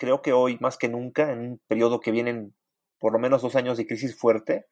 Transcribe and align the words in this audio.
creo 0.00 0.22
que 0.22 0.32
hoy 0.32 0.56
más 0.60 0.78
que 0.78 0.88
nunca, 0.88 1.30
en 1.30 1.40
un 1.40 1.60
periodo 1.68 2.00
que 2.00 2.10
vienen 2.10 2.54
por 2.98 3.12
lo 3.12 3.18
menos 3.18 3.42
dos 3.42 3.54
años 3.54 3.76
de 3.76 3.86
crisis 3.86 4.16
fuerte, 4.18 4.64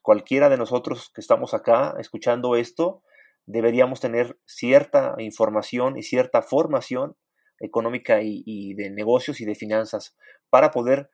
cualquiera 0.00 0.48
de 0.48 0.56
nosotros 0.56 1.10
que 1.12 1.20
estamos 1.20 1.54
acá 1.54 1.96
escuchando 1.98 2.54
esto, 2.54 3.02
deberíamos 3.46 3.98
tener 3.98 4.38
cierta 4.46 5.16
información 5.18 5.98
y 5.98 6.04
cierta 6.04 6.40
formación 6.40 7.16
económica 7.58 8.20
y, 8.22 8.74
de 8.74 8.90
negocios 8.90 9.40
y 9.40 9.44
de 9.44 9.56
finanzas 9.56 10.16
para 10.50 10.70
poder 10.70 11.10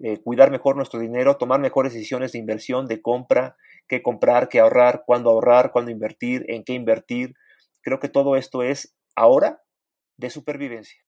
eh, 0.00 0.18
cuidar 0.22 0.50
mejor 0.50 0.76
nuestro 0.76 1.00
dinero, 1.00 1.38
tomar 1.38 1.60
mejores 1.60 1.94
decisiones 1.94 2.32
de 2.32 2.38
inversión, 2.38 2.86
de 2.86 3.00
compra, 3.00 3.56
qué 3.88 4.02
comprar, 4.02 4.50
qué 4.50 4.60
ahorrar, 4.60 5.04
cuándo 5.06 5.30
ahorrar, 5.30 5.72
cuándo 5.72 5.90
invertir, 5.90 6.44
en 6.48 6.62
qué 6.62 6.74
invertir. 6.74 7.32
Creo 7.80 8.00
que 8.00 8.10
todo 8.10 8.36
esto 8.36 8.62
es 8.62 8.94
ahora 9.16 9.62
de 10.18 10.28
supervivencia. 10.28 11.07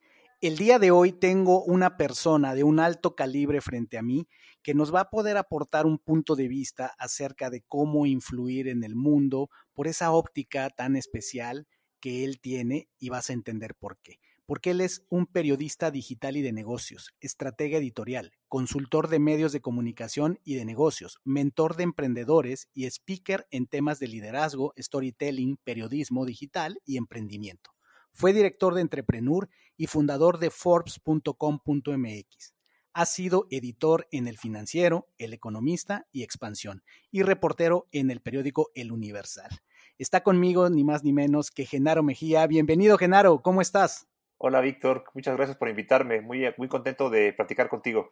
El 0.41 0.57
día 0.57 0.79
de 0.79 0.89
hoy 0.89 1.11
tengo 1.11 1.63
una 1.63 1.97
persona 1.97 2.55
de 2.55 2.63
un 2.63 2.79
alto 2.79 3.15
calibre 3.15 3.61
frente 3.61 3.99
a 3.99 4.01
mí 4.01 4.27
que 4.63 4.73
nos 4.73 4.91
va 4.91 5.01
a 5.01 5.09
poder 5.11 5.37
aportar 5.37 5.85
un 5.85 5.99
punto 5.99 6.35
de 6.35 6.47
vista 6.47 6.95
acerca 6.97 7.51
de 7.51 7.61
cómo 7.67 8.07
influir 8.07 8.67
en 8.67 8.83
el 8.83 8.95
mundo 8.95 9.51
por 9.71 9.87
esa 9.87 10.09
óptica 10.09 10.71
tan 10.71 10.95
especial 10.95 11.67
que 11.99 12.23
él 12.23 12.39
tiene 12.41 12.89
y 12.97 13.09
vas 13.09 13.29
a 13.29 13.33
entender 13.33 13.75
por 13.75 13.99
qué 13.99 14.15
porque 14.47 14.71
él 14.71 14.81
es 14.81 15.05
un 15.09 15.27
periodista 15.27 15.91
digital 15.91 16.35
y 16.35 16.41
de 16.41 16.51
negocios, 16.51 17.11
estratega 17.21 17.77
editorial, 17.77 18.33
consultor 18.49 19.07
de 19.07 19.19
medios 19.19 19.53
de 19.53 19.61
comunicación 19.61 20.39
y 20.43 20.55
de 20.55 20.65
negocios, 20.65 21.19
mentor 21.23 21.77
de 21.77 21.83
emprendedores 21.83 22.67
y 22.73 22.85
speaker 22.87 23.47
en 23.49 23.67
temas 23.67 23.99
de 23.99 24.09
liderazgo, 24.09 24.73
storytelling, 24.77 25.55
periodismo 25.63 26.25
digital 26.25 26.81
y 26.83 26.97
emprendimiento. 26.97 27.71
Fue 28.13 28.33
director 28.33 28.73
de 28.73 28.81
Entrepreneur 28.81 29.49
y 29.77 29.87
fundador 29.87 30.39
de 30.39 30.49
Forbes.com.mx. 30.49 32.55
Ha 32.93 33.05
sido 33.05 33.47
editor 33.49 34.07
en 34.11 34.27
El 34.27 34.37
Financiero, 34.37 35.07
El 35.17 35.33
Economista 35.33 36.07
y 36.11 36.23
Expansión 36.23 36.83
y 37.09 37.23
reportero 37.23 37.87
en 37.91 38.11
el 38.11 38.21
periódico 38.21 38.69
El 38.75 38.91
Universal. 38.91 39.49
Está 39.97 40.23
conmigo 40.23 40.69
ni 40.69 40.83
más 40.83 41.03
ni 41.03 41.13
menos 41.13 41.51
que 41.51 41.65
Genaro 41.65 42.03
Mejía. 42.03 42.45
Bienvenido, 42.47 42.97
Genaro. 42.97 43.41
¿Cómo 43.41 43.61
estás? 43.61 44.07
Hola 44.37 44.59
Víctor, 44.59 45.05
muchas 45.13 45.37
gracias 45.37 45.57
por 45.57 45.69
invitarme. 45.69 46.21
Muy, 46.21 46.45
muy 46.57 46.67
contento 46.67 47.09
de 47.09 47.31
platicar 47.31 47.69
contigo. 47.69 48.11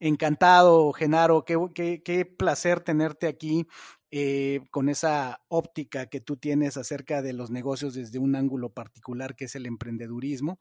Encantado, 0.00 0.92
Genaro. 0.94 1.44
Qué, 1.44 2.34
placer 2.38 2.80
tenerte 2.80 3.26
aquí 3.26 3.66
eh, 4.10 4.60
con 4.70 4.88
esa 4.88 5.42
óptica 5.48 6.06
que 6.06 6.20
tú 6.20 6.38
tienes 6.38 6.78
acerca 6.78 7.20
de 7.20 7.34
los 7.34 7.50
negocios 7.50 7.92
desde 7.94 8.18
un 8.18 8.34
ángulo 8.34 8.72
particular 8.72 9.36
que 9.36 9.44
es 9.44 9.54
el 9.56 9.66
emprendedurismo. 9.66 10.58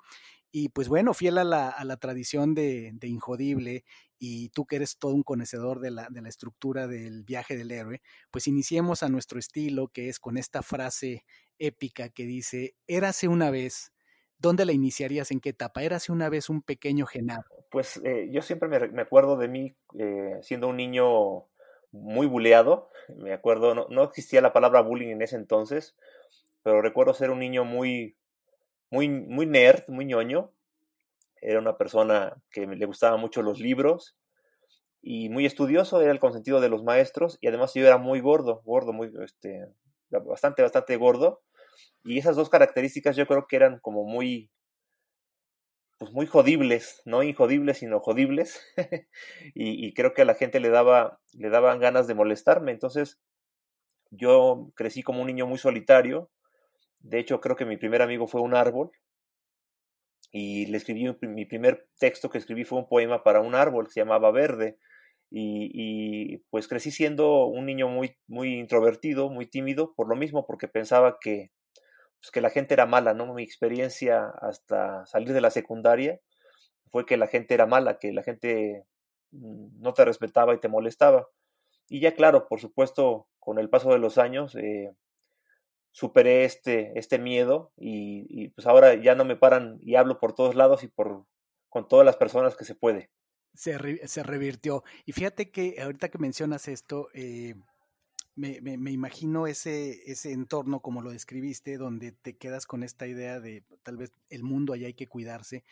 Y 0.51 0.69
pues 0.69 0.89
bueno, 0.89 1.13
fiel 1.13 1.37
a 1.37 1.43
la, 1.45 1.97
tradición 1.97 2.53
de, 2.53 2.91
de, 2.95 3.07
Injodible 3.07 3.85
y 4.17 4.49
tú 4.49 4.65
que 4.65 4.77
eres 4.77 4.97
todo 4.97 5.13
un 5.13 5.23
conocedor 5.23 5.79
de 5.79 5.91
la, 5.91 6.07
de 6.09 6.21
la 6.21 6.29
estructura 6.29 6.87
del 6.87 7.23
viaje 7.23 7.55
del 7.55 7.71
héroe, 7.71 8.01
pues 8.31 8.47
iniciemos 8.47 9.03
a 9.03 9.09
nuestro 9.09 9.39
estilo, 9.39 9.87
que 9.87 10.09
es 10.09 10.19
con 10.19 10.37
esta 10.37 10.63
frase 10.63 11.23
épica 11.59 12.09
que 12.09 12.25
dice, 12.25 12.75
érase 12.87 13.27
una 13.27 13.51
vez 13.51 13.93
¿Dónde 14.39 14.65
la 14.65 14.71
iniciarías? 14.71 15.31
¿En 15.31 15.41
qué 15.41 15.49
etapa? 15.49 15.83
¿Eras 15.83 16.09
una 16.09 16.29
vez 16.29 16.49
un 16.49 16.61
pequeño 16.61 17.05
Genaro? 17.05 17.43
Pues 17.69 17.97
eh, 18.05 18.29
yo 18.31 18.41
siempre 18.41 18.69
me, 18.89 19.01
acuerdo 19.01 19.35
de 19.35 19.49
mí 19.49 19.75
eh, 19.99 20.39
siendo 20.41 20.69
un 20.69 20.77
niño 20.77 21.45
muy 21.91 22.25
buleado. 22.25 22.89
Me 23.17 23.33
acuerdo, 23.33 23.87
no, 23.89 24.03
existía 24.03 24.39
la 24.39 24.53
palabra 24.53 24.81
bullying 24.81 25.09
en 25.09 25.21
ese 25.21 25.35
entonces, 25.35 25.97
pero 26.63 26.81
recuerdo 26.81 27.13
ser 27.13 27.31
un 27.31 27.39
niño 27.39 27.65
muy, 27.65 28.15
muy, 28.89 29.09
muy 29.09 29.45
nerd, 29.45 29.83
muy 29.89 30.05
ñoño. 30.05 30.51
Era 31.41 31.59
una 31.59 31.77
persona 31.77 32.41
que 32.49 32.65
le 32.65 32.85
gustaban 32.85 33.19
mucho 33.19 33.41
los 33.41 33.59
libros 33.59 34.17
y 35.01 35.27
muy 35.27 35.45
estudioso, 35.45 36.01
era 36.01 36.11
el 36.11 36.19
consentido 36.19 36.61
de 36.61 36.69
los 36.69 36.83
maestros 36.83 37.37
y 37.41 37.47
además 37.47 37.73
yo 37.73 37.85
era 37.85 37.97
muy 37.97 38.21
gordo, 38.21 38.61
gordo, 38.63 38.93
muy, 38.93 39.11
este, 39.21 39.67
bastante, 40.09 40.61
bastante 40.61 40.95
gordo 40.95 41.41
y 42.03 42.17
esas 42.17 42.35
dos 42.35 42.49
características 42.49 43.15
yo 43.15 43.27
creo 43.27 43.47
que 43.47 43.55
eran 43.55 43.79
como 43.79 44.05
muy, 44.05 44.49
pues 45.97 46.11
muy 46.13 46.27
jodibles, 46.27 47.01
no 47.05 47.23
injodibles, 47.23 47.79
sino 47.79 47.99
jodibles. 47.99 48.61
y, 49.53 49.93
creo 49.93 50.13
que 50.13 50.21
a 50.21 50.25
la 50.25 50.35
gente 50.35 50.59
le 50.59 50.69
daba, 50.69 51.19
le 51.33 51.49
daban 51.49 51.79
ganas 51.79 52.07
de 52.07 52.15
molestarme. 52.15 52.71
Entonces, 52.71 53.19
yo 54.09 54.71
crecí 54.75 55.03
como 55.03 55.21
un 55.21 55.27
niño 55.27 55.45
muy 55.45 55.57
solitario. 55.57 56.31
De 56.99 57.19
hecho, 57.19 57.41
creo 57.41 57.55
que 57.55 57.65
mi 57.65 57.77
primer 57.77 58.01
amigo 58.01 58.27
fue 58.27 58.41
un 58.41 58.55
árbol. 58.55 58.91
Y 60.31 60.67
le 60.67 60.77
escribí 60.77 61.05
mi 61.21 61.45
primer 61.45 61.87
texto 61.97 62.29
que 62.29 62.37
escribí 62.37 62.63
fue 62.63 62.79
un 62.79 62.87
poema 62.87 63.23
para 63.23 63.41
un 63.41 63.55
árbol 63.55 63.87
que 63.87 63.93
se 63.93 63.99
llamaba 63.99 64.31
Verde. 64.31 64.77
Y, 65.29 65.69
y, 65.73 66.37
pues 66.49 66.69
crecí 66.69 66.91
siendo 66.91 67.45
un 67.45 67.65
niño 67.65 67.89
muy, 67.89 68.15
muy 68.27 68.57
introvertido, 68.57 69.29
muy 69.29 69.47
tímido, 69.47 69.93
por 69.95 70.07
lo 70.07 70.15
mismo, 70.15 70.45
porque 70.47 70.67
pensaba 70.69 71.17
que, 71.19 71.51
pues, 72.21 72.31
que 72.31 72.41
la 72.41 72.49
gente 72.49 72.73
era 72.73 72.85
mala, 72.85 73.13
¿no? 73.13 73.33
Mi 73.33 73.43
experiencia 73.43 74.29
hasta 74.41 75.05
salir 75.05 75.33
de 75.33 75.41
la 75.41 75.51
secundaria 75.51 76.19
fue 76.87 77.05
que 77.05 77.17
la 77.17 77.27
gente 77.27 77.53
era 77.53 77.65
mala, 77.65 77.99
que 77.99 78.11
la 78.11 78.23
gente 78.23 78.85
mm, 79.31 79.81
no 79.81 79.93
te 79.93 80.05
respetaba 80.05 80.53
y 80.53 80.59
te 80.59 80.67
molestaba. 80.67 81.27
Y 81.87 82.01
ya 82.01 82.13
claro, 82.13 82.47
por 82.47 82.59
supuesto, 82.59 83.27
con 83.39 83.59
el 83.59 83.69
paso 83.69 83.91
de 83.91 83.99
los 83.99 84.17
años, 84.17 84.55
eh, 84.55 84.93
superé 85.91 86.45
este, 86.45 86.97
este 86.97 87.17
miedo 87.17 87.71
y, 87.75 88.49
pues 88.49 88.67
ahora 88.67 88.95
ya 88.95 89.15
no 89.15 89.25
me 89.25 89.35
paran 89.35 89.79
y 89.81 89.95
hablo 89.95 90.19
por 90.19 90.33
todos 90.33 90.55
lados 90.55 90.83
y 90.83 90.87
por 90.87 91.25
con 91.67 91.87
todas 91.87 92.05
las 92.05 92.17
personas 92.17 92.55
que 92.55 92.65
se 92.65 92.75
puede. 92.75 93.11
Se, 93.53 94.07
se 94.07 94.23
revirtió. 94.23 94.83
Y 95.05 95.11
fíjate 95.11 95.51
que 95.51 95.81
ahorita 95.81 96.09
que 96.09 96.17
mencionas 96.17 96.67
esto, 96.67 97.09
eh, 97.13 97.55
me, 98.39 98.77
me, 98.77 98.91
imagino 98.91 99.47
ese, 99.47 100.01
entorno 100.31 100.79
como 100.79 101.01
lo 101.01 101.11
describiste, 101.11 101.77
donde 101.77 102.13
te 102.13 102.37
quedas 102.37 102.65
con 102.65 102.83
esta 102.83 103.05
idea 103.05 103.39
de 103.39 103.63
tal 103.83 103.97
vez 103.97 104.13
el 104.29 104.43
mundo 104.43 104.73
allá 104.73 104.87
hay 104.87 104.93
que 104.93 105.07
cuidarse. 105.07 105.63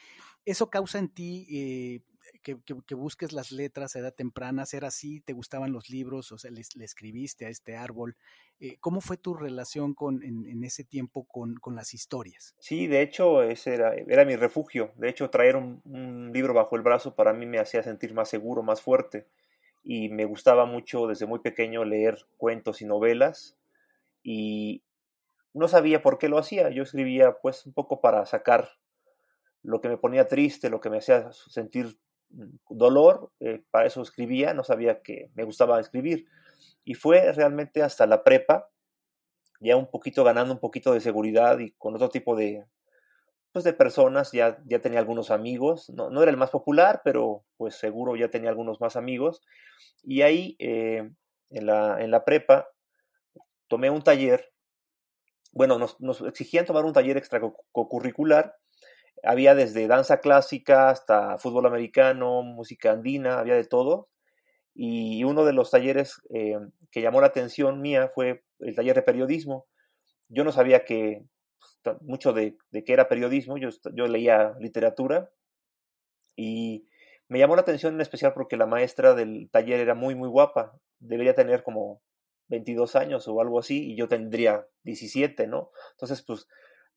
¿Eso 0.43 0.69
causa 0.69 0.99
en 0.99 1.07
ti 1.07 1.47
eh, 1.49 2.01
que, 2.43 2.57
que, 2.85 2.95
busques 2.95 3.31
las 3.31 3.53
letras 3.53 3.95
a 3.95 3.99
edad 3.99 4.13
temprana? 4.13 4.65
¿Ser 4.65 4.83
así? 4.83 5.21
¿Te 5.21 5.31
gustaban 5.31 5.71
los 5.71 5.89
libros? 5.89 6.33
O 6.33 6.37
sea, 6.37 6.51
le, 6.51 6.61
escribiste 6.61 7.45
a 7.45 7.49
este 7.49 7.77
árbol. 7.77 8.17
Eh, 8.59 8.77
¿Cómo 8.81 8.99
fue 8.99 9.15
tu 9.15 9.33
relación 9.33 9.93
con, 9.93 10.21
en, 10.23 10.45
en 10.45 10.63
ese 10.65 10.83
tiempo 10.83 11.23
con, 11.23 11.55
con, 11.55 11.73
las 11.75 11.93
historias? 11.93 12.53
Sí, 12.59 12.87
de 12.87 13.01
hecho, 13.01 13.43
ese 13.43 13.75
era, 13.75 13.93
era 13.95 14.25
mi 14.25 14.35
refugio. 14.35 14.91
De 14.97 15.07
hecho, 15.07 15.29
traer 15.29 15.55
un, 15.55 15.81
un 15.85 16.31
libro 16.33 16.53
bajo 16.53 16.75
el 16.75 16.81
brazo 16.81 17.15
para 17.15 17.31
mí 17.31 17.45
me 17.45 17.59
hacía 17.59 17.81
sentir 17.81 18.13
más 18.13 18.29
seguro, 18.29 18.61
más 18.61 18.81
fuerte 18.81 19.25
y 19.89 20.09
me 20.09 20.25
gustaba 20.25 20.65
mucho 20.65 21.07
desde 21.07 21.25
muy 21.25 21.39
pequeño 21.39 21.85
leer 21.85 22.17
cuentos 22.35 22.81
y 22.81 22.85
novelas 22.85 23.55
y 24.21 24.83
no 25.53 25.69
sabía 25.69 26.01
por 26.01 26.17
qué 26.17 26.27
lo 26.27 26.37
hacía. 26.37 26.69
Yo 26.71 26.83
escribía 26.83 27.37
pues 27.41 27.65
un 27.65 27.71
poco 27.71 28.01
para 28.01 28.25
sacar 28.25 28.69
lo 29.63 29.79
que 29.79 29.87
me 29.87 29.97
ponía 29.97 30.27
triste, 30.27 30.69
lo 30.69 30.81
que 30.81 30.89
me 30.89 30.97
hacía 30.97 31.31
sentir 31.31 31.97
mm, 32.31 32.57
dolor, 32.69 33.31
eh, 33.39 33.63
para 33.71 33.85
eso 33.85 34.01
escribía, 34.01 34.53
no 34.53 34.65
sabía 34.65 35.01
que 35.01 35.31
me 35.35 35.45
gustaba 35.45 35.79
escribir. 35.79 36.27
Y 36.83 36.95
fue 36.95 37.31
realmente 37.31 37.81
hasta 37.81 38.05
la 38.05 38.25
prepa, 38.25 38.69
ya 39.61 39.77
un 39.77 39.89
poquito 39.89 40.25
ganando 40.25 40.53
un 40.53 40.59
poquito 40.59 40.91
de 40.91 40.99
seguridad 40.99 41.59
y 41.59 41.71
con 41.71 41.95
otro 41.95 42.09
tipo 42.09 42.35
de, 42.35 42.65
pues, 43.57 43.63
de 43.63 43.73
personas, 43.73 44.31
ya, 44.31 44.59
ya 44.65 44.79
tenía 44.81 44.99
algunos 44.99 45.31
amigos, 45.31 45.89
no, 45.89 46.11
no, 46.11 46.21
era 46.21 46.29
el 46.29 46.37
más 46.37 46.51
popular, 46.51 47.01
pero 47.03 47.43
pues 47.57 47.73
seguro 47.73 48.15
ya 48.15 48.29
tenía 48.29 48.51
algunos 48.51 48.79
más 48.79 48.95
amigos. 48.95 49.41
Y 50.03 50.21
ahí, 50.21 50.55
eh, 50.59 51.09
en, 51.49 51.65
la, 51.65 51.99
en 51.99 52.11
la 52.11 52.23
prepa, 52.23 52.67
tomé 53.67 53.89
un 53.89 54.03
taller, 54.03 54.53
bueno, 55.51 55.79
nos, 55.79 55.99
nos 55.99 56.21
exigían 56.21 56.65
tomar 56.65 56.85
un 56.85 56.93
taller 56.93 57.17
extracurricular, 57.17 58.55
había 59.23 59.55
desde 59.55 59.87
danza 59.87 60.19
clásica 60.19 60.91
hasta 60.91 61.39
fútbol 61.39 61.65
americano, 61.65 62.43
música 62.43 62.91
andina, 62.91 63.39
había 63.39 63.55
de 63.55 63.65
todo. 63.65 64.09
Y 64.75 65.23
uno 65.23 65.45
de 65.45 65.53
los 65.53 65.71
talleres 65.71 66.21
eh, 66.31 66.59
que 66.91 67.01
llamó 67.01 67.21
la 67.21 67.27
atención 67.27 67.81
mía 67.81 68.11
fue 68.13 68.43
el 68.59 68.75
taller 68.75 68.97
de 68.97 69.01
periodismo 69.01 69.65
yo 70.29 70.43
no 70.43 70.51
sabía 70.51 70.85
que 70.85 71.23
mucho 72.01 72.33
de, 72.33 72.57
de 72.71 72.83
qué 72.83 72.93
era 72.93 73.07
periodismo, 73.07 73.57
yo, 73.57 73.69
yo 73.93 74.07
leía 74.07 74.55
literatura 74.59 75.31
y 76.35 76.87
me 77.29 77.39
llamó 77.39 77.55
la 77.55 77.61
atención 77.61 77.95
en 77.95 78.01
especial 78.01 78.33
porque 78.33 78.57
la 78.57 78.65
maestra 78.65 79.13
del 79.13 79.49
taller 79.51 79.79
era 79.79 79.95
muy, 79.95 80.15
muy 80.15 80.29
guapa. 80.29 80.79
Debería 80.99 81.33
tener 81.33 81.63
como 81.63 82.01
22 82.47 82.95
años 82.95 83.27
o 83.27 83.41
algo 83.41 83.59
así 83.59 83.91
y 83.91 83.97
yo 83.97 84.07
tendría 84.07 84.65
17, 84.83 85.47
¿no? 85.47 85.71
Entonces, 85.91 86.23
pues, 86.23 86.47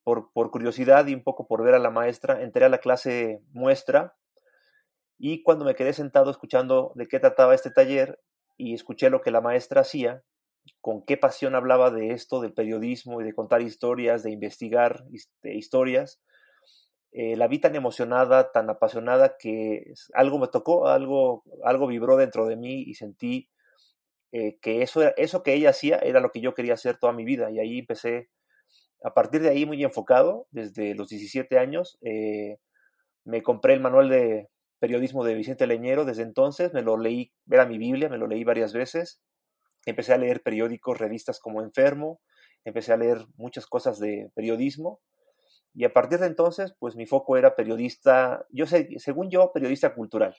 por, 0.05 0.33
por 0.33 0.51
curiosidad 0.51 1.07
y 1.07 1.15
un 1.15 1.23
poco 1.23 1.47
por 1.47 1.63
ver 1.63 1.75
a 1.75 1.79
la 1.79 1.91
maestra, 1.91 2.43
entré 2.43 2.65
a 2.65 2.69
la 2.69 2.79
clase 2.79 3.43
muestra 3.53 4.17
y 5.19 5.43
cuando 5.43 5.65
me 5.65 5.75
quedé 5.75 5.93
sentado 5.93 6.31
escuchando 6.31 6.93
de 6.95 7.09
qué 7.09 7.19
trataba 7.19 7.55
este 7.55 7.71
taller 7.71 8.21
y 8.57 8.75
escuché 8.75 9.11
lo 9.11 9.21
que 9.21 9.31
la 9.31 9.41
maestra 9.41 9.83
hacía, 9.83 10.23
con 10.81 11.05
qué 11.05 11.17
pasión 11.17 11.55
hablaba 11.55 11.91
de 11.91 12.13
esto, 12.13 12.41
del 12.41 12.53
periodismo 12.53 13.21
y 13.21 13.25
de 13.25 13.35
contar 13.35 13.63
historias, 13.63 14.23
de 14.23 14.31
investigar 14.31 15.05
historias, 15.43 16.21
eh, 17.13 17.37
la 17.37 17.49
vi 17.49 17.59
tan 17.59 17.75
emocionada, 17.75 18.53
tan 18.53 18.71
apasionada 18.71 19.37
que 19.37 19.95
algo 20.15 20.39
me 20.39 20.49
tocó, 20.49 20.87
algo, 20.87 21.43
algo 21.65 21.89
vibró 21.89 22.17
dentro 22.17 22.47
de 22.47 22.57
mí 22.57 22.83
y 22.83 22.95
sentí 22.95 23.49
eh, 24.33 24.59
que 24.61 24.83
eso, 24.83 25.03
eso 25.17 25.43
que 25.43 25.55
ella 25.55 25.71
hacía 25.71 25.99
era 25.99 26.21
lo 26.21 26.31
que 26.31 26.41
yo 26.41 26.55
quería 26.55 26.75
hacer 26.75 26.99
toda 26.99 27.13
mi 27.13 27.25
vida. 27.25 27.51
Y 27.51 27.59
ahí 27.59 27.81
empecé, 27.81 28.31
a 29.05 29.15
partir 29.15 29.43
de 29.43 29.51
ahí 29.51 29.67
muy 29.67 29.83
enfocado, 29.85 30.47
desde 30.53 30.95
los 30.95 31.09
17 31.09 31.59
años, 31.59 31.99
eh, 32.03 32.59
me 33.25 33.43
compré 33.43 33.75
el 33.75 33.81
manual 33.81 34.09
de 34.09 34.49
periodismo 34.79 35.25
de 35.25 35.35
Vicente 35.35 35.67
Leñero 35.67 36.05
desde 36.05 36.23
entonces, 36.23 36.73
me 36.73 36.83
lo 36.83 36.97
leí, 36.97 37.33
era 37.51 37.67
mi 37.67 37.79
Biblia, 37.79 38.09
me 38.09 38.19
lo 38.19 38.27
leí 38.29 38.45
varias 38.45 38.73
veces, 38.73 39.21
empecé 39.87 40.13
a 40.13 40.19
leer 40.19 40.43
periódicos, 40.43 40.99
revistas 40.99 41.41
como 41.41 41.63
Enfermo, 41.63 42.21
empecé 42.65 42.93
a 42.93 42.97
leer 42.97 43.27
muchas 43.37 43.67
cosas 43.67 43.99
de 43.99 44.31
periodismo 44.35 45.01
y 45.75 45.85
a 45.85 45.93
partir 45.93 46.19
de 46.19 46.27
entonces, 46.27 46.75
pues 46.79 46.97
mi 46.97 47.07
foco 47.07 47.37
era 47.37 47.55
periodista, 47.55 48.47
yo 48.51 48.67
sé, 48.67 48.89
según 48.99 49.31
yo, 49.31 49.53
periodista 49.53 49.95
cultural, 49.95 50.37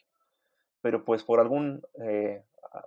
pero 0.81 1.05
pues 1.05 1.23
por, 1.23 1.39
algún, 1.39 1.81
eh, 2.05 2.43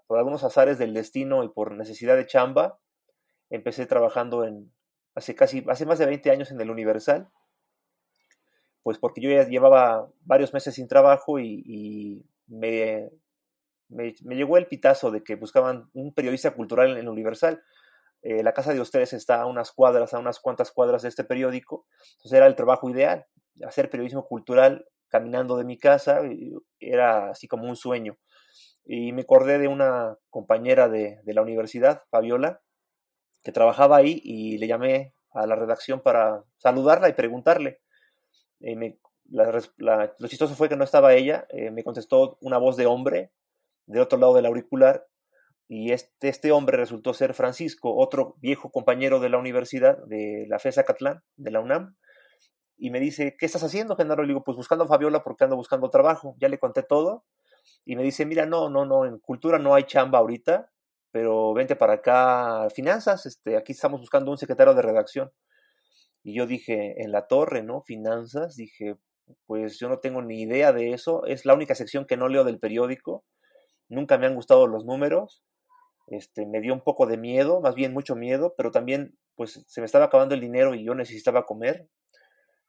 por 0.06 0.18
algunos 0.18 0.44
azares 0.44 0.78
del 0.78 0.92
destino 0.92 1.42
y 1.44 1.48
por 1.48 1.72
necesidad 1.72 2.16
de 2.16 2.26
chamba, 2.26 2.78
empecé 3.50 3.86
trabajando 3.86 4.44
en, 4.44 4.72
hace 5.14 5.34
casi, 5.34 5.64
hace 5.68 5.86
más 5.86 5.98
de 5.98 6.06
20 6.06 6.30
años 6.30 6.50
en 6.50 6.60
el 6.60 6.70
Universal, 6.70 7.28
pues 8.82 8.98
porque 8.98 9.22
yo 9.22 9.30
ya 9.30 9.48
llevaba 9.48 10.10
varios 10.20 10.52
meses 10.52 10.74
sin 10.74 10.88
trabajo 10.88 11.40
y, 11.40 12.26
me, 12.46 13.10
me, 13.94 14.12
llegó 14.35 14.58
el 14.58 14.67
pitazo 14.67 15.11
de 15.11 15.23
que 15.23 15.37
buscaban 15.37 15.88
un 15.93 16.12
periodista 16.12 16.52
cultural 16.52 16.96
en 16.96 17.08
Universal. 17.08 17.62
Eh, 18.23 18.43
la 18.43 18.52
casa 18.52 18.73
de 18.73 18.81
ustedes 18.81 19.12
está 19.12 19.43
a 19.43 19.46
unas 19.46 19.70
cuadras, 19.73 20.14
a 20.14 20.19
unas 20.19 20.41
cuantas 20.41 20.73
cuadras 20.73 21.02
de 21.02 21.08
este 21.08 21.25
periódico, 21.25 21.87
entonces 22.17 22.32
era 22.32 22.46
el 22.46 22.56
trabajo 22.56 22.88
ideal, 22.88 23.26
hacer 23.67 23.91
periodismo 23.91 24.26
cultural 24.26 24.87
caminando 25.08 25.56
de 25.56 25.64
mi 25.64 25.79
casa, 25.79 26.23
era 26.81 27.31
así 27.31 27.46
como 27.46 27.69
un 27.69 27.76
sueño. 27.76 28.17
Y 28.85 29.12
me 29.12 29.23
acordé 29.23 29.58
de 29.58 29.69
una 29.69 30.17
compañera 30.31 30.88
de, 30.88 31.20
la 31.26 31.43
universidad, 31.43 32.02
Fabiola, 32.11 32.61
que 33.43 33.52
trabajaba 33.52 33.96
ahí 33.96 34.20
y 34.25 34.58
le 34.58 34.67
llamé 34.67 35.14
a 35.32 35.46
la 35.46 35.55
redacción 35.55 36.00
para 36.00 36.44
saludarla 36.56 37.08
y 37.08 37.12
preguntarle. 37.12 37.81
Eh, 38.61 38.99
lo 39.29 40.29
chistoso 40.29 40.55
fue 40.55 40.69
que 40.69 40.76
no 40.76 40.85
estaba 40.85 41.14
ella, 41.14 41.46
eh, 41.50 41.70
me 41.70 41.85
contestó 41.85 42.38
una 42.41 42.58
voz 42.58 42.76
de 42.76 42.87
hombre 42.87 43.31
del 43.86 44.02
otro 44.02 44.19
lado 44.19 44.34
del 44.34 44.46
auricular 44.46 45.06
y 45.69 45.92
este, 45.92 46.28
este 46.28 46.52
hombre 46.52 46.76
resultó 46.76 47.14
ser 47.14 47.34
Francisco, 47.34 47.96
otro 47.96 48.36
viejo 48.38 48.70
compañero 48.70 49.20
de 49.20 49.31
la 49.31 49.38
universidad, 49.38 49.98
de 50.06 50.46
la 50.48 50.58
FESA 50.58 50.84
Catlán, 50.84 51.22
de 51.36 51.50
la 51.50 51.60
UNAM, 51.60 51.96
y 52.76 52.90
me 52.90 53.00
dice, 53.00 53.36
¿qué 53.38 53.46
estás 53.46 53.62
haciendo, 53.62 53.96
Genaro? 53.96 54.22
Le 54.22 54.28
digo, 54.28 54.44
pues 54.44 54.56
buscando 54.56 54.84
a 54.84 54.88
Fabiola 54.88 55.22
porque 55.22 55.44
ando 55.44 55.56
buscando 55.56 55.90
trabajo. 55.90 56.34
Ya 56.38 56.48
le 56.48 56.58
conté 56.58 56.82
todo, 56.82 57.25
y 57.84 57.96
me 57.96 58.02
dice, 58.02 58.26
mira, 58.26 58.46
no, 58.46 58.69
no, 58.69 58.84
no, 58.84 59.04
en 59.04 59.19
cultura 59.19 59.58
no 59.58 59.75
hay 59.75 59.84
chamba 59.84 60.19
ahorita, 60.19 60.70
pero 61.10 61.54
vente 61.54 61.76
para 61.76 61.94
acá, 61.94 62.69
finanzas, 62.70 63.26
este, 63.26 63.56
aquí 63.56 63.72
estamos 63.72 64.00
buscando 64.00 64.31
un 64.31 64.38
secretario 64.38 64.75
de 64.75 64.82
redacción. 64.82 65.32
Y 66.22 66.34
yo 66.34 66.46
dije, 66.46 67.02
en 67.02 67.12
la 67.12 67.26
torre, 67.26 67.62
¿no? 67.62 67.82
Finanzas, 67.82 68.56
dije, 68.56 68.96
pues 69.46 69.78
yo 69.78 69.88
no 69.88 69.98
tengo 70.00 70.22
ni 70.22 70.42
idea 70.42 70.72
de 70.72 70.92
eso, 70.92 71.25
es 71.26 71.44
la 71.44 71.54
única 71.54 71.75
sección 71.75 72.06
que 72.06 72.16
no 72.16 72.28
leo 72.28 72.44
del 72.44 72.58
periódico, 72.58 73.25
nunca 73.94 74.19
me 74.19 74.26
han 74.26 74.35
gustado 74.35 74.67
los 74.67 74.85
números, 74.85 75.43
este, 76.06 76.46
me 76.46 76.61
dio 76.61 76.75
un 76.75 76.82
poco 76.82 77.06
de 77.06 77.17
miedo, 77.17 77.61
más 77.61 77.75
bien 77.75 77.93
mucho 77.93 78.14
miedo, 78.14 78.55
pero 78.56 78.70
también 78.70 79.17
pues 79.37 79.64
se 79.67 79.81
me 79.81 79.87
estaba 79.87 80.06
acabando 80.06 80.35
el 80.35 80.41
dinero 80.41 80.75
y 80.75 80.85
yo 80.85 80.94
necesitaba 80.94 81.46
comer, 81.46 81.88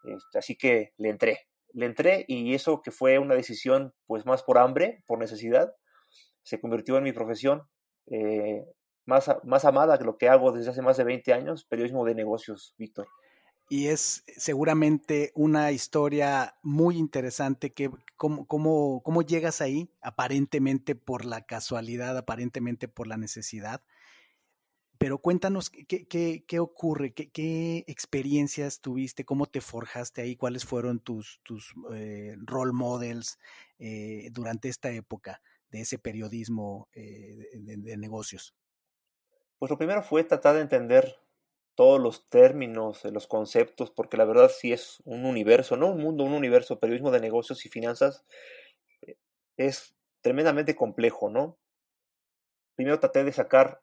este, 0.04 0.38
así 0.38 0.56
que 0.56 0.94
le 0.98 1.10
entré, 1.10 1.48
le 1.74 1.86
entré 1.86 2.26
y 2.28 2.54
eso 2.54 2.82
que 2.82 2.92
fue 2.92 3.20
una 3.20 3.36
decisión 3.36 3.94
pues 4.08 4.26
más 4.26 4.44
por 4.44 4.58
hambre, 4.58 5.04
por 5.06 5.20
necesidad, 5.20 5.74
se 6.44 6.60
convirtió 6.60 6.98
en 6.98 7.04
mi 7.04 7.12
profesión 7.12 7.64
eh, 8.08 8.64
más, 9.06 9.30
más 9.44 9.66
amada 9.66 9.98
que 9.98 10.06
lo 10.06 10.18
que 10.18 10.30
hago 10.30 10.52
desde 10.52 10.72
hace 10.72 10.82
más 10.82 10.98
de 10.98 11.04
20 11.04 11.34
años, 11.34 11.66
periodismo 11.66 12.06
de 12.06 12.16
negocios, 12.16 12.74
Víctor 12.78 13.08
y 13.70 13.88
es 13.88 14.24
seguramente 14.28 15.32
una 15.36 15.72
historia 15.72 16.56
muy 16.62 16.98
interesante 16.98 17.74
que 17.74 17.90
cómo, 18.16 18.46
cómo, 18.48 19.02
cómo 19.04 19.22
llegas 19.24 19.62
ahí, 19.62 19.90
aparentemente 20.02 20.96
por 20.96 21.26
la 21.26 21.42
casualidad, 21.46 22.18
aparentemente 22.18 22.88
por 22.88 23.08
la 23.08 23.18
necesidad. 23.18 23.84
Pero 24.98 25.18
cuéntanos 25.18 25.70
qué, 25.70 26.08
qué, 26.08 26.46
qué 26.48 26.60
ocurre, 26.60 27.14
qué, 27.14 27.30
qué, 27.30 27.84
experiencias 27.88 28.80
tuviste, 28.80 29.26
cómo 29.26 29.46
te 29.46 29.62
forjaste 29.62 30.22
ahí, 30.22 30.36
cuáles 30.36 30.64
fueron 30.64 31.00
tus, 31.00 31.42
tus 31.44 31.74
eh, 31.94 32.36
role 32.38 32.72
models 32.72 33.40
eh, 33.78 34.30
durante 34.32 34.70
esta 34.70 34.92
época 34.92 35.42
de 35.70 35.82
ese 35.82 35.98
periodismo 36.00 36.88
eh, 36.94 37.50
de, 37.56 37.78
de 37.78 37.98
negocios. 37.98 38.56
Pues 39.58 39.70
lo 39.70 39.78
primero 39.78 40.02
fue 40.02 40.24
tratar 40.24 40.56
de 40.56 40.62
entender 40.62 41.25
todos 41.76 42.00
los 42.02 42.30
términos, 42.30 43.04
los 43.06 43.28
conceptos, 43.28 43.92
porque 43.92 44.18
la 44.18 44.26
verdad 44.26 44.50
sí 44.50 44.72
es 44.74 45.02
un 45.06 45.26
universo, 45.26 45.78
no 45.78 45.92
un 45.92 46.02
mundo, 46.02 46.24
un 46.24 46.34
universo, 46.34 46.80
periodismo 46.80 47.12
de 47.12 47.20
negocios 47.20 47.66
y 47.66 47.70
finanzas 47.70 48.26
eh, 49.02 49.18
es 49.58 49.96
tremendamente 50.22 50.76
complejo, 50.76 51.30
¿no? 51.30 51.58
Primero 52.76 53.00
traté 53.00 53.24
de 53.24 53.32
sacar, 53.32 53.82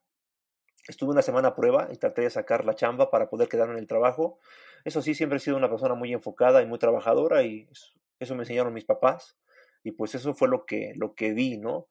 estuve 0.88 1.12
una 1.12 1.22
semana 1.22 1.48
a 1.48 1.54
prueba 1.54 1.88
y 1.92 1.96
traté 1.96 2.22
de 2.22 2.30
sacar 2.30 2.64
la 2.64 2.74
chamba 2.74 3.10
para 3.10 3.28
poder 3.30 3.48
quedarme 3.48 3.74
en 3.74 3.80
el 3.80 3.86
trabajo. 3.86 4.38
Eso 4.84 5.02
sí, 5.02 5.14
siempre 5.14 5.38
he 5.38 5.40
sido 5.40 5.56
una 5.56 5.70
persona 5.70 5.94
muy 5.94 6.12
enfocada 6.12 6.62
y 6.62 6.66
muy 6.66 6.78
trabajadora 6.78 7.42
y 7.44 7.68
eso 8.18 8.34
me 8.34 8.42
enseñaron 8.42 8.74
mis 8.74 8.84
papás 8.84 9.36
y 9.84 9.92
pues 9.92 10.14
eso 10.14 10.34
fue 10.34 10.48
lo 10.48 10.64
que, 10.66 10.92
lo 10.96 11.14
que 11.14 11.32
di, 11.34 11.58
¿no? 11.58 11.88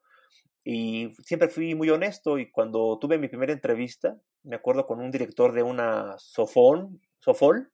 Y 0.63 1.13
siempre 1.23 1.49
fui 1.49 1.73
muy 1.75 1.89
honesto 1.89 2.37
y 2.37 2.51
cuando 2.51 2.99
tuve 2.99 3.17
mi 3.17 3.27
primera 3.27 3.53
entrevista, 3.53 4.19
me 4.43 4.55
acuerdo 4.55 4.85
con 4.85 4.99
un 4.99 5.11
director 5.11 5.53
de 5.53 5.63
una 5.63 6.15
Sofón, 6.19 7.01
Sofol, 7.19 7.71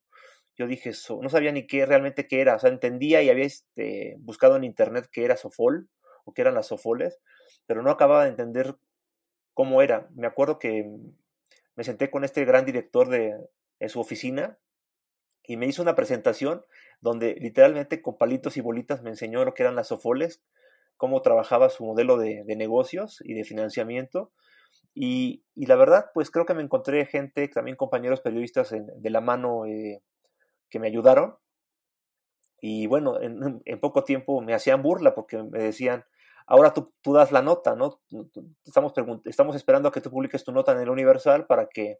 yo 0.57 0.67
dije, 0.67 0.91
no 1.21 1.29
sabía 1.29 1.51
ni 1.51 1.67
qué 1.67 1.85
realmente 1.85 2.27
qué 2.27 2.41
era, 2.41 2.55
o 2.55 2.59
sea, 2.59 2.71
entendía 2.71 3.21
y 3.21 3.29
había 3.29 3.45
este, 3.45 4.15
buscado 4.19 4.55
en 4.55 4.63
internet 4.63 5.07
qué 5.11 5.23
era 5.23 5.37
Sofol 5.37 5.87
o 6.25 6.33
qué 6.33 6.41
eran 6.41 6.55
las 6.55 6.67
Sofoles, 6.67 7.19
pero 7.67 7.83
no 7.83 7.91
acababa 7.91 8.23
de 8.23 8.31
entender 8.31 8.75
cómo 9.53 9.81
era. 9.81 10.07
Me 10.15 10.27
acuerdo 10.27 10.57
que 10.57 10.89
me 11.75 11.83
senté 11.83 12.09
con 12.09 12.23
este 12.23 12.43
gran 12.43 12.65
director 12.65 13.07
de, 13.09 13.37
en 13.79 13.89
su 13.89 13.99
oficina 13.99 14.57
y 15.43 15.57
me 15.57 15.67
hizo 15.67 15.81
una 15.81 15.95
presentación 15.95 16.65
donde 17.01 17.35
literalmente 17.35 18.01
con 18.01 18.17
palitos 18.17 18.57
y 18.57 18.61
bolitas 18.61 19.03
me 19.03 19.11
enseñó 19.11 19.45
lo 19.45 19.53
que 19.53 19.63
eran 19.63 19.75
las 19.75 19.89
Sofoles, 19.89 20.41
cómo 20.97 21.21
trabajaba 21.21 21.69
su 21.69 21.85
modelo 21.85 22.17
de, 22.17 22.43
negocios 22.55 23.19
y 23.23 23.33
de 23.33 23.43
financiamiento. 23.43 24.31
Y, 24.93 25.43
la 25.55 25.75
verdad, 25.75 26.07
pues 26.13 26.31
creo 26.31 26.45
que 26.45 26.53
me 26.53 26.63
encontré 26.63 27.05
gente, 27.05 27.47
también 27.47 27.77
compañeros 27.77 28.21
periodistas 28.21 28.71
de 28.71 29.09
la 29.09 29.21
mano 29.21 29.65
eh, 29.65 30.01
que 30.69 30.79
me 30.79 30.87
ayudaron. 30.87 31.35
Y 32.59 32.87
bueno, 32.87 33.21
en, 33.21 33.79
poco 33.79 34.03
tiempo 34.03 34.41
me 34.41 34.55
hacían 34.55 34.81
burla 34.81 35.13
porque 35.13 35.41
me 35.43 35.59
decían, 35.59 36.03
ahora 36.47 36.73
tú, 36.73 36.91
tú 37.01 37.13
das 37.13 37.31
la 37.31 37.43
nota, 37.43 37.75
¿no? 37.75 38.01
Estamos, 38.65 38.93
estamos 39.25 39.55
esperando 39.55 39.89
a 39.89 39.91
que 39.91 40.01
tú 40.01 40.09
publiques 40.09 40.43
tu 40.43 40.51
nota 40.51 40.71
en 40.71 40.79
el 40.79 40.89
Universal 40.89 41.45
para 41.45 41.67
que 41.67 41.99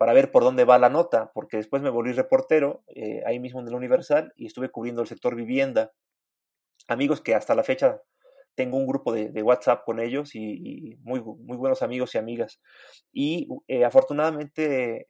para 0.00 0.14
ver 0.14 0.30
por 0.30 0.42
dónde 0.42 0.64
va 0.64 0.78
la 0.78 0.88
nota, 0.88 1.30
porque 1.34 1.58
después 1.58 1.82
me 1.82 1.90
volví 1.90 2.12
reportero 2.12 2.82
eh, 2.88 3.22
ahí 3.26 3.38
mismo 3.38 3.60
en 3.60 3.68
el 3.68 3.74
Universal 3.74 4.32
y 4.34 4.46
estuve 4.46 4.70
cubriendo 4.70 5.02
el 5.02 5.08
sector 5.08 5.34
vivienda. 5.34 5.92
Amigos 6.90 7.20
que 7.20 7.36
hasta 7.36 7.54
la 7.54 7.62
fecha 7.62 8.02
tengo 8.56 8.76
un 8.76 8.86
grupo 8.86 9.12
de, 9.12 9.42
WhatsApp 9.44 9.84
con 9.84 10.00
ellos 10.00 10.34
y, 10.34 10.98
muy, 11.02 11.22
muy 11.22 11.56
buenos 11.56 11.82
amigos 11.82 12.14
y 12.14 12.18
amigas. 12.18 12.60
Y 13.12 13.48
eh, 13.68 13.84
afortunadamente 13.84 15.08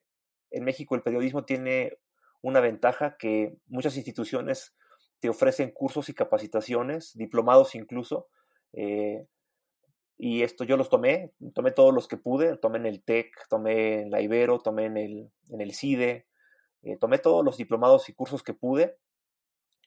en 0.51 0.65
México 0.65 0.95
el 0.95 1.03
periodismo 1.03 1.47
tiene 1.47 1.97
una 2.43 2.61
ventaja 2.61 3.17
que 3.19 3.57
muchas 3.67 3.97
instituciones 3.97 4.77
te 5.21 5.31
ofrecen 5.31 5.71
cursos 5.71 6.11
y 6.11 6.15
capacitaciones, 6.15 7.17
diplomados 7.17 7.75
incluso, 7.75 8.29
eh, 8.75 9.27
y 10.19 10.43
esto 10.43 10.65
yo 10.65 10.77
los 10.77 10.91
tomé, 10.91 11.33
tomé 11.55 11.71
todos 11.71 11.95
los 11.95 12.09
que 12.09 12.19
pude, 12.19 12.59
tomé 12.59 12.77
en 12.77 12.85
el 12.85 13.03
TEC, 13.03 13.33
tomé 13.49 14.03
en 14.03 14.11
la 14.11 14.21
Ibero, 14.21 14.59
tomé 14.59 14.85
en 14.85 14.99
el, 14.99 15.31
en 15.49 15.63
el 15.63 15.73
CIDE, 15.73 16.27
eh, 16.83 16.99
tomé 16.99 17.19
todos 17.19 17.43
los 17.43 17.57
diplomados 17.57 18.11
y 18.11 18.13
cursos 18.13 18.43
que 18.43 18.53
pude 18.53 18.99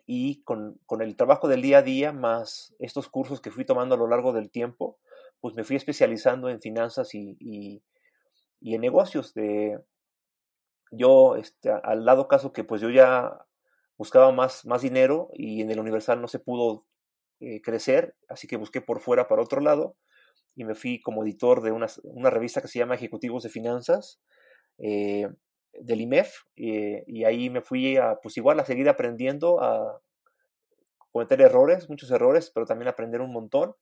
y 0.06 0.44
con, 0.44 0.80
el 1.00 1.16
trabajo 1.16 1.48
del 1.48 1.62
día 1.62 1.80
a 1.80 1.82
día 1.82 2.12
más 2.12 2.76
estos 2.80 3.10
cursos 3.10 3.42
que 3.42 3.52
fui 3.52 3.66
tomando 3.66 3.96
a 3.96 3.98
lo 3.98 4.08
largo 4.08 4.34
del 4.34 4.52
tiempo, 4.52 5.00
pues 5.40 5.56
me 5.56 5.64
fui 5.64 5.76
especializando 5.76 6.50
en 6.50 6.60
finanzas 6.60 7.14
y, 7.16 7.38
y, 7.40 8.76
en 8.76 8.82
negocios. 8.82 9.34
De, 9.34 9.80
yo, 10.92 11.36
este, 11.36 11.72
al 11.72 12.06
lado 12.06 12.28
caso 12.28 12.54
que 12.54 12.64
pues 12.64 12.82
yo 12.82 12.90
ya 12.90 13.46
buscaba 13.98 14.32
más, 14.32 14.66
más 14.66 14.82
dinero 14.82 15.30
y 15.34 15.62
en 15.62 15.72
el 15.72 15.80
Universal 15.80 16.22
no 16.22 16.28
se 16.28 16.40
pudo 16.40 16.86
eh, 17.40 17.62
crecer, 17.62 18.16
así 18.28 18.48
que 18.48 18.58
busqué 18.58 18.82
por 18.82 19.00
fuera 19.00 19.28
para 19.28 19.42
otro 19.42 19.62
lado 19.62 19.96
y 20.56 20.66
me 20.66 20.76
fui 20.76 21.02
como 21.02 21.24
editor 21.24 21.62
de 21.62 21.72
una, 21.72 21.88
una 22.04 22.30
revista 22.30 22.62
que 22.62 22.68
se 22.68 22.80
llama 22.80 22.96
Ejecutivos 22.96 23.44
de 23.44 23.50
Finanzas 23.50 24.20
eh, 24.78 25.30
del 25.80 26.02
IMEF 26.02 26.44
eh, 26.56 27.04
y 27.08 27.24
ahí 27.24 27.50
me 27.50 27.62
fui 27.62 27.98
a, 27.98 28.20
pues 28.22 28.38
igual 28.38 28.60
a 28.60 28.66
seguir 28.66 28.90
aprendiendo, 28.90 29.62
a 29.62 30.02
cometer 31.12 31.42
errores, 31.42 31.90
muchos 31.90 32.12
errores, 32.12 32.52
pero 32.54 32.66
también 32.66 32.88
aprender 32.88 33.22
un 33.22 33.32
montón. 33.32 33.76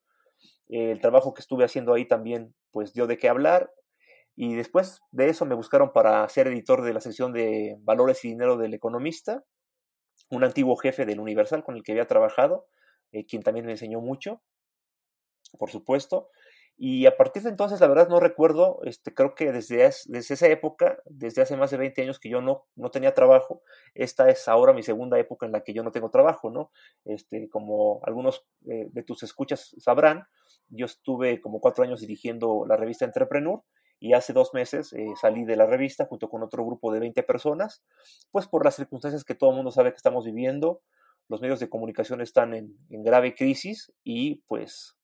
el 0.70 1.00
trabajo 1.00 1.34
que 1.34 1.42
estuve 1.42 1.66
haciendo 1.66 1.94
ahí 1.94 2.08
también 2.08 2.54
pues 2.72 2.94
dio 2.94 3.08
de 3.08 3.18
qué 3.18 3.30
hablar 3.30 3.72
y 4.36 4.56
después 4.56 5.02
de 5.12 5.30
eso 5.30 5.46
me 5.46 5.56
buscaron 5.56 5.92
para 5.92 6.28
ser 6.30 6.48
editor 6.48 6.84
de 6.84 6.94
la 6.94 7.02
sección 7.02 7.34
de 7.34 7.78
Valores 7.82 8.24
y 8.24 8.30
Dinero 8.30 8.58
del 8.58 8.74
Economista, 8.74 9.44
un 10.30 10.44
antiguo 10.44 10.76
jefe 10.78 11.06
del 11.06 11.20
Universal 11.20 11.64
con 11.64 11.76
el 11.76 11.84
que 11.84 11.92
había 11.92 12.08
trabajado, 12.08 12.68
eh, 13.12 13.26
quien 13.26 13.44
también 13.44 13.66
me 13.66 13.74
enseñó 13.74 14.00
mucho, 14.00 14.42
por 15.58 15.70
supuesto. 15.70 16.30
Y 16.78 17.06
a 17.06 17.16
partir 17.16 17.44
de 17.44 17.50
entonces, 17.50 17.80
la 17.80 17.88
verdad 17.88 18.10
no 18.10 18.20
recuerdo, 18.20 18.80
este, 18.86 19.14
creo 19.14 19.36
que 19.36 19.52
desde, 19.52 19.78
desde 20.08 20.34
esa 20.34 20.48
época, 20.48 20.98
desde 21.06 21.44
hace 21.44 21.56
más 21.56 21.70
de 21.70 21.78
20 21.78 22.02
años 22.02 22.20
que 22.20 22.30
yo 22.30 22.42
no, 22.42 22.66
no 22.76 22.90
tenía 22.90 23.14
trabajo, 23.14 23.62
esta 23.94 24.30
es 24.30 24.48
ahora 24.48 24.74
mi 24.74 24.82
segunda 24.82 25.20
época 25.20 25.46
en 25.46 25.52
la 25.52 25.62
que 25.62 25.74
yo 25.74 25.84
no 25.84 25.92
tengo 25.92 26.10
trabajo, 26.10 26.50
¿no? 26.50 26.72
Este, 27.06 27.50
como 27.50 28.02
algunos 28.04 28.48
eh, 28.68 28.88
de 28.92 29.04
tus 29.04 29.22
escuchas 29.22 29.76
sabrán, 29.78 30.26
yo 30.70 30.88
estuve 30.88 31.40
como 31.40 31.60
cuatro 31.60 31.84
años 31.84 32.02
dirigiendo 32.02 32.66
la 32.68 32.78
revista 32.78 33.06
Entrepreneur 33.06 33.62
y 34.00 34.14
hace 34.14 34.34
dos 34.34 34.54
meses 34.56 34.92
eh, 34.94 35.06
salí 35.22 35.46
de 35.46 35.58
la 35.58 35.68
revista 35.68 36.08
junto 36.08 36.30
con 36.30 36.42
otro 36.42 36.66
grupo 36.66 36.92
de 36.92 37.00
20 37.00 37.22
personas, 37.22 37.84
pues 38.32 38.48
por 38.48 38.66
las 38.66 38.76
circunstancias 38.76 39.24
que 39.24 39.36
todo 39.36 39.52
el 39.52 39.58
mundo 39.58 39.70
sabe 39.70 39.92
que 39.92 39.98
estamos 39.98 40.26
viviendo, 40.26 40.82
los 41.30 41.42
medios 41.42 41.60
de 41.60 41.70
comunicación 41.70 42.22
están 42.22 42.56
en, 42.56 42.76
grave 42.90 43.36
crisis 43.36 43.94
y 44.04 44.42
pues... 44.48 44.98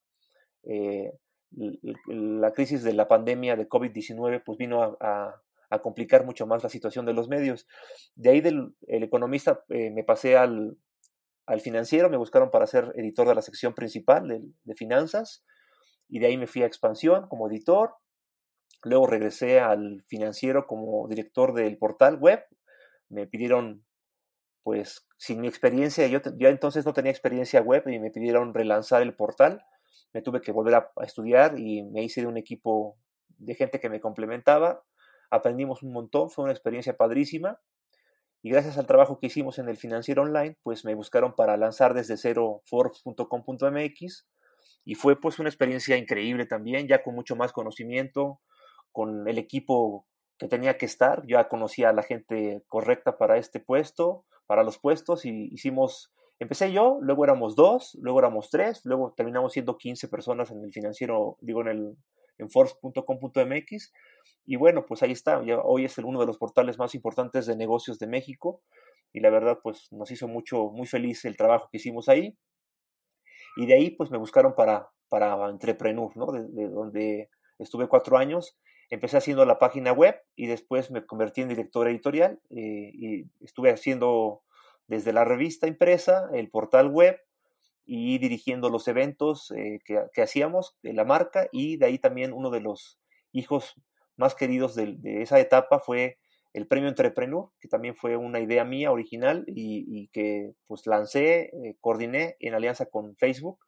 Eh, 0.64 1.14
la 1.52 2.52
crisis 2.54 2.84
de 2.84 2.94
la 2.94 3.08
pandemia 3.08 3.56
de 3.56 3.68
COVID-19 3.68 4.44
pues 4.46 4.58
vino 4.58 4.98
a, 5.00 5.42
complicar 5.82 6.26
mucho 6.26 6.48
más 6.48 6.64
la 6.64 6.70
situación 6.70 7.06
de 7.06 7.14
los 7.14 7.28
medios. 7.28 7.68
De 8.16 8.30
ahí 8.30 8.42
del 8.42 8.74
el 8.88 9.04
economista 9.04 9.64
eh, 9.70 9.92
me 9.92 10.04
pasé 10.04 10.38
al, 10.38 10.78
financiero, 11.62 12.10
me 12.10 12.18
buscaron 12.18 12.52
para 12.52 12.68
ser 12.68 12.94
editor 12.96 13.28
de 13.28 13.36
la 13.36 13.42
sección 13.42 13.74
principal 13.74 14.28
de, 14.64 14.76
finanzas 14.76 15.46
y 16.10 16.20
de 16.20 16.28
ahí 16.28 16.38
me 16.38 16.48
fui 16.48 16.64
a 16.64 16.66
expansión 16.66 17.28
como 17.28 17.50
editor. 17.50 17.96
Luego 18.84 19.08
regresé 19.08 19.60
al 19.60 20.04
financiero 20.08 20.68
como 20.68 21.08
director 21.08 21.54
del 21.54 21.78
portal 21.78 22.18
web. 22.18 22.46
Me 23.10 23.28
pidieron, 23.28 23.86
pues, 24.64 25.06
sin 25.18 25.42
mi 25.42 25.48
experiencia, 25.48 26.08
yo 26.08 26.20
ya 26.38 26.50
entonces 26.50 26.86
no 26.86 26.94
tenía 26.94 27.12
experiencia 27.12 27.62
web 27.62 27.88
y 27.88 28.00
me 28.00 28.12
pidieron 28.12 28.54
relanzar 28.54 29.02
el 29.02 29.16
portal 29.16 29.66
me 30.14 30.22
tuve 30.22 30.42
que 30.42 30.52
volver 30.52 30.76
a, 30.76 30.92
estudiar 31.04 31.60
y 31.60 31.84
me 31.84 32.04
hice 32.04 32.22
de 32.22 32.28
un 32.28 32.38
equipo 32.38 32.98
de 33.38 33.56
gente 33.56 33.80
que 33.80 33.90
me 33.90 34.00
complementaba. 34.00 34.84
Aprendimos 35.30 35.84
un 35.84 35.94
montón, 35.94 36.30
fue 36.30 36.44
una 36.44 36.54
experiencia 36.54 36.98
padrísima. 36.98 37.60
Y 38.42 38.50
gracias 38.50 38.78
al 38.78 38.88
trabajo 38.88 39.20
que 39.20 39.28
hicimos 39.28 39.60
en 39.60 39.68
el 39.68 39.78
financiero 39.78 40.22
online, 40.22 40.58
pues 40.64 40.86
me 40.86 40.96
buscaron 40.96 41.36
para 41.36 41.58
lanzar 41.58 41.94
desde 41.94 42.18
cero 42.18 42.62
Forbes.com.mx 42.66 44.28
y 44.86 44.96
fue 44.96 45.20
pues 45.20 45.38
una 45.40 45.50
experiencia 45.50 45.98
increíble 45.98 46.46
también, 46.46 46.88
ya 46.88 47.04
con 47.04 47.14
mucho 47.14 47.36
más 47.36 47.52
conocimiento, 47.52 48.40
con 48.94 49.28
el 49.28 49.38
equipo 49.38 50.08
que 50.38 50.48
tenía 50.48 50.78
que 50.78 50.86
estar, 50.86 51.26
ya 51.28 51.50
conocía 51.50 51.90
a 51.90 51.94
la 51.94 52.04
gente 52.04 52.64
correcta 52.68 53.18
para 53.18 53.38
este 53.38 53.60
puesto, 53.60 54.24
para 54.46 54.64
los 54.64 54.80
puestos 54.80 55.26
y 55.26 55.50
hicimos 55.52 56.14
Empecé 56.40 56.72
yo, 56.72 57.00
luego 57.02 57.24
éramos 57.24 57.56
dos, 57.56 57.98
luego 58.00 58.20
éramos 58.20 58.50
tres, 58.50 58.82
luego 58.84 59.14
terminamos 59.18 59.54
siendo 59.54 59.78
15 59.78 60.08
personas 60.08 60.52
en 60.52 60.64
el 60.64 60.72
financiero, 60.72 61.38
digo, 61.42 61.62
en 61.62 61.68
el 61.68 61.98
en 62.38 62.50
force.com.mx. 62.50 63.94
Y 64.46 64.56
bueno, 64.56 64.86
pues 64.86 65.04
ahí 65.04 65.12
está. 65.12 65.42
hoy 65.64 65.86
es 65.86 65.98
el, 65.98 66.06
uno 66.06 66.20
de 66.20 66.26
los 66.26 66.38
portales 66.38 66.78
más 66.78 66.96
importantes 66.96 67.46
de 67.46 67.56
negocios 67.56 68.00
de 68.00 68.08
México. 68.08 68.62
Y 69.14 69.20
la 69.20 69.30
verdad, 69.30 69.60
pues 69.62 69.88
nos 69.92 70.12
hizo 70.12 70.28
mucho, 70.28 70.70
muy 70.70 70.88
feliz 70.88 71.26
el 71.26 71.38
trabajo 71.38 71.70
que 71.72 71.78
hicimos 71.78 72.10
ahí. 72.10 72.38
Y 73.56 73.66
de 73.66 73.74
ahí, 73.74 73.90
pues 73.92 74.12
me 74.12 74.18
buscaron 74.18 74.56
para, 74.56 74.90
para 75.10 75.50
Entrepreneur, 75.50 76.16
¿no? 76.16 76.28
De, 76.32 76.70
donde 76.70 77.30
estuve 77.60 77.88
cuatro 77.88 78.18
años. 78.18 78.58
Empecé 78.90 79.18
haciendo 79.18 79.46
la 79.46 79.60
página 79.60 79.92
web 79.92 80.16
y 80.36 80.48
después 80.48 80.92
me 80.92 81.06
convertí 81.06 81.42
en 81.42 81.50
director 81.50 81.88
editorial 81.90 82.40
eh, 82.52 82.92
y 82.94 83.26
estuve 83.42 83.70
haciendo 83.72 84.44
desde 84.88 85.14
la 85.14 85.26
revista 85.26 85.68
impresa, 85.68 86.30
el 86.34 86.50
portal 86.50 86.90
web 86.90 87.20
y 87.86 88.18
dirigiendo 88.20 88.70
los 88.70 88.88
eventos 88.88 89.52
eh, 89.52 89.80
que, 89.86 90.22
hacíamos 90.22 90.76
de 90.84 90.94
la 90.94 91.06
marca 91.06 91.48
y 91.52 91.78
de 91.78 91.86
ahí 91.86 92.00
también 92.00 92.34
uno 92.34 92.50
de 92.50 92.60
los 92.62 93.00
hijos 93.32 93.76
más 94.18 94.36
queridos 94.36 94.76
de, 94.76 94.98
esa 95.22 95.40
etapa 95.40 95.80
fue 95.80 96.18
el 96.54 96.68
premio 96.68 96.90
Entrepreneur, 96.90 97.50
que 97.60 97.68
también 97.68 97.96
fue 97.96 98.18
una 98.18 98.40
idea 98.40 98.66
mía 98.66 98.92
original 98.92 99.46
y, 99.48 100.08
que 100.08 100.54
pues 100.66 100.88
lancé, 100.88 101.52
eh, 101.54 101.78
coordiné 101.80 102.36
en 102.40 102.56
alianza 102.56 102.88
con 102.88 103.16
Facebook 103.16 103.60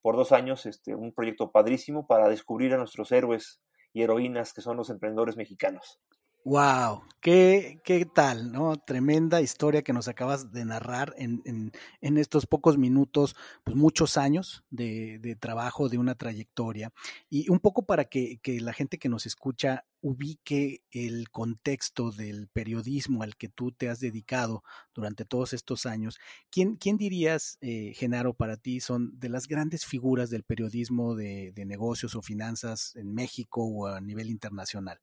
por 0.00 0.16
dos 0.16 0.30
años 0.32 0.64
este, 0.66 0.94
un 0.94 1.12
proyecto 1.12 1.50
padrísimo 1.50 2.06
para 2.06 2.28
descubrir 2.28 2.72
a 2.72 2.78
nuestros 2.78 3.10
héroes 3.10 3.60
y 3.92 4.02
heroínas 4.02 4.52
que 4.52 4.60
son 4.60 4.76
los 4.76 4.90
emprendedores 4.90 5.36
mexicanos. 5.36 6.00
Wow, 6.46 7.02
¿Qué, 7.20 7.80
qué 7.82 8.04
tal, 8.06 8.52
¿no? 8.52 8.76
Tremenda 8.76 9.40
historia 9.40 9.82
que 9.82 9.92
nos 9.92 10.06
acabas 10.06 10.52
de 10.52 10.64
narrar 10.64 11.12
en, 11.18 11.42
en, 11.44 11.72
en 12.00 12.18
estos 12.18 12.46
pocos 12.46 12.78
minutos, 12.78 13.34
pues 13.64 13.76
muchos 13.76 14.16
años 14.16 14.62
de, 14.70 15.18
de, 15.18 15.34
trabajo, 15.34 15.88
de 15.88 15.98
una 15.98 16.14
trayectoria. 16.14 16.92
Y 17.28 17.50
un 17.50 17.58
poco 17.58 17.84
para 17.84 18.04
que, 18.04 18.38
que, 18.42 18.60
la 18.60 18.72
gente 18.72 18.96
que 18.96 19.08
nos 19.08 19.26
escucha 19.26 19.86
ubique 20.00 20.84
el 20.92 21.28
contexto 21.30 22.12
del 22.12 22.46
periodismo 22.46 23.24
al 23.24 23.34
que 23.36 23.48
tú 23.48 23.72
te 23.72 23.88
has 23.88 23.98
dedicado 23.98 24.62
durante 24.94 25.24
todos 25.24 25.52
estos 25.52 25.84
años. 25.84 26.16
¿Quién, 26.48 26.76
quién 26.76 26.96
dirías, 26.96 27.58
eh, 27.60 27.92
Genaro, 27.96 28.34
para 28.34 28.56
ti 28.56 28.78
son 28.78 29.18
de 29.18 29.30
las 29.30 29.48
grandes 29.48 29.84
figuras 29.84 30.30
del 30.30 30.44
periodismo 30.44 31.16
de, 31.16 31.50
de 31.50 31.64
negocios 31.66 32.14
o 32.14 32.22
finanzas 32.22 32.94
en 32.94 33.12
México 33.14 33.64
o 33.64 33.88
a 33.88 34.00
nivel 34.00 34.30
internacional? 34.30 35.00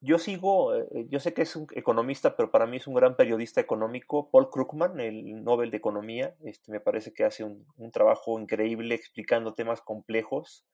Yo 0.00 0.18
sigo, 0.18 0.74
eh, 0.74 1.06
yo 1.08 1.20
sé 1.20 1.32
que 1.32 1.42
es 1.42 1.56
un 1.56 1.66
economista, 1.74 2.36
pero 2.36 2.50
para 2.50 2.66
mí 2.66 2.76
es 2.76 2.86
un 2.86 2.94
gran 2.94 3.16
periodista 3.16 3.60
económico, 3.62 4.30
Paul 4.30 4.50
Krugman, 4.50 5.00
el 5.00 5.42
Nobel 5.42 5.70
de 5.70 5.78
Economía. 5.78 6.36
Este, 6.44 6.70
me 6.70 6.80
parece 6.80 7.14
que 7.14 7.24
hace 7.24 7.44
un, 7.44 7.64
trabajo 7.92 8.38
increíble 8.38 8.94
explicando 8.94 9.54
temas 9.54 9.80
complejos 9.80 10.66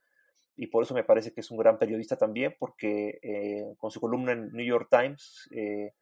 y 0.56 0.66
por 0.66 0.82
eso 0.82 0.94
me 0.94 1.04
parece 1.04 1.32
que 1.32 1.40
es 1.40 1.50
un 1.52 1.58
gran 1.58 1.78
periodista 1.78 2.16
también, 2.16 2.56
porque 2.58 3.20
eh, 3.22 3.74
con 3.78 3.90
su 3.92 4.00
columna 4.00 4.32
en 4.32 4.50
New 4.52 4.66
York 4.66 4.88
Times 4.90 5.48
eh, 5.52 5.92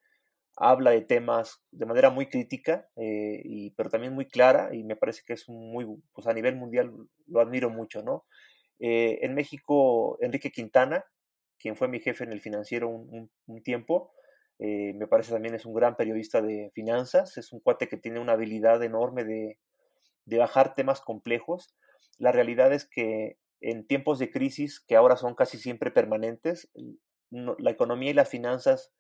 habla 0.57 0.91
de 0.93 1.03
temas 1.03 1.63
de 1.71 1.87
manera 1.87 2.11
muy 2.11 2.27
crítica, 2.27 2.89
y, 2.97 3.71
pero 3.73 3.91
también 3.91 4.15
muy 4.15 4.27
clara 4.27 4.75
y 4.75 4.83
me 4.83 4.97
parece 4.97 5.23
que 5.27 5.35
es 5.35 5.49
un 5.49 5.71
muy, 5.73 5.87
pues 6.13 6.27
a 6.27 6.33
nivel 6.33 6.57
mundial 6.57 6.93
lo 7.27 7.41
admiro 7.41 7.71
mucho, 7.71 8.03
¿no? 8.03 8.25
en 8.83 9.35
México, 9.35 10.17
Enrique 10.23 10.51
Quintana, 10.51 11.05
quien 11.61 11.77
fue 11.77 11.89
mi 11.89 12.01
jefe 12.01 12.25
en 12.25 12.33
el 12.33 12.41
financiero 12.41 12.89
un, 12.89 13.31
tiempo. 13.63 14.13
Eh, 14.59 14.93
me 14.95 15.07
parece 15.07 15.33
también 15.33 15.55
es 15.55 15.67
un 15.67 15.75
gran 15.75 15.97
periodista 15.97 16.43
de 16.43 16.71
finanzas, 16.75 17.37
es 17.37 17.53
un 17.53 17.61
cuate 17.61 17.89
que 17.89 17.97
tiene 17.97 18.21
una 18.21 18.33
habilidad 18.33 18.83
enorme 18.83 19.25
de, 19.25 19.59
bajar 20.39 20.75
temas 20.75 21.01
complejos. 21.01 21.75
La 22.19 22.33
realidad 22.33 22.73
es 22.73 22.87
que 22.87 23.39
en 23.61 23.87
tiempos 23.87 24.19
de 24.19 24.31
crisis, 24.31 24.81
que 24.81 24.97
ahora 24.97 25.17
son 25.17 25.35
casi 25.35 25.59
siempre 25.59 25.91
permanentes, 25.91 26.71
la 27.31 27.71
economía 27.71 28.11
y 28.11 28.15
las 28.15 28.29
finanzas 28.29 28.93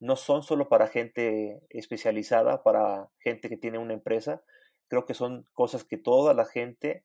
no 0.00 0.16
son 0.16 0.42
solo 0.42 0.68
para 0.68 0.88
gente 0.88 1.62
especializada, 1.68 2.64
para 2.64 3.08
gente 3.20 3.48
que 3.48 3.56
tiene 3.56 3.78
una 3.78 3.94
empresa. 3.94 4.42
Creo 4.88 5.06
que 5.06 5.14
son 5.14 5.46
cosas 5.52 5.84
que 5.84 5.96
toda 5.96 6.34
la 6.34 6.44
gente 6.44 7.04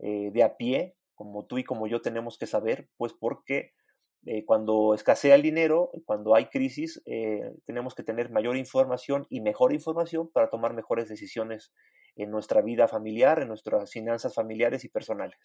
eh, 0.00 0.30
de 0.30 0.42
a 0.42 0.56
pie, 0.56 0.96
como 1.14 1.46
tú 1.46 1.56
y 1.56 1.64
como 1.64 1.86
yo, 1.86 2.02
tenemos 2.02 2.36
que 2.36 2.46
saber, 2.46 2.90
pues 2.98 3.14
porque 3.14 3.72
eh, 4.26 4.44
cuando 4.44 4.94
escasea 4.94 5.34
el 5.34 5.42
dinero, 5.42 5.90
cuando 6.06 6.34
hay 6.34 6.46
crisis, 6.46 7.02
eh, 7.06 7.52
tenemos 7.66 7.94
que 7.94 8.02
tener 8.02 8.30
mayor 8.30 8.56
información 8.56 9.26
y 9.28 9.40
mejor 9.40 9.72
información 9.72 10.30
para 10.32 10.48
tomar 10.48 10.74
mejores 10.74 11.08
decisiones 11.08 11.72
en 12.16 12.30
nuestra 12.30 12.62
vida 12.62 12.88
familiar, 12.88 13.40
en 13.40 13.48
nuestras 13.48 13.90
finanzas 13.90 14.34
familiares 14.34 14.84
y 14.84 14.88
personales. 14.88 15.38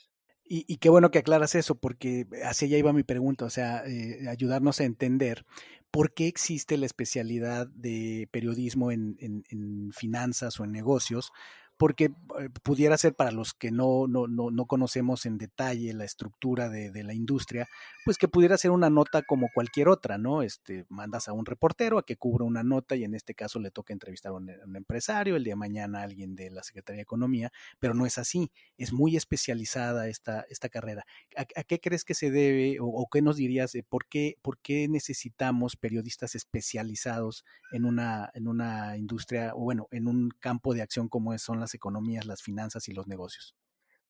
Y, 0.52 0.78
qué 0.78 0.90
bueno 0.90 1.12
que 1.12 1.20
aclaras 1.20 1.54
eso, 1.54 1.76
porque 1.76 2.26
así 2.44 2.68
ya 2.68 2.78
iba 2.78 2.92
mi 2.92 3.04
pregunta, 3.04 3.46
o 3.46 3.52
sea, 3.52 3.84
eh, 3.86 4.28
ayudarnos 4.28 4.80
a 4.80 4.86
entender 4.86 5.46
por 5.92 6.12
qué 6.12 6.28
existe 6.28 6.76
la 6.78 6.88
especialidad 6.88 7.68
de 7.68 8.28
periodismo 8.32 8.92
en 8.92 9.92
finanzas 9.94 10.60
o 10.60 10.64
en 10.64 10.72
negocios, 10.72 11.32
porque 11.80 12.12
eh, 12.42 12.50
pudiera 12.62 12.98
ser 12.98 13.14
para 13.14 13.32
los 13.32 13.54
que 13.54 13.72
no, 13.72 14.06
no, 14.06 14.28
no, 14.28 14.52
no 14.52 14.66
conocemos 14.66 15.26
en 15.26 15.38
detalle 15.38 15.94
la 15.94 16.04
estructura 16.04 16.68
de, 16.68 16.92
de, 16.92 17.04
la 17.04 17.14
industria, 17.14 17.70
pues 18.04 18.18
que 18.18 18.28
pudiera 18.28 18.58
ser 18.58 18.72
una 18.72 18.90
nota 18.90 19.22
como 19.22 19.48
cualquier 19.54 19.88
otra, 19.88 20.18
¿no? 20.18 20.42
Este, 20.42 20.86
mandas 20.90 21.30
a 21.30 21.34
un 21.34 21.46
reportero 21.46 21.98
a 21.98 22.06
que 22.06 22.18
cubra 22.18 22.44
una 22.44 22.64
nota 22.64 22.98
y 22.98 23.06
en 23.06 23.16
este 23.16 23.34
caso 23.34 23.62
le 23.62 23.72
toca 23.72 23.94
entrevistar 23.94 24.34
a 24.34 24.36
un, 24.36 24.50
empresario, 24.76 25.38
el 25.38 25.46
día 25.46 25.54
de 25.54 25.56
mañana 25.56 26.02
a 26.02 26.04
alguien 26.04 26.36
de 26.36 26.50
la 26.50 26.64
Secretaría 26.64 26.98
de 26.98 27.04
Economía, 27.04 27.50
pero 27.80 27.94
no 27.94 28.06
es 28.06 28.18
así, 28.18 28.52
es 28.78 28.92
muy 28.92 29.16
especializada 29.16 30.10
esta, 30.10 30.46
esta 30.50 30.68
carrera. 30.68 31.06
¿A, 31.38 31.44
a 31.44 31.64
qué 31.64 31.80
crees 31.80 32.04
que 32.04 32.14
se 32.14 32.30
debe 32.30 32.82
o, 32.82 32.88
o, 32.88 33.08
qué 33.10 33.22
nos 33.22 33.38
dirías 33.38 33.72
de 33.72 33.84
por 33.84 34.06
qué, 34.06 34.36
por 34.42 34.58
qué 34.58 34.90
necesitamos 34.90 35.78
periodistas 35.78 36.36
especializados 36.36 37.46
en 37.72 37.86
una, 37.86 38.32
en 38.34 38.50
una 38.50 38.98
industria, 38.98 39.54
o 39.56 39.60
bueno, 39.60 39.88
en 39.92 40.10
un 40.10 40.30
campo 40.42 40.74
de 40.74 40.82
acción 40.82 41.08
como 41.08 41.38
son 41.38 41.62
las 41.62 41.69
economías, 41.74 42.26
las 42.26 42.42
finanzas 42.42 42.88
y 42.88 42.94
los 42.94 43.08
negocios? 43.08 43.56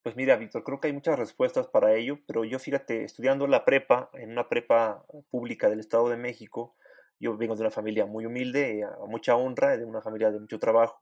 Pues 0.02 0.16
mira, 0.16 0.38
Víctor, 0.38 0.64
creo 0.64 0.80
que 0.80 0.88
hay 0.88 0.94
muchas 0.94 1.20
respuestas 1.20 1.68
para 1.68 1.94
ello, 1.94 2.20
pero 2.26 2.46
yo 2.46 2.58
fíjate, 2.58 3.04
estudiando 3.04 3.48
la 3.48 3.66
prepa, 3.66 4.10
en 4.14 4.32
una 4.32 4.48
prepa 4.48 5.06
pública 5.30 5.70
del 5.70 5.82
Estado 5.82 6.10
de 6.10 6.18
México, 6.18 6.76
yo 7.20 7.36
vengo 7.36 7.56
de 7.56 7.62
una 7.62 7.72
familia 7.72 8.06
muy 8.06 8.26
humilde, 8.26 8.84
a 8.84 9.06
mucha 9.08 9.36
honra, 9.36 9.78
de 9.78 9.84
una 9.84 10.02
familia 10.02 10.32
de 10.32 10.40
mucho 10.40 10.58
trabajo, 10.58 11.02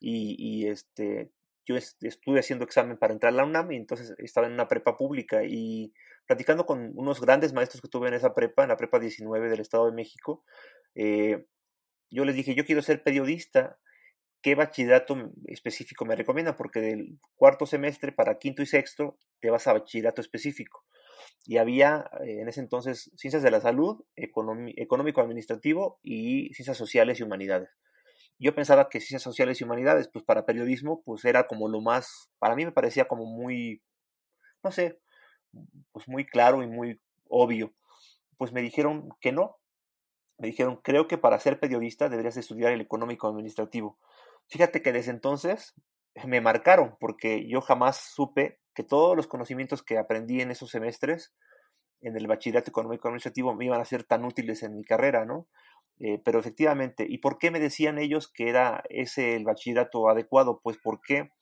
y, 0.00 0.34
y 0.38 0.66
este, 0.66 1.30
yo 1.64 1.76
estuve 1.76 2.40
haciendo 2.40 2.64
examen 2.64 2.96
para 2.96 3.12
entrar 3.12 3.32
a 3.32 3.36
la 3.36 3.44
UNAM 3.44 3.70
y 3.72 3.76
entonces 3.76 4.14
estaba 4.18 4.46
en 4.46 4.54
una 4.54 4.68
prepa 4.68 4.96
pública 4.96 5.44
y 5.44 5.92
platicando 6.26 6.64
con 6.64 6.92
unos 6.96 7.20
grandes 7.20 7.52
maestros 7.52 7.82
que 7.82 7.88
tuve 7.88 8.08
en 8.08 8.14
esa 8.14 8.34
prepa, 8.34 8.62
en 8.62 8.70
la 8.70 8.76
prepa 8.76 8.98
19 8.98 9.48
del 9.48 9.60
Estado 9.60 9.86
de 9.86 9.92
México, 9.92 10.44
eh, 10.94 11.46
yo 12.10 12.24
les 12.24 12.34
dije, 12.34 12.54
yo 12.54 12.64
quiero 12.64 12.80
ser 12.82 13.02
periodista 13.02 13.78
qué 14.42 14.54
bachillerato 14.54 15.16
específico 15.46 16.04
me 16.04 16.16
recomienda, 16.16 16.56
porque 16.56 16.80
del 16.80 17.18
cuarto 17.36 17.66
semestre 17.66 18.12
para 18.12 18.38
quinto 18.38 18.62
y 18.62 18.66
sexto 18.66 19.18
te 19.40 19.50
vas 19.50 19.66
a 19.66 19.72
bachillerato 19.72 20.20
específico. 20.20 20.84
Y 21.44 21.58
había 21.58 22.10
eh, 22.24 22.40
en 22.40 22.48
ese 22.48 22.60
entonces 22.60 23.10
ciencias 23.16 23.42
de 23.42 23.50
la 23.50 23.60
salud, 23.60 24.04
económico-administrativo 24.16 25.98
y 26.02 26.52
ciencias 26.54 26.76
sociales 26.76 27.20
y 27.20 27.22
humanidades. 27.22 27.70
Yo 28.38 28.54
pensaba 28.54 28.88
que 28.88 29.00
ciencias 29.00 29.22
sociales 29.22 29.60
y 29.60 29.64
humanidades, 29.64 30.08
pues 30.08 30.24
para 30.24 30.46
periodismo, 30.46 31.02
pues 31.04 31.24
era 31.24 31.48
como 31.48 31.68
lo 31.68 31.80
más, 31.80 32.30
para 32.38 32.54
mí 32.54 32.64
me 32.64 32.72
parecía 32.72 33.08
como 33.08 33.24
muy, 33.26 33.82
no 34.62 34.70
sé, 34.70 35.00
pues 35.92 36.06
muy 36.08 36.24
claro 36.24 36.62
y 36.62 36.68
muy 36.68 37.00
obvio. 37.28 37.74
Pues 38.36 38.52
me 38.52 38.62
dijeron 38.62 39.08
que 39.20 39.32
no. 39.32 39.56
Me 40.38 40.46
dijeron, 40.46 40.76
creo 40.82 41.08
que 41.08 41.18
para 41.18 41.40
ser 41.40 41.58
periodista 41.58 42.08
deberías 42.08 42.36
estudiar 42.36 42.72
el 42.72 42.80
económico-administrativo. 42.80 43.98
Fíjate 44.48 44.82
que 44.82 44.92
desde 44.92 45.10
entonces 45.10 45.74
me 46.24 46.40
marcaron 46.40 46.96
porque 46.98 47.46
yo 47.48 47.60
jamás 47.60 48.12
supe 48.14 48.60
que 48.74 48.82
todos 48.82 49.16
los 49.16 49.26
conocimientos 49.26 49.82
que 49.82 49.98
aprendí 49.98 50.40
en 50.40 50.50
esos 50.50 50.70
semestres 50.70 51.34
en 52.00 52.16
el 52.16 52.26
bachillerato 52.26 52.70
económico 52.70 53.08
administrativo 53.08 53.54
me 53.54 53.64
iban 53.64 53.80
a 53.80 53.84
ser 53.84 54.04
tan 54.04 54.24
útiles 54.24 54.62
en 54.62 54.76
mi 54.76 54.84
carrera, 54.84 55.24
¿no? 55.24 55.48
Eh, 56.00 56.20
pero 56.24 56.38
efectivamente, 56.38 57.04
¿y 57.08 57.18
por 57.18 57.38
qué 57.38 57.50
me 57.50 57.58
decían 57.58 57.98
ellos 57.98 58.30
que 58.32 58.48
era 58.48 58.84
ese 58.88 59.34
el 59.34 59.44
bachillerato 59.44 60.08
adecuado? 60.08 60.60
Pues 60.62 60.78
porque 60.82 61.32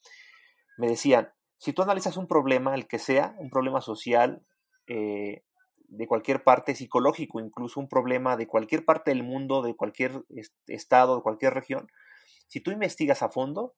me 0.78 0.88
decían, 0.88 1.30
si 1.58 1.72
tú 1.72 1.82
analizas 1.82 2.16
un 2.16 2.26
problema, 2.26 2.74
el 2.74 2.86
que 2.86 2.98
sea, 2.98 3.34
un 3.38 3.50
problema 3.50 3.82
social, 3.82 4.46
eh, 4.86 5.42
de 5.88 6.06
cualquier 6.06 6.42
parte, 6.42 6.74
psicológico, 6.74 7.38
incluso 7.38 7.80
un 7.80 7.88
problema 7.88 8.36
de 8.36 8.46
cualquier 8.46 8.84
parte 8.84 9.10
del 9.10 9.22
mundo, 9.22 9.62
de 9.62 9.76
cualquier 9.76 10.22
estado, 10.66 11.16
de 11.16 11.22
cualquier 11.22 11.54
región, 11.54 11.88
si 12.46 12.60
tú 12.60 12.70
investigas 12.70 13.22
a 13.22 13.28
fondo, 13.28 13.74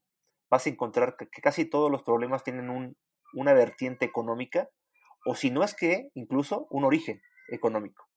vas 0.50 0.66
a 0.66 0.70
encontrar 0.70 1.16
que, 1.16 1.28
casi 1.42 1.64
todos 1.64 1.90
los 1.90 2.02
problemas 2.02 2.44
tienen 2.44 2.70
un, 2.70 2.96
una 3.34 3.52
vertiente 3.52 4.04
económica, 4.04 4.70
o 5.24 5.34
si 5.34 5.50
no 5.50 5.62
es 5.64 5.74
que 5.74 6.10
incluso 6.14 6.66
un 6.70 6.84
origen 6.84 7.20
económico. 7.48 8.08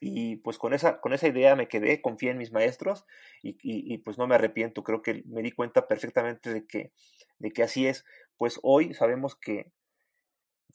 Y 0.00 0.36
pues 0.36 0.58
con 0.58 0.74
esa, 0.74 1.00
con 1.00 1.12
esa 1.14 1.28
idea 1.28 1.56
me 1.56 1.68
quedé, 1.68 2.02
confié 2.02 2.30
en 2.30 2.38
mis 2.38 2.52
maestros 2.52 3.06
y, 3.42 3.98
pues 3.98 4.18
no 4.18 4.26
me 4.26 4.34
arrepiento, 4.34 4.82
creo 4.82 5.00
que 5.00 5.22
me 5.26 5.42
di 5.42 5.52
cuenta 5.52 5.88
perfectamente 5.88 6.52
de 6.52 6.66
que, 6.66 6.92
de 7.38 7.50
que 7.50 7.62
así 7.62 7.86
es. 7.86 8.04
Pues 8.36 8.60
hoy 8.62 8.92
sabemos 8.92 9.36
que 9.36 9.72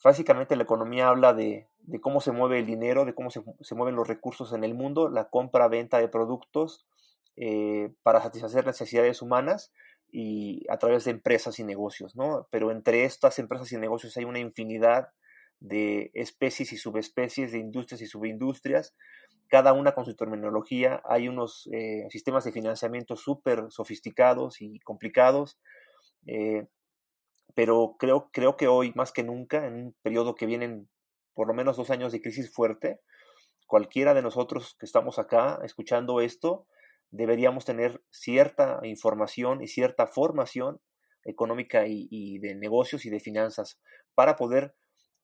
básicamente 0.02 0.56
la 0.56 0.64
economía 0.64 1.08
habla 1.08 1.34
de, 1.34 1.68
cómo 2.00 2.20
se 2.20 2.32
mueve 2.32 2.58
el 2.58 2.66
dinero, 2.66 3.04
de 3.04 3.14
cómo 3.14 3.30
se, 3.30 3.42
se, 3.60 3.74
mueven 3.76 3.94
los 3.94 4.08
recursos 4.08 4.52
en 4.52 4.64
el 4.64 4.74
mundo, 4.74 5.08
la 5.08 5.28
compra-venta 5.28 5.98
de 5.98 6.08
productos, 6.08 6.84
eh, 7.36 7.90
para 8.02 8.22
satisfacer 8.22 8.66
necesidades 8.66 9.22
humanas 9.22 9.72
y 10.10 10.66
a 10.68 10.76
través 10.76 11.04
de 11.04 11.12
empresas 11.12 11.58
y 11.58 11.64
negocios, 11.64 12.14
¿no? 12.14 12.46
Pero 12.50 12.70
entre 12.70 13.04
estas 13.04 13.38
empresas 13.38 13.72
y 13.72 13.78
negocios 13.78 14.16
hay 14.16 14.24
una 14.24 14.38
infinidad 14.38 15.08
de 15.60 16.10
especies 16.14 16.72
y 16.72 16.76
subespecies, 16.76 17.52
de 17.52 17.58
industrias 17.58 18.02
y 18.02 18.06
subindustrias, 18.06 18.94
cada 19.48 19.72
una 19.72 19.92
con 19.92 20.04
su 20.04 20.16
terminología. 20.16 21.00
Hay 21.04 21.28
unos 21.28 21.68
eh, 21.72 22.06
sistemas 22.10 22.44
de 22.44 22.52
financiamiento 22.52 23.16
súper 23.16 23.66
sofisticados 23.70 24.60
y 24.60 24.80
complicados, 24.80 25.58
eh, 26.26 26.66
pero 27.54 27.96
creo, 27.98 28.30
creo 28.32 28.56
que 28.56 28.66
hoy, 28.66 28.92
más 28.94 29.12
que 29.12 29.22
nunca, 29.22 29.66
en 29.66 29.74
un 29.74 29.96
periodo 30.02 30.34
que 30.34 30.46
vienen 30.46 30.88
por 31.34 31.48
lo 31.48 31.54
menos 31.54 31.76
dos 31.76 31.90
años 31.90 32.12
de 32.12 32.20
crisis 32.20 32.52
fuerte, 32.52 33.00
cualquiera 33.66 34.14
de 34.14 34.22
nosotros 34.22 34.76
que 34.78 34.86
estamos 34.86 35.18
acá 35.18 35.58
escuchando 35.64 36.20
esto, 36.20 36.66
deberíamos 37.12 37.64
tener 37.64 38.02
cierta 38.10 38.80
información 38.82 39.62
y 39.62 39.68
cierta 39.68 40.06
formación 40.06 40.80
económica 41.24 41.86
y, 41.86 42.38
de 42.38 42.56
negocios 42.56 43.04
y 43.04 43.10
de 43.10 43.20
finanzas 43.20 43.78
para 44.14 44.34
poder 44.34 44.74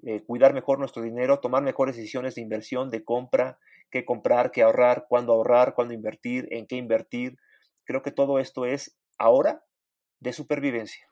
eh, 0.05 0.22
cuidar 0.24 0.55
mejor 0.55 0.79
nuestro 0.79 1.03
dinero, 1.03 1.40
tomar 1.40 1.62
mejores 1.62 1.96
decisiones 1.96 2.37
de 2.37 2.42
inversión, 2.42 2.90
de 2.90 3.03
compra, 3.03 3.59
qué 3.90 4.05
comprar, 4.05 4.53
qué 4.53 4.62
ahorrar, 4.62 5.07
cuándo 5.09 5.33
ahorrar, 5.33 5.74
cuándo 5.74 5.94
invertir, 5.94 6.46
en 6.51 6.66
qué 6.66 6.77
invertir. 6.77 7.37
Creo 7.85 8.03
que 8.03 8.12
todo 8.12 8.38
esto 8.38 8.64
es 8.64 8.96
ahora 9.18 9.64
de 10.20 10.33
supervivencia. 10.33 11.09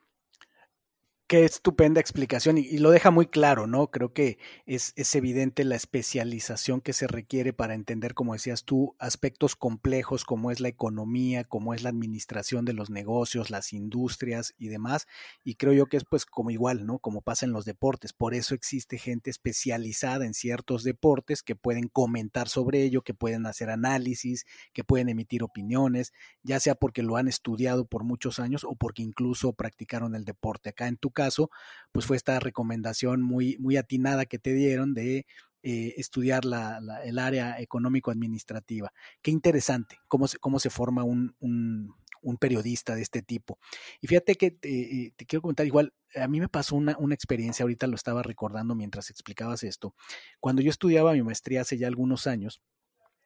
Qué 1.29 1.45
estupenda 1.45 2.01
explicación 2.01 2.57
y, 2.57 2.79
lo 2.79 2.93
deja 2.93 3.11
muy 3.11 3.27
claro, 3.27 3.67
¿no? 3.67 3.91
Creo 3.91 4.12
que 4.12 4.39
es, 4.65 4.93
es, 4.95 5.12
evidente 5.17 5.65
la 5.65 5.75
especialización 5.75 6.81
que 6.81 6.93
se 6.93 7.09
requiere 7.09 7.53
para 7.53 7.75
entender, 7.75 8.15
como 8.15 8.35
decías 8.35 8.62
tú, 8.62 8.95
aspectos 9.01 9.57
complejos 9.57 10.25
como 10.25 10.53
es 10.53 10.61
la 10.61 10.69
economía, 10.69 11.43
como 11.43 11.75
es 11.75 11.83
la 11.83 11.89
administración 11.89 12.65
de 12.65 12.75
los 12.75 12.91
negocios, 12.91 13.51
las 13.51 13.73
industrias 13.73 14.55
y 14.57 14.69
demás. 14.69 15.09
Y 15.43 15.57
creo 15.57 15.73
yo 15.73 15.87
que 15.87 15.97
es 15.97 16.05
pues 16.05 16.27
como 16.27 16.53
igual, 16.53 16.87
¿no? 16.87 17.01
Como 17.01 17.23
pasa 17.23 17.45
en 17.45 17.53
los 17.53 17.65
deportes. 17.65 18.12
Por 18.12 18.33
eso 18.33 18.55
existe 18.55 18.97
gente 18.97 19.29
especializada 19.29 20.27
en 20.27 20.33
ciertos 20.33 20.85
deportes 20.85 21.43
que 21.43 21.57
pueden 21.57 21.89
comentar 21.89 22.49
sobre 22.49 22.85
ello, 22.85 23.03
que 23.03 23.15
pueden 23.15 23.47
hacer 23.47 23.69
análisis, 23.71 24.47
que 24.73 24.85
pueden 24.85 25.09
emitir 25.09 25.43
opiniones, 25.43 26.12
ya 26.45 26.61
sea 26.61 26.77
porque 26.77 27.03
lo 27.03 27.17
han 27.17 27.27
estudiado 27.27 27.85
por 27.85 28.05
muchos 28.05 28.39
años 28.39 28.62
o 28.62 28.77
porque 28.77 29.03
incluso 29.03 29.55
practicaron 29.55 30.15
el 30.15 30.25
deporte. 30.25 30.69
Acá 30.69 30.87
en 30.87 30.99
tu 30.99 31.15
caso, 31.16 31.50
pues 31.90 32.07
fue 32.07 32.16
esta 32.16 32.38
recomendación 32.38 33.22
muy, 33.22 33.57
muy 33.59 33.76
atinada 33.76 34.26
que 34.26 34.38
te 34.38 34.52
dieron 34.52 34.94
de 34.94 35.26
eh, 35.62 35.94
estudiar 35.96 36.44
la, 36.44 36.79
el 37.05 37.18
área 37.18 37.59
económico-administrativa. 37.59 38.92
Qué 39.22 39.33
interesante 39.33 39.98
cómo 40.07 40.29
se, 40.29 40.38
cómo 40.38 40.61
se 40.61 40.70
forma 40.70 41.02
un, 41.02 41.35
un, 41.40 42.37
periodista 42.38 42.94
de 42.94 43.02
este 43.02 43.22
tipo. 43.22 43.59
Y 44.00 44.07
fíjate 44.07 44.35
que 44.35 44.50
te, 44.50 45.07
eh, 45.07 45.14
quiero 45.26 45.42
comentar 45.42 45.66
igual, 45.66 45.92
a 46.14 46.29
mí 46.29 46.38
me 46.38 46.48
pasó 46.48 46.76
una, 46.76 46.96
una 46.98 47.14
experiencia, 47.14 47.64
ahorita 47.64 47.87
lo 47.87 47.96
estaba 47.96 48.22
recordando 48.22 48.74
mientras 48.74 49.11
explicabas 49.11 49.62
esto. 49.64 49.94
Cuando 50.38 50.62
yo 50.62 50.70
estudiaba 50.70 51.14
mi 51.14 51.22
maestría 51.22 51.62
hace 51.62 51.79
ya 51.79 51.88
algunos 51.88 52.26
años, 52.26 52.61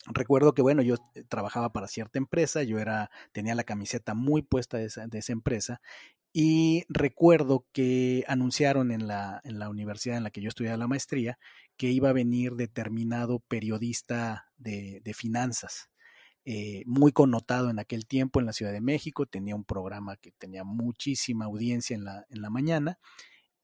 Recuerdo 0.07 0.55
que, 0.55 0.63
bueno, 0.63 0.83
yo 0.83 0.97
eh, 1.15 1.25
trabajaba 1.29 1.73
para 1.73 1.87
cierta 1.87 2.19
empresa, 2.19 2.63
yo 2.63 2.79
era, 2.79 3.11
tenía 3.33 3.55
la 3.55 3.65
camiseta 3.65 4.15
muy 4.15 4.43
puesta 4.43 4.79
de 4.79 4.87
esa, 4.87 5.07
de 5.07 5.19
esa 5.19 5.33
empresa 5.33 5.81
y 6.33 6.85
recuerdo 6.89 7.67
que 7.73 8.25
anunciaron 8.29 8.93
en 8.93 9.09
la, 9.09 9.41
en 9.45 9.59
la 9.59 9.69
universidad 9.69 10.17
en 10.17 10.23
la 10.23 10.31
que 10.31 10.41
yo 10.41 10.49
estudiaba 10.49 10.77
la 10.77 10.87
maestría 10.87 11.39
que 11.77 11.91
iba 11.91 12.11
a 12.11 12.15
venir 12.15 12.55
determinado 12.55 13.41
periodista 13.41 14.47
de, 14.57 15.01
de 15.03 15.15
finanzas, 15.15 15.91
eh, 16.45 16.83
muy 16.87 17.13
connotado 17.13 17.69
en 17.69 17.79
aquel 17.79 18.07
tiempo 18.07 18.41
en 18.41 18.47
la 18.47 18.53
Ciudad 18.53 18.73
de 18.73 18.81
México, 18.81 19.27
tenía 19.27 19.57
un 19.57 19.65
programa 19.65 20.17
que 20.17 20.33
tenía 20.33 20.65
muchísima 20.65 21.47
audiencia 21.47 21.95
en 21.95 22.05
la, 22.05 22.27
en 22.31 22.43
la 22.43 22.51
mañana 22.51 22.99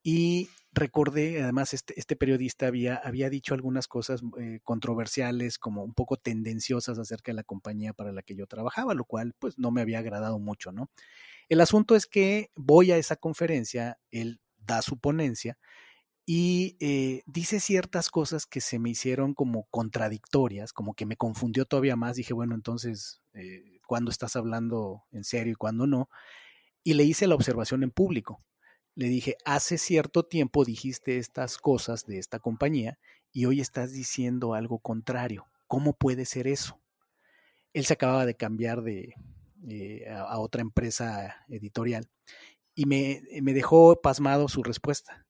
y 0.09 0.47
recordé, 0.71 1.43
además, 1.43 1.73
este, 1.73 1.93
este 1.99 2.15
periodista 2.15 2.67
había, 2.67 2.95
había 2.95 3.29
dicho 3.29 3.53
algunas 3.53 3.89
cosas 3.89 4.21
eh, 4.39 4.61
controversiales, 4.63 5.59
como 5.59 5.83
un 5.83 5.93
poco 5.93 6.15
tendenciosas 6.15 6.97
acerca 6.97 7.33
de 7.33 7.35
la 7.35 7.43
compañía 7.43 7.91
para 7.91 8.13
la 8.13 8.21
que 8.21 8.33
yo 8.33 8.47
trabajaba, 8.47 8.93
lo 8.93 9.03
cual 9.03 9.33
pues 9.37 9.59
no 9.59 9.69
me 9.69 9.81
había 9.81 9.99
agradado 9.99 10.39
mucho, 10.39 10.71
¿no? 10.71 10.89
El 11.49 11.59
asunto 11.59 11.93
es 11.93 12.05
que 12.05 12.51
voy 12.55 12.93
a 12.93 12.97
esa 12.97 13.17
conferencia, 13.17 13.99
él 14.09 14.39
da 14.59 14.81
su 14.81 14.97
ponencia 14.97 15.57
y 16.25 16.77
eh, 16.79 17.21
dice 17.25 17.59
ciertas 17.59 18.09
cosas 18.09 18.45
que 18.45 18.61
se 18.61 18.79
me 18.79 18.91
hicieron 18.91 19.33
como 19.33 19.65
contradictorias, 19.71 20.71
como 20.71 20.93
que 20.93 21.05
me 21.05 21.17
confundió 21.17 21.65
todavía 21.65 21.97
más. 21.97 22.15
Dije, 22.15 22.33
bueno, 22.33 22.55
entonces, 22.55 23.21
eh, 23.33 23.81
¿cuándo 23.85 24.09
estás 24.09 24.37
hablando 24.37 25.03
en 25.11 25.25
serio 25.25 25.51
y 25.51 25.57
cuándo 25.57 25.85
no? 25.85 26.09
Y 26.81 26.93
le 26.93 27.03
hice 27.03 27.27
la 27.27 27.35
observación 27.35 27.83
en 27.83 27.91
público. 27.91 28.41
Le 28.97 29.09
dije, 29.09 29.37
hace 29.45 29.77
cierto 29.77 30.23
tiempo 30.23 30.65
dijiste 30.65 31.19
estas 31.19 31.59
cosas 31.59 32.07
de 32.07 32.17
esta 32.17 32.39
compañía 32.39 32.97
y 33.31 33.45
hoy 33.45 33.61
estás 33.61 33.91
diciendo 33.91 34.55
algo 34.55 34.79
contrario. 34.79 35.45
¿Cómo 35.67 35.93
puede 35.93 36.25
ser 36.25 36.47
eso? 36.47 36.79
Él 37.73 37.85
se 37.85 37.93
acababa 37.93 38.25
de 38.25 38.33
cambiar 38.33 38.81
de, 38.81 39.13
eh, 39.69 40.09
a, 40.09 40.39
otra 40.39 40.61
empresa 40.61 41.45
editorial 41.47 42.09
y 42.73 42.87
me, 42.87 43.21
me 43.43 43.53
dejó 43.53 44.01
pasmado 44.01 44.47
su 44.47 44.63
respuesta 44.63 45.27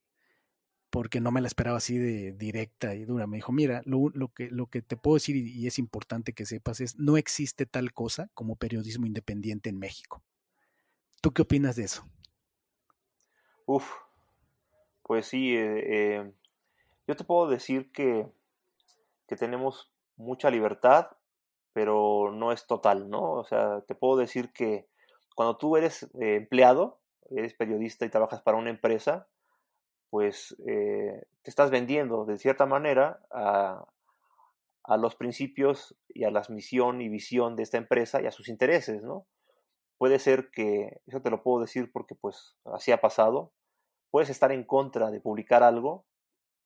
porque 0.88 1.20
no 1.20 1.30
me 1.30 1.42
la 1.42 1.48
esperaba 1.48 1.76
así 1.76 1.98
de 1.98 2.32
directa 2.32 2.94
y 2.94 3.04
dura. 3.04 3.26
Me 3.26 3.36
dijo, 3.36 3.52
mira, 3.52 3.82
lo, 3.84 4.32
que, 4.32 4.48
lo 4.50 4.68
que 4.68 4.80
te 4.80 4.96
puedo 4.96 5.16
decir 5.16 5.36
y, 5.36 5.66
es 5.66 5.78
importante 5.78 6.32
que 6.32 6.46
sepas 6.46 6.80
es, 6.80 6.96
no 6.96 7.18
existe 7.18 7.66
tal 7.66 7.92
cosa 7.92 8.30
como 8.32 8.56
periodismo 8.56 9.04
independiente 9.04 9.68
en 9.68 9.78
México. 9.78 10.24
¿Tú 11.20 11.32
qué 11.32 11.42
opinas 11.42 11.76
de 11.76 11.84
eso? 11.84 12.08
Uf, 13.68 13.86
pues 15.02 15.26
sí, 15.26 15.54
eh, 15.54 15.82
eh, 16.16 16.32
yo 17.06 17.16
te 17.16 17.24
puedo 17.24 17.50
decir 17.50 17.92
que, 17.92 18.26
que 19.26 19.36
tenemos 19.36 19.92
mucha 20.16 20.48
libertad, 20.50 21.08
pero 21.74 22.32
no 22.32 22.50
es 22.50 22.66
total, 22.66 23.10
¿no? 23.10 23.32
O 23.32 23.44
sea, 23.44 23.82
te 23.82 23.94
puedo 23.94 24.16
decir 24.16 24.54
que 24.54 24.88
cuando 25.34 25.58
tú 25.58 25.76
eres 25.76 26.04
eh, 26.18 26.36
empleado, 26.36 27.02
eres 27.28 27.52
periodista 27.52 28.06
y 28.06 28.08
trabajas 28.08 28.40
para 28.40 28.56
una 28.56 28.70
empresa, 28.70 29.28
pues 30.08 30.56
eh, 30.66 31.26
te 31.42 31.50
estás 31.50 31.70
vendiendo 31.70 32.24
de 32.24 32.38
cierta 32.38 32.64
manera 32.64 33.20
a, 33.30 33.86
los 34.96 35.14
principios 35.14 35.94
y 36.08 36.24
a 36.24 36.30
la 36.30 36.42
misión 36.48 37.02
y 37.02 37.10
visión 37.10 37.54
de 37.54 37.64
esta 37.64 37.76
empresa 37.76 38.22
y 38.22 38.26
a 38.26 38.30
sus 38.30 38.48
intereses, 38.48 39.02
¿no? 39.02 39.26
Puede 39.98 40.20
ser 40.20 40.50
que, 40.50 41.02
eso 41.06 41.20
te 41.20 41.28
lo 41.28 41.42
puedo 41.42 41.60
decir 41.60 41.92
porque 41.92 42.14
pues 42.14 42.56
así 42.64 42.92
ha 42.92 43.00
pasado, 43.02 43.52
puedes 44.10 44.30
estar 44.30 44.52
en 44.52 44.64
contra 44.64 45.10
de 45.10 45.20
publicar 45.20 45.62
algo 45.62 46.06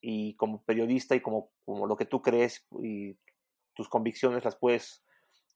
y 0.01 0.35
como 0.37 0.63
periodista 0.65 1.15
y 1.15 1.21
como, 1.21 1.51
como 1.65 1.87
lo 1.87 1.97
que 1.97 2.07
tú 2.07 2.23
crees 2.23 2.67
y 2.83 3.17
tus 3.75 3.89
convicciones 3.89 4.45
las 4.45 4.57
puedes, 4.57 5.05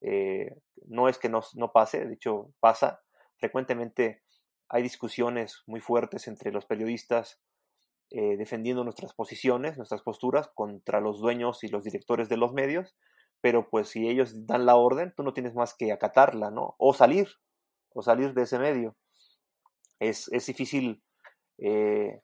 eh, 0.00 0.56
no 0.86 1.08
es 1.08 1.18
que 1.18 1.28
no, 1.28 1.40
no 1.54 1.72
pase, 1.72 2.06
de 2.06 2.14
hecho 2.14 2.52
pasa, 2.60 3.02
frecuentemente 3.38 4.22
hay 4.68 4.82
discusiones 4.82 5.62
muy 5.66 5.80
fuertes 5.80 6.28
entre 6.28 6.52
los 6.52 6.64
periodistas 6.66 7.40
eh, 8.10 8.36
defendiendo 8.36 8.84
nuestras 8.84 9.14
posiciones, 9.14 9.76
nuestras 9.76 10.02
posturas 10.02 10.48
contra 10.54 11.00
los 11.00 11.20
dueños 11.20 11.64
y 11.64 11.68
los 11.68 11.82
directores 11.82 12.28
de 12.28 12.36
los 12.36 12.52
medios, 12.52 12.94
pero 13.40 13.68
pues 13.68 13.88
si 13.88 14.08
ellos 14.08 14.46
dan 14.46 14.64
la 14.64 14.76
orden, 14.76 15.12
tú 15.16 15.24
no 15.24 15.32
tienes 15.32 15.54
más 15.54 15.74
que 15.74 15.90
acatarla, 15.90 16.52
¿no? 16.52 16.76
O 16.78 16.94
salir, 16.94 17.28
o 17.92 18.02
salir 18.02 18.32
de 18.32 18.42
ese 18.42 18.60
medio. 18.60 18.96
Es, 19.98 20.28
es 20.32 20.46
difícil, 20.46 21.02
eh, 21.58 22.20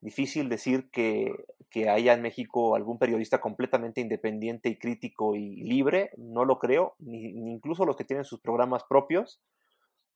difícil 0.00 0.48
decir 0.48 0.90
que, 0.90 1.32
que, 1.70 1.88
haya 1.88 2.12
en 2.12 2.22
México 2.22 2.74
algún 2.74 2.98
periodista 2.98 3.40
completamente 3.40 4.00
independiente 4.00 4.68
y 4.68 4.78
crítico 4.78 5.34
y 5.34 5.62
libre, 5.62 6.10
no 6.16 6.44
lo 6.44 6.58
creo, 6.58 6.94
ni, 6.98 7.24
incluso 7.50 7.84
los 7.84 7.96
que 7.96 8.04
tienen 8.04 8.24
sus 8.24 8.40
programas 8.40 8.84
propios, 8.88 9.40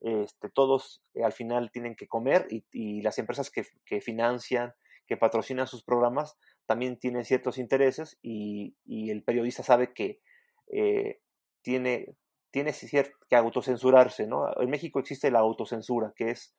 este, 0.01 0.49
todos 0.51 1.03
eh, 1.15 1.25
al 1.25 1.33
final 1.33 1.71
tienen 1.73 1.97
que 1.97 2.07
comer 2.07 2.47
y, 2.51 2.65
y 2.73 3.03
las 3.03 3.19
empresas 3.19 3.51
que, 3.51 3.67
que 3.85 4.01
financian 4.01 4.75
que 5.09 5.17
patrocinan 5.17 5.67
sus 5.67 5.83
programas 5.83 6.37
también 6.67 6.99
tienen 6.99 7.25
ciertos 7.25 7.59
intereses 7.59 8.19
y, 8.23 8.77
el 9.11 9.25
periodista 9.25 9.63
sabe 9.63 9.95
que 9.95 10.21
eh, 10.71 11.21
tiene, 11.63 12.15
tiene 12.51 12.75
que 13.29 13.37
autocensurarse, 13.37 14.27
¿no? 14.27 14.49
En 14.61 14.69
México 14.69 15.01
existe 15.01 15.31
la 15.31 15.39
autocensura, 15.39 16.13
que 16.15 16.31
es, 16.31 16.55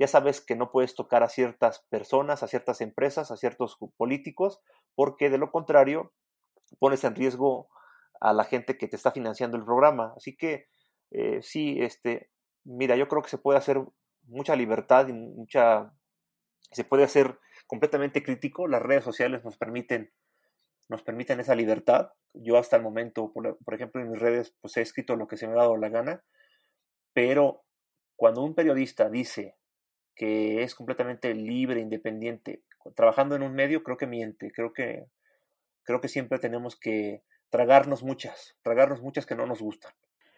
ya 0.00 0.06
sabes 0.06 0.40
que 0.40 0.56
no 0.56 0.72
puedes 0.72 0.94
tocar 0.94 1.22
a 1.22 1.28
ciertas 1.28 1.84
personas, 1.90 2.42
a 2.42 2.48
ciertas 2.48 2.80
empresas, 2.80 3.30
a 3.30 3.36
ciertos 3.36 3.76
políticos, 3.98 4.62
porque 4.94 5.28
de 5.28 5.36
lo 5.36 5.52
contrario 5.52 6.14
pones 6.78 7.04
en 7.04 7.14
riesgo 7.14 7.68
a 8.18 8.32
la 8.32 8.44
gente 8.44 8.78
que 8.78 8.88
te 8.88 8.96
está 8.96 9.12
financiando 9.12 9.58
el 9.58 9.64
programa. 9.66 10.14
Así 10.16 10.38
que 10.38 10.68
eh, 11.10 11.42
sí, 11.42 11.82
este, 11.82 12.30
mira, 12.64 12.96
yo 12.96 13.08
creo 13.08 13.20
que 13.20 13.28
se 13.28 13.36
puede 13.36 13.58
hacer 13.58 13.78
mucha 14.22 14.56
libertad 14.56 15.06
y 15.08 15.12
mucha, 15.12 15.92
se 16.72 16.84
puede 16.84 17.04
hacer 17.04 17.38
completamente 17.66 18.22
crítico. 18.22 18.66
Las 18.66 18.80
redes 18.80 19.04
sociales 19.04 19.44
nos 19.44 19.58
permiten, 19.58 20.10
nos 20.88 21.02
permiten 21.02 21.40
esa 21.40 21.54
libertad. 21.54 22.08
Yo 22.32 22.56
hasta 22.56 22.76
el 22.76 22.82
momento, 22.82 23.34
por, 23.34 23.74
ejemplo, 23.74 24.00
en 24.00 24.12
mis 24.12 24.20
redes, 24.20 24.56
pues 24.62 24.78
he 24.78 24.80
escrito 24.80 25.14
lo 25.16 25.28
que 25.28 25.36
se 25.36 25.46
me 25.46 25.52
ha 25.52 25.56
dado 25.56 25.76
la 25.76 25.90
gana, 25.90 26.24
pero 27.12 27.64
cuando 28.16 28.42
un 28.42 28.54
periodista 28.54 29.10
dice 29.10 29.59
que 30.14 30.62
es 30.62 30.74
completamente 30.74 31.34
libre, 31.34 31.80
independiente, 31.80 32.62
trabajando 32.94 33.36
en 33.36 33.42
un 33.42 33.54
medio, 33.54 33.82
creo 33.82 33.96
que 33.96 34.06
miente, 34.06 34.52
creo 34.52 34.72
que, 34.72 35.06
creo 35.82 36.00
que 36.00 36.08
siempre 36.08 36.38
tenemos 36.38 36.76
que 36.76 37.22
tragarnos 37.50 38.02
muchas, 38.02 38.56
tragarnos 38.62 39.02
muchas 39.02 39.26
que 39.26 39.34
no 39.34 39.46
nos 39.46 39.60
gustan. 39.60 39.92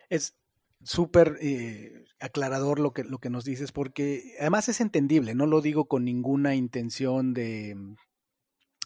Es, 0.08 0.37
súper 0.85 1.38
eh, 1.40 2.04
aclarador 2.20 2.80
lo 2.80 2.92
que, 2.92 3.04
lo 3.04 3.18
que 3.18 3.30
nos 3.30 3.44
dices, 3.44 3.72
porque 3.72 4.35
además 4.40 4.68
es 4.68 4.80
entendible, 4.80 5.35
no 5.35 5.46
lo 5.46 5.61
digo 5.61 5.87
con 5.87 6.04
ninguna 6.04 6.54
intención 6.54 7.35
de, 7.35 7.76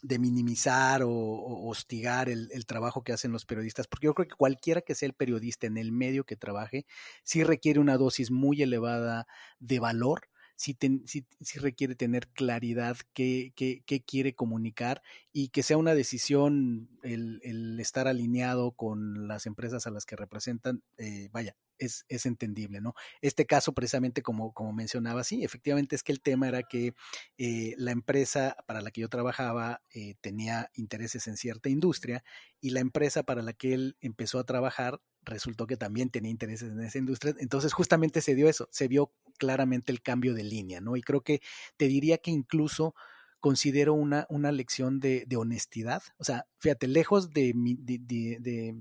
de 0.03 0.19
minimizar 0.19 1.03
o, 1.03 1.11
hostigar 1.11 2.29
el, 2.29 2.49
el, 2.53 2.67
trabajo 2.67 3.03
que 3.03 3.13
hacen 3.13 3.33
los 3.33 3.47
periodistas, 3.47 3.87
porque 3.87 4.07
yo 4.07 4.15
creo 4.15 4.29
que 4.29 4.37
cualquiera 4.37 4.83
que 4.83 4.95
sea 4.95 5.07
el 5.07 5.15
periodista 5.15 5.67
en 5.67 5.79
el 5.79 5.93
medio 5.93 6.25
que 6.25 6.37
trabaje, 6.37 6.87
sí 7.23 7.45
requiere 7.45 7.81
una 7.81 7.97
dosis 7.97 8.31
muy 8.31 8.63
elevada 8.63 9.27
de 9.59 9.81
valor 9.81 10.29
sí, 10.57 10.77
requiere 11.61 11.95
tener 11.95 12.29
claridad 12.29 12.97
qué, 13.13 13.53
quiere 14.07 14.35
comunicar 14.35 15.03
y 15.33 15.49
que 15.49 15.63
sea 15.63 15.77
una 15.77 15.95
decisión 15.95 16.89
el, 17.03 17.79
estar 17.81 18.09
alineado 18.09 18.73
con 18.73 19.29
las 19.29 19.47
empresas 19.47 19.87
a 19.87 19.91
las 19.91 20.07
que 20.07 20.17
representan, 20.17 20.83
eh, 20.97 21.29
vaya, 21.33 21.57
es, 21.79 22.27
entendible, 22.27 22.81
¿no? 22.81 22.95
Este 23.21 23.47
caso, 23.47 23.73
precisamente 23.73 24.23
como, 24.23 24.53
como 24.53 24.73
mencionaba, 24.73 25.25
sí, 25.25 25.45
efectivamente 25.45 25.97
es 25.97 26.03
que 26.03 26.13
el 26.13 26.21
tema 26.21 26.49
era 26.49 26.63
que 26.63 26.95
eh, 27.39 27.75
la 27.77 27.91
empresa 27.91 28.57
para 28.67 28.81
la 28.81 28.91
que 28.91 29.03
yo 29.03 29.09
trabajaba 29.09 29.83
eh, 29.95 30.15
tenía 30.21 30.71
intereses 30.75 31.27
en 31.27 31.37
cierta 31.37 31.69
industria 31.69 32.25
y 32.61 32.71
la 32.71 32.81
empresa 32.81 33.23
para 33.23 33.43
la 33.43 33.53
que 33.53 33.75
él 33.75 33.97
empezó 34.01 34.39
a 34.39 34.45
trabajar 34.45 35.01
resultó 35.27 35.67
que 35.67 35.77
también 35.77 36.09
tenía 36.09 36.31
intereses 36.31 36.73
en 36.73 36.81
esa 36.81 36.99
industria. 36.99 37.35
Entonces, 37.39 37.73
justamente 37.73 38.21
se 38.23 38.35
dio 38.35 38.49
eso, 38.49 38.69
se 38.71 38.89
vio 38.89 39.13
claramente 39.39 39.93
el 39.93 40.01
cambio 40.01 40.35
de 40.35 40.45
línea, 40.45 40.81
¿no? 40.81 40.97
Y 40.97 41.03
creo 41.03 41.21
que 41.21 41.41
te 41.77 41.89
diría 41.89 42.19
que 42.19 42.31
incluso 42.31 42.95
considero 43.41 43.95
una, 43.95 44.27
una 44.31 44.53
lección 44.53 45.01
de, 45.01 45.27
honestidad. 45.37 46.03
O 46.19 46.25
sea, 46.25 46.47
fíjate, 46.59 46.89
lejos 46.89 47.31
de, 47.31 47.53
de, 47.55 47.99
de, 48.41 48.75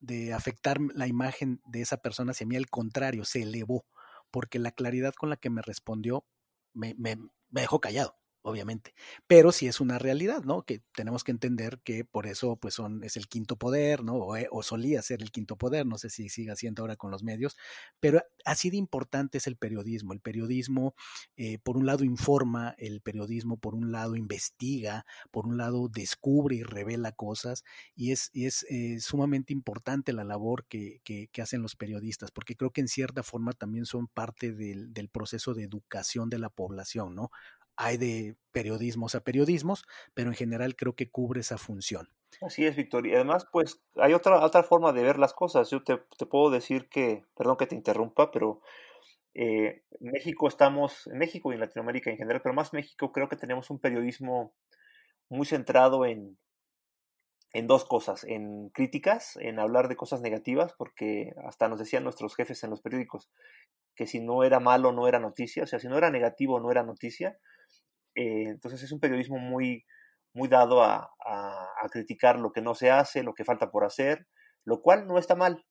de, 0.00 0.32
afectar 0.34 0.78
la 0.94 1.06
imagen 1.06 1.60
de 1.66 1.80
esa 1.80 1.96
persona 1.96 2.32
hacia 2.32 2.46
mí, 2.46 2.56
al 2.56 2.68
contrario, 2.68 3.24
se 3.24 3.42
elevó, 3.42 3.86
porque 4.30 4.58
la 4.58 4.72
claridad 4.72 5.14
con 5.14 5.30
la 5.30 5.36
que 5.36 5.50
me 5.50 5.62
respondió 5.62 6.26
me, 6.74 6.94
me, 6.98 7.16
me 7.16 7.60
dejó 7.62 7.80
callado 7.80 8.16
obviamente. 8.44 8.94
Pero 9.26 9.52
sí 9.52 9.66
es 9.66 9.80
una 9.80 9.98
realidad, 9.98 10.44
¿no? 10.44 10.62
Que 10.62 10.82
tenemos 10.94 11.24
que 11.24 11.32
entender 11.32 11.80
que 11.82 12.04
por 12.04 12.26
eso, 12.26 12.56
pues, 12.56 12.74
son, 12.74 13.02
es 13.02 13.16
el 13.16 13.26
quinto 13.26 13.56
poder, 13.56 14.04
¿no? 14.04 14.16
O, 14.16 14.36
eh, 14.36 14.48
solía 14.62 15.00
ser 15.02 15.22
el 15.22 15.30
quinto 15.30 15.56
poder, 15.56 15.86
no 15.86 15.96
sé 15.96 16.10
si 16.10 16.28
siga 16.28 16.54
siendo 16.54 16.82
ahora 16.82 16.96
con 16.96 17.10
los 17.10 17.22
medios, 17.22 17.56
pero 18.00 18.22
así 18.44 18.68
de 18.70 18.76
importante 18.76 19.38
es 19.38 19.46
el 19.46 19.56
periodismo. 19.56 20.12
El 20.12 20.20
periodismo, 20.20 20.94
eh, 21.36 21.58
por 21.58 21.78
un 21.78 21.86
lado, 21.86 22.04
informa, 22.04 22.74
el 22.78 23.00
periodismo, 23.00 23.56
por 23.56 23.74
un 23.74 23.92
lado, 23.92 24.14
investiga, 24.14 25.06
por 25.30 25.46
un 25.46 25.56
lado, 25.56 25.88
descubre 25.88 26.56
y 26.56 26.62
revela 26.62 27.12
cosas, 27.12 27.64
y 27.96 28.12
es, 28.12 28.30
es 28.34 28.66
eh, 28.68 29.00
sumamente 29.00 29.54
importante 29.54 30.12
la 30.12 30.24
labor 30.24 30.66
que, 30.68 31.00
que, 31.02 31.28
hacen 31.42 31.62
los 31.62 31.76
periodistas, 31.76 32.30
porque 32.30 32.56
creo 32.56 32.70
que 32.70 32.80
en 32.80 32.88
cierta 32.88 33.22
forma 33.22 33.52
también 33.52 33.86
son 33.86 34.06
parte 34.08 34.52
del, 34.52 34.92
del 34.94 35.08
proceso 35.08 35.52
de 35.54 35.64
educación 35.64 36.30
de 36.30 36.38
la 36.38 36.48
población, 36.48 37.14
¿no? 37.14 37.30
Hay 37.76 37.96
de 37.96 38.36
periodismos 38.52 39.14
a 39.14 39.20
periodismos, 39.20 39.86
pero 40.14 40.30
en 40.30 40.36
general 40.36 40.76
creo 40.76 40.94
que 40.94 41.10
cubre 41.10 41.40
esa 41.40 41.58
función. 41.58 42.08
Así 42.40 42.66
es, 42.66 42.76
Víctor. 42.76 43.06
Y 43.06 43.14
además, 43.14 43.46
pues 43.50 43.80
hay 43.96 44.12
otra, 44.12 44.44
otra 44.44 44.62
forma 44.62 44.92
de 44.92 45.02
ver 45.02 45.18
las 45.18 45.34
cosas. 45.34 45.70
Yo 45.70 45.82
te, 45.82 45.96
puedo 46.26 46.50
decir 46.50 46.88
que, 46.88 47.24
perdón 47.36 47.56
que 47.56 47.66
te 47.66 47.74
interrumpa, 47.74 48.30
pero 48.30 48.60
eh, 49.34 49.82
México 50.00 50.48
estamos, 50.48 51.06
en 51.06 51.18
México 51.18 51.50
y 51.50 51.54
en 51.54 51.60
Latinoamérica 51.60 52.10
en 52.10 52.16
general, 52.16 52.42
pero 52.42 52.54
más 52.54 52.72
México, 52.72 53.12
creo 53.12 53.28
que 53.28 53.36
tenemos 53.36 53.70
un 53.70 53.78
periodismo 53.78 54.54
muy 55.28 55.46
centrado 55.46 56.04
en, 56.04 56.36
en 57.52 57.66
dos 57.66 57.84
cosas, 57.84 58.24
en 58.24 58.68
críticas, 58.70 59.36
en 59.36 59.58
hablar 59.58 59.88
de 59.88 59.96
cosas 59.96 60.20
negativas, 60.20 60.74
porque 60.76 61.34
hasta 61.46 61.68
nos 61.68 61.78
decían 61.78 62.04
nuestros 62.04 62.34
jefes 62.34 62.62
en 62.64 62.70
los 62.70 62.82
periódicos 62.82 63.30
que 63.94 64.06
si 64.06 64.20
no 64.20 64.42
era 64.42 64.60
malo 64.60 64.92
no 64.92 65.06
era 65.06 65.20
noticia, 65.20 65.62
o 65.62 65.66
sea, 65.66 65.78
si 65.78 65.86
no 65.88 65.96
era 65.96 66.10
negativo 66.10 66.58
no 66.58 66.70
era 66.70 66.82
noticia, 66.82 67.38
eh, 68.14 68.44
entonces 68.48 68.82
es 68.82 68.92
un 68.92 69.00
periodismo 69.00 69.38
muy, 69.38 69.84
muy 70.32 70.48
dado 70.48 70.82
a, 70.82 71.10
criticar 71.92 72.40
lo 72.40 72.50
que 72.50 72.62
no 72.62 72.74
se 72.74 72.90
hace, 72.90 73.22
lo 73.22 73.34
que 73.34 73.44
falta 73.44 73.70
por 73.70 73.84
hacer, 73.84 74.26
lo 74.64 74.80
cual 74.80 75.06
no 75.06 75.18
está 75.18 75.34
mal, 75.34 75.66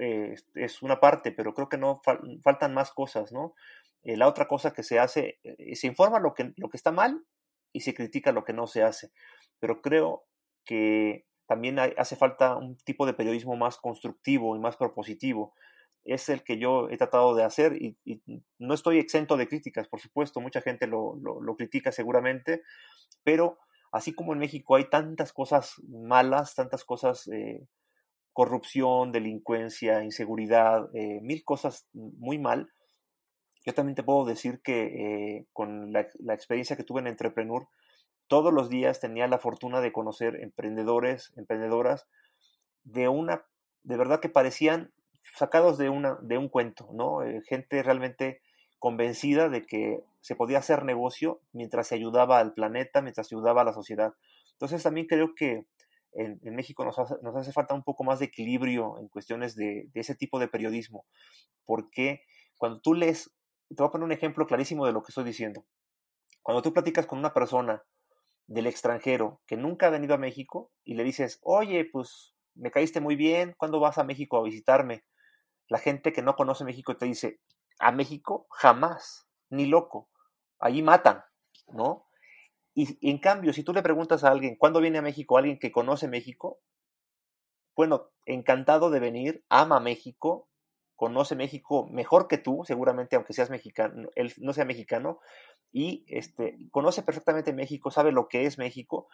eh, 0.00 0.34
es 0.54 0.82
una 0.82 0.98
parte, 0.98 1.32
pero 1.32 1.52
creo 1.52 1.68
que 1.68 1.76
no 1.76 2.00
faltan 2.42 2.72
más 2.72 2.90
cosas, 2.92 3.30
¿no? 3.30 3.54
Eh, 4.02 4.16
la 4.16 4.26
otra 4.26 4.48
cosa 4.48 4.72
que 4.72 4.82
se 4.82 4.98
hace, 4.98 5.38
se 5.74 5.86
informa 5.86 6.18
lo 6.18 6.32
que, 6.32 6.54
lo 6.56 6.70
que 6.70 6.78
está 6.78 6.90
mal 6.90 7.24
y 7.72 7.80
se 7.80 7.94
critica 7.94 8.32
lo 8.32 8.44
que 8.44 8.54
no 8.54 8.66
se 8.66 8.82
hace, 8.82 9.12
pero 9.60 9.82
creo 9.82 10.24
que 10.64 11.26
también 11.46 11.78
hace 11.78 12.16
falta 12.16 12.56
un 12.56 12.76
tipo 12.78 13.06
de 13.06 13.12
periodismo 13.12 13.56
más 13.56 13.76
constructivo 13.76 14.56
y 14.56 14.60
más 14.60 14.76
propositivo. 14.76 15.52
Es 16.04 16.28
el 16.28 16.42
que 16.42 16.58
yo 16.58 16.88
he 16.88 16.96
tratado 16.96 17.34
de 17.34 17.44
hacer 17.44 17.76
y, 17.76 17.96
no 18.58 18.74
estoy 18.74 18.98
exento 18.98 19.36
de 19.36 19.48
críticas, 19.48 19.88
por 19.88 20.00
supuesto, 20.00 20.40
mucha 20.40 20.60
gente 20.60 20.86
lo, 20.86 21.16
lo 21.16 21.56
critica 21.56 21.92
seguramente, 21.92 22.62
pero 23.22 23.58
así 23.92 24.12
como 24.12 24.32
en 24.32 24.38
México 24.38 24.76
hay 24.76 24.88
tantas 24.88 25.32
cosas 25.32 25.80
malas, 25.88 26.54
tantas 26.54 26.84
cosas, 26.84 27.28
eh, 27.28 27.66
corrupción, 28.32 29.12
delincuencia, 29.12 30.04
inseguridad, 30.04 30.88
eh, 30.94 31.20
mil 31.22 31.44
cosas 31.44 31.86
muy 31.92 32.38
mal, 32.38 32.70
yo 33.66 33.74
también 33.74 33.94
te 33.94 34.02
puedo 34.02 34.24
decir 34.24 34.60
que 34.62 34.84
eh, 35.38 35.46
con 35.52 35.92
la, 35.92 36.08
experiencia 36.32 36.76
que 36.76 36.84
tuve 36.84 37.00
en 37.00 37.08
Entrepreneur, 37.08 37.68
todos 38.26 38.52
los 38.52 38.70
días 38.70 39.00
tenía 39.00 39.26
la 39.26 39.38
fortuna 39.38 39.80
de 39.80 39.92
conocer 39.92 40.36
emprendedores, 40.36 41.32
emprendedoras, 41.36 42.06
de 42.84 43.08
una, 43.08 43.44
de 43.82 43.96
verdad 43.96 44.20
que 44.20 44.28
parecían 44.28 44.92
sacados 45.36 45.78
de, 45.78 45.88
una, 45.88 46.18
de 46.22 46.38
un 46.38 46.48
cuento, 46.48 46.88
¿no? 46.92 47.20
gente 47.48 47.82
realmente 47.82 48.40
convencida 48.78 49.48
de 49.48 49.66
que 49.66 50.02
se 50.20 50.34
podía 50.34 50.58
hacer 50.58 50.84
negocio 50.84 51.40
mientras 51.52 51.88
se 51.88 51.94
ayudaba 51.94 52.38
al 52.38 52.54
planeta, 52.54 53.02
mientras 53.02 53.28
se 53.28 53.34
ayudaba 53.34 53.62
a 53.62 53.64
la 53.64 53.72
sociedad. 53.72 54.14
Entonces 54.52 54.82
también 54.82 55.06
creo 55.06 55.34
que 55.34 55.66
en, 56.12 56.38
México 56.54 56.84
nos 56.84 56.98
hace, 56.98 57.52
falta 57.52 57.74
un 57.74 57.84
poco 57.84 58.04
más 58.04 58.18
de 58.18 58.26
equilibrio 58.26 58.98
en 58.98 59.08
cuestiones 59.08 59.54
de, 59.54 59.88
ese 59.94 60.14
tipo 60.14 60.38
de 60.38 60.48
periodismo, 60.48 61.04
porque 61.64 62.22
cuando 62.56 62.80
tú 62.80 62.94
lees, 62.94 63.32
te 63.68 63.76
voy 63.76 63.88
a 63.88 63.90
poner 63.90 64.04
un 64.04 64.12
ejemplo 64.12 64.46
clarísimo 64.46 64.86
de 64.86 64.92
lo 64.92 65.02
que 65.02 65.10
estoy 65.10 65.24
diciendo. 65.24 65.64
Cuando 66.42 66.62
tú 66.62 66.72
platicas 66.72 67.06
con 67.06 67.18
una 67.18 67.32
persona 67.32 67.82
del 68.46 68.66
extranjero 68.66 69.40
que 69.46 69.56
nunca 69.56 69.86
ha 69.86 69.90
venido 69.90 70.14
a 70.14 70.18
México 70.18 70.72
y 70.84 70.94
le 70.94 71.04
dices, 71.04 71.38
oye, 71.42 71.84
pues 71.84 72.34
me 72.54 72.70
caíste 72.70 73.00
muy 73.00 73.16
bien, 73.16 73.54
¿cuándo 73.56 73.80
vas 73.80 73.98
a 73.98 74.04
México 74.04 74.36
a 74.36 74.42
visitarme? 74.42 75.04
La 75.68 75.78
gente 75.78 76.12
que 76.12 76.22
no 76.22 76.36
conoce 76.36 76.64
México 76.64 76.96
te 76.96 77.06
dice, 77.06 77.40
a 77.78 77.92
México 77.92 78.46
jamás, 78.50 79.26
ni 79.48 79.66
loco. 79.66 80.08
Allí 80.58 80.82
matan, 80.82 81.22
¿no? 81.68 82.06
Y, 82.74 82.98
en 83.08 83.18
cambio, 83.18 83.52
si 83.52 83.64
tú 83.64 83.72
le 83.72 83.82
preguntas 83.82 84.24
a 84.24 84.30
alguien, 84.30 84.56
¿cuándo 84.56 84.80
viene 84.80 84.98
a 84.98 85.02
México? 85.02 85.38
alguien 85.38 85.58
que 85.58 85.72
conoce 85.72 86.08
México, 86.08 86.60
bueno, 87.74 88.10
encantado 88.26 88.90
de 88.90 89.00
venir, 89.00 89.44
ama 89.48 89.80
México, 89.80 90.48
conoce 90.96 91.34
México 91.34 91.86
mejor 91.90 92.28
que 92.28 92.36
tú, 92.38 92.62
seguramente, 92.66 93.16
aunque 93.16 93.32
seas 93.32 93.48
mexicano, 93.48 94.10
él 94.14 94.32
no 94.38 94.52
sea 94.52 94.66
mexicano, 94.66 95.20
y 95.72 96.04
este, 96.08 96.58
conoce 96.70 97.02
perfectamente 97.02 97.52
México, 97.54 97.90
sabe 97.90 98.12
lo 98.12 98.28
que 98.28 98.44
es 98.44 98.58
México, 98.58 99.08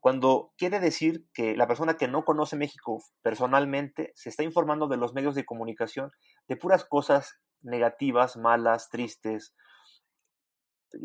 cuando 0.00 0.52
quiere 0.56 0.80
decir 0.80 1.26
que 1.34 1.54
la 1.54 1.66
persona 1.66 1.98
que 1.98 2.08
no 2.08 2.24
conoce 2.24 2.56
México 2.56 3.02
personalmente 3.22 4.12
se 4.14 4.30
está 4.30 4.42
informando 4.42 4.88
de 4.88 4.96
los 4.96 5.12
medios 5.12 5.34
de 5.34 5.44
comunicación 5.44 6.10
de 6.48 6.56
puras 6.56 6.86
cosas 6.86 7.38
negativas, 7.60 8.38
malas, 8.38 8.88
tristes. 8.88 9.54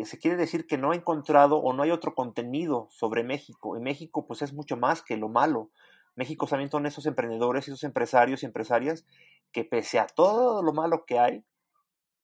Se 0.04 0.18
quiere 0.18 0.38
decir 0.38 0.66
que 0.66 0.78
no 0.78 0.92
ha 0.92 0.96
encontrado 0.96 1.58
o 1.58 1.74
no 1.74 1.84
hay 1.84 1.92
otro 1.92 2.16
contenido 2.16 2.88
sobre 2.90 3.24
México. 3.24 3.78
Y 3.78 3.82
México 3.82 4.26
pues 4.26 4.42
es 4.42 4.54
mucho 4.54 4.78
más 4.78 5.04
que 5.04 5.18
lo 5.18 5.28
malo. 5.28 5.70
México 6.16 6.48
también 6.48 6.72
son 6.72 6.86
esos 6.86 7.06
emprendedores, 7.06 7.68
esos 7.68 7.84
empresarios 7.84 8.42
y 8.42 8.46
empresarias 8.46 9.06
que 9.52 9.66
pese 9.66 10.00
a 10.00 10.08
todo 10.08 10.64
lo 10.64 10.72
malo 10.72 11.04
que 11.06 11.20
hay, 11.20 11.44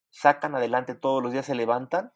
sacan 0.10 0.56
adelante 0.56 0.96
todos 0.96 1.22
los 1.22 1.34
días, 1.34 1.46
se 1.46 1.56
levantan 1.56 2.14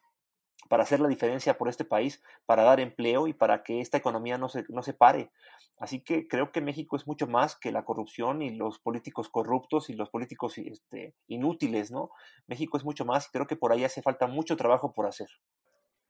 para 0.68 0.84
hacer 0.84 1.00
la 1.00 1.08
diferencia 1.08 1.58
por 1.58 1.70
este 1.70 1.86
país, 1.86 2.22
para 2.46 2.64
dar 2.64 2.80
empleo 2.80 3.28
y 3.28 3.34
para 3.34 3.64
que 3.64 3.82
esta 3.82 3.98
economía 3.98 4.38
no 4.38 4.50
se, 4.50 4.66
no 4.70 4.84
se 4.84 4.94
pare. 4.94 5.32
Así 5.78 6.00
que 6.00 6.28
creo 6.28 6.52
que 6.52 6.62
México 6.62 6.96
es 6.96 7.06
mucho 7.06 7.28
más 7.28 7.56
que 7.56 7.72
la 7.72 7.84
corrupción 7.84 8.42
y 8.42 8.52
los 8.52 8.80
políticos 8.80 9.30
corruptos 9.30 9.90
y 9.90 9.94
los 9.94 10.10
políticos 10.10 10.58
este, 10.58 11.16
inútiles, 11.28 11.92
¿no? 11.92 12.10
México 12.48 12.78
es 12.78 12.86
mucho 12.86 13.06
más 13.06 13.28
y 13.28 13.32
creo 13.32 13.48
que 13.48 13.58
por 13.58 13.72
ahí 13.72 13.84
hace 13.84 14.02
falta 14.02 14.28
mucho 14.28 14.56
trabajo 14.56 14.94
por 14.94 15.06
hacer. 15.06 15.28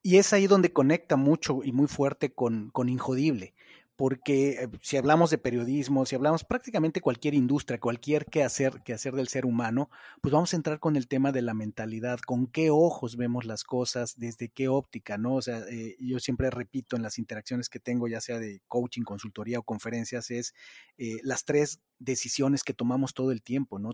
Y 0.04 0.18
es 0.18 0.34
ahí 0.34 0.46
donde 0.46 0.72
conecta 0.72 1.16
mucho 1.16 1.64
y 1.64 1.72
muy 1.72 1.88
fuerte 1.88 2.32
con, 2.32 2.70
con 2.70 2.90
Injodible, 2.90 3.56
porque 3.96 4.52
eh, 4.52 4.70
si 4.82 4.98
hablamos 4.98 5.30
de 5.30 5.38
periodismo, 5.38 6.06
si 6.06 6.16
hablamos 6.16 6.44
prácticamente 6.44 7.02
cualquier 7.02 7.34
industria, 7.34 7.80
cualquier 7.80 8.26
quehacer, 8.26 8.82
hacer 8.94 9.14
del 9.14 9.28
ser 9.28 9.46
humano, 9.46 9.90
pues 10.22 10.34
vamos 10.34 10.54
a 10.54 10.58
entrar 10.58 10.80
con 10.80 10.96
el 10.96 11.08
tema 11.08 11.32
de 11.32 11.42
la 11.42 11.54
mentalidad, 11.54 12.20
con 12.20 12.48
qué 12.48 12.70
ojos 12.70 13.16
vemos 13.16 13.46
las 13.46 13.64
cosas, 13.64 14.18
desde 14.18 14.50
qué 14.50 14.68
óptica, 14.68 15.18
¿no? 15.18 15.36
O 15.36 15.42
sea, 15.42 15.60
eh, 15.70 15.96
yo 16.00 16.20
siempre 16.20 16.50
repito 16.50 16.96
en 16.96 17.04
las 17.04 17.18
interacciones 17.18 17.70
que 17.70 17.80
tengo, 17.80 18.08
ya 18.08 18.22
sea 18.22 18.40
de 18.40 18.62
coaching, 18.68 19.04
consultoría 19.04 19.60
o 19.60 19.64
conferencias, 19.64 20.32
es 20.32 20.54
eh, 20.98 21.18
las 21.24 21.46
tres 21.46 21.80
decisiones 22.00 22.64
que 22.64 22.74
tomamos 22.74 23.14
todo 23.14 23.32
el 23.32 23.42
tiempo, 23.42 23.80
¿no? 23.80 23.92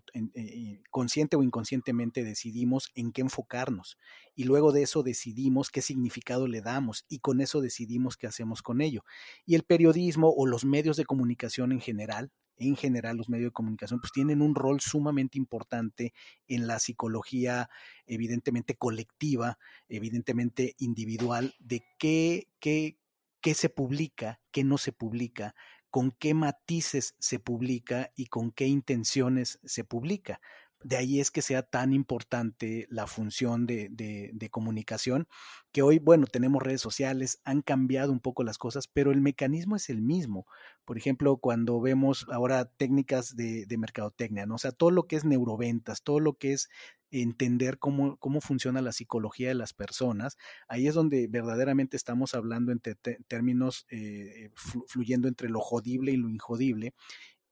consciente 0.89 1.35
o 1.35 1.43
inconscientemente 1.43 2.23
decidimos 2.23 2.91
en 2.95 3.11
qué 3.11 3.21
enfocarnos 3.21 3.97
y 4.35 4.43
luego 4.45 4.71
de 4.71 4.83
eso 4.83 5.03
decidimos 5.03 5.69
qué 5.69 5.81
significado 5.81 6.47
le 6.47 6.61
damos 6.61 7.05
y 7.09 7.19
con 7.19 7.41
eso 7.41 7.61
decidimos 7.61 8.17
qué 8.17 8.27
hacemos 8.27 8.61
con 8.61 8.81
ello. 8.81 9.03
Y 9.45 9.55
el 9.55 9.63
periodismo 9.63 10.33
o 10.35 10.45
los 10.45 10.65
medios 10.65 10.97
de 10.97 11.05
comunicación 11.05 11.71
en 11.71 11.81
general, 11.81 12.31
en 12.57 12.75
general 12.75 13.17
los 13.17 13.29
medios 13.29 13.49
de 13.49 13.53
comunicación, 13.53 13.99
pues 13.99 14.11
tienen 14.11 14.41
un 14.41 14.55
rol 14.55 14.81
sumamente 14.81 15.37
importante 15.37 16.13
en 16.47 16.67
la 16.67 16.79
psicología, 16.79 17.69
evidentemente 18.05 18.75
colectiva, 18.75 19.57
evidentemente 19.89 20.75
individual, 20.77 21.55
de 21.59 21.83
qué, 21.97 22.47
qué, 22.59 22.97
qué 23.41 23.53
se 23.53 23.69
publica, 23.69 24.39
qué 24.51 24.63
no 24.63 24.77
se 24.77 24.91
publica, 24.91 25.55
con 25.91 26.12
qué 26.12 26.34
matices 26.34 27.15
se 27.19 27.39
publica 27.39 28.12
y 28.15 28.27
con 28.27 28.51
qué 28.51 28.67
intenciones 28.67 29.60
se 29.63 29.84
publica. 29.84 30.41
De 30.83 30.97
ahí 30.97 31.19
es 31.19 31.31
que 31.31 31.41
sea 31.41 31.61
tan 31.61 31.93
importante 31.93 32.87
la 32.89 33.07
función 33.07 33.65
de, 33.67 33.89
de, 33.91 34.49
comunicación, 34.49 35.27
que 35.71 35.81
hoy, 35.81 35.99
bueno, 35.99 36.25
tenemos 36.27 36.61
redes 36.61 36.81
sociales, 36.81 37.39
han 37.43 37.61
cambiado 37.61 38.11
un 38.11 38.19
poco 38.19 38.43
las 38.43 38.57
cosas, 38.57 38.87
pero 38.87 39.11
el 39.11 39.21
mecanismo 39.21 39.75
es 39.75 39.89
el 39.89 40.01
mismo. 40.01 40.47
Por 40.85 40.97
ejemplo, 40.97 41.37
cuando 41.37 41.79
vemos 41.79 42.25
ahora 42.31 42.65
técnicas 42.65 43.35
de, 43.35 43.65
de 43.65 43.77
mercadotecnia, 43.77 44.45
¿no? 44.45 44.55
O 44.55 44.59
sea, 44.59 44.71
todo 44.71 44.91
lo 44.91 45.07
que 45.07 45.15
es 45.15 45.25
neuroventas, 45.25 46.01
todo 46.03 46.19
lo 46.19 46.33
que 46.33 46.53
es 46.53 46.69
entender 47.11 47.77
cómo, 47.77 48.17
cómo 48.17 48.39
funciona 48.41 48.81
la 48.81 48.93
psicología 48.93 49.49
de 49.49 49.55
las 49.55 49.73
personas, 49.73 50.37
ahí 50.67 50.87
es 50.87 50.95
donde 50.95 51.27
verdaderamente 51.27 51.97
estamos 51.97 52.33
hablando 52.33 52.71
entre 52.71 52.95
términos 53.27 53.85
eh, 53.89 54.49
fluyendo 54.87 55.27
entre 55.27 55.49
lo 55.49 55.59
jodible 55.59 56.13
y 56.13 56.17
lo 56.17 56.29
injodible. 56.29 56.93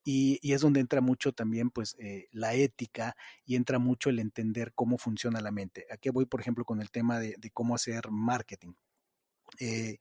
Y, 0.04 0.40
y, 0.42 0.54
es 0.54 0.62
donde 0.62 0.80
entra 0.80 1.02
mucho 1.02 1.34
también 1.34 1.70
pues 1.70 1.96
eh, 2.00 2.28
la 2.32 2.54
ética 2.54 3.16
y 3.46 3.56
entra 3.56 3.80
mucho 3.80 4.10
el 4.10 4.20
entender 4.20 4.74
cómo 4.74 4.98
funciona 4.98 5.42
la 5.42 5.52
mente. 5.52 5.86
Aquí 5.92 6.10
voy, 6.10 6.26
por 6.26 6.42
ejemplo, 6.42 6.66
con 6.66 6.82
el 6.82 6.90
tema 6.90 7.20
de, 7.20 7.36
cómo 7.54 7.76
hacer 7.76 8.10
marketing. 8.10 8.74
Eh, 9.60 10.00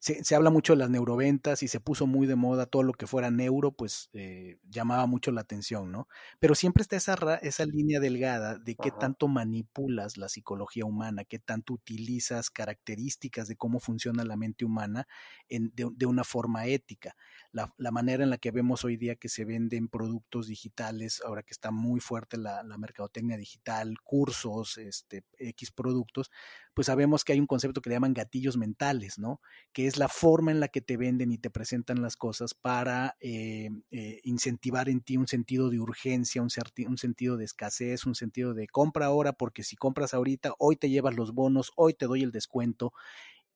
se, 0.00 0.34
habla 0.36 0.50
mucho 0.50 0.74
de 0.74 0.78
las 0.78 0.90
neuroventas 0.90 1.62
y 1.62 1.68
se 1.68 1.80
puso 1.80 2.06
muy 2.06 2.26
de 2.28 2.36
moda 2.36 2.66
todo 2.66 2.84
lo 2.84 2.92
que 2.92 3.08
fuera 3.08 3.30
neuro, 3.30 3.72
pues 3.72 4.10
eh, 4.12 4.58
llamaba 4.68 5.06
mucho 5.06 5.32
la 5.32 5.40
atención, 5.40 5.90
¿no? 5.90 6.08
Pero 6.38 6.54
siempre 6.54 6.82
está 6.82 6.96
esa, 6.96 7.16
esa 7.42 7.64
línea 7.64 7.98
delgada 7.98 8.58
de 8.58 8.76
qué 8.76 8.92
tanto 8.92 9.26
manipulas 9.26 10.16
la 10.16 10.28
psicología 10.28 10.84
humana, 10.84 11.24
qué 11.24 11.40
tanto 11.40 11.74
utilizas 11.74 12.50
características 12.50 13.48
de 13.48 13.56
cómo 13.56 13.80
funciona 13.80 14.24
la 14.24 14.36
mente 14.36 14.64
humana 14.64 15.08
en, 15.48 15.72
de, 15.74 16.06
una 16.06 16.22
forma 16.22 16.66
ética. 16.66 17.16
La, 17.50 17.72
manera 17.90 18.22
en 18.22 18.30
la 18.30 18.38
que 18.38 18.52
vemos 18.52 18.84
hoy 18.84 18.96
día 18.96 19.16
que 19.16 19.28
se 19.28 19.44
venden 19.44 19.88
productos 19.88 20.46
digitales, 20.46 21.20
ahora 21.24 21.42
que 21.42 21.52
está 21.52 21.72
muy 21.72 21.98
fuerte 21.98 22.36
la, 22.36 22.62
la 22.62 22.78
mercadotecnia 22.78 23.36
digital, 23.36 23.96
cursos, 24.04 24.78
este, 24.78 25.24
X 25.38 25.72
productos, 25.72 26.30
pues 26.78 26.86
sabemos 26.86 27.24
que 27.24 27.32
hay 27.32 27.40
un 27.40 27.48
concepto 27.48 27.82
que 27.82 27.90
le 27.90 27.96
llaman 27.96 28.14
gatillos 28.14 28.56
mentales, 28.56 29.18
¿no? 29.18 29.40
Que 29.72 29.88
es 29.88 29.96
la 29.98 30.06
forma 30.06 30.52
en 30.52 30.60
la 30.60 30.68
que 30.68 30.80
te 30.80 30.96
venden 30.96 31.32
y 31.32 31.38
te 31.38 31.50
presentan 31.50 32.00
las 32.02 32.16
cosas 32.16 32.54
para 32.54 33.16
eh, 33.18 33.68
eh, 33.90 34.20
incentivar 34.22 34.88
en 34.88 35.00
ti 35.00 35.16
un 35.16 35.26
sentido 35.26 35.70
de 35.70 35.80
urgencia, 35.80 36.40
un, 36.40 36.50
un 36.86 36.96
sentido 36.96 37.36
de 37.36 37.46
escasez, 37.46 38.06
un 38.06 38.14
sentido 38.14 38.54
de 38.54 38.68
compra 38.68 39.06
ahora, 39.06 39.32
porque 39.32 39.64
si 39.64 39.74
compras 39.74 40.14
ahorita, 40.14 40.52
hoy 40.60 40.76
te 40.76 40.88
llevas 40.88 41.16
los 41.16 41.32
bonos, 41.34 41.72
hoy 41.74 41.94
te 41.94 42.06
doy 42.06 42.22
el 42.22 42.30
descuento. 42.30 42.92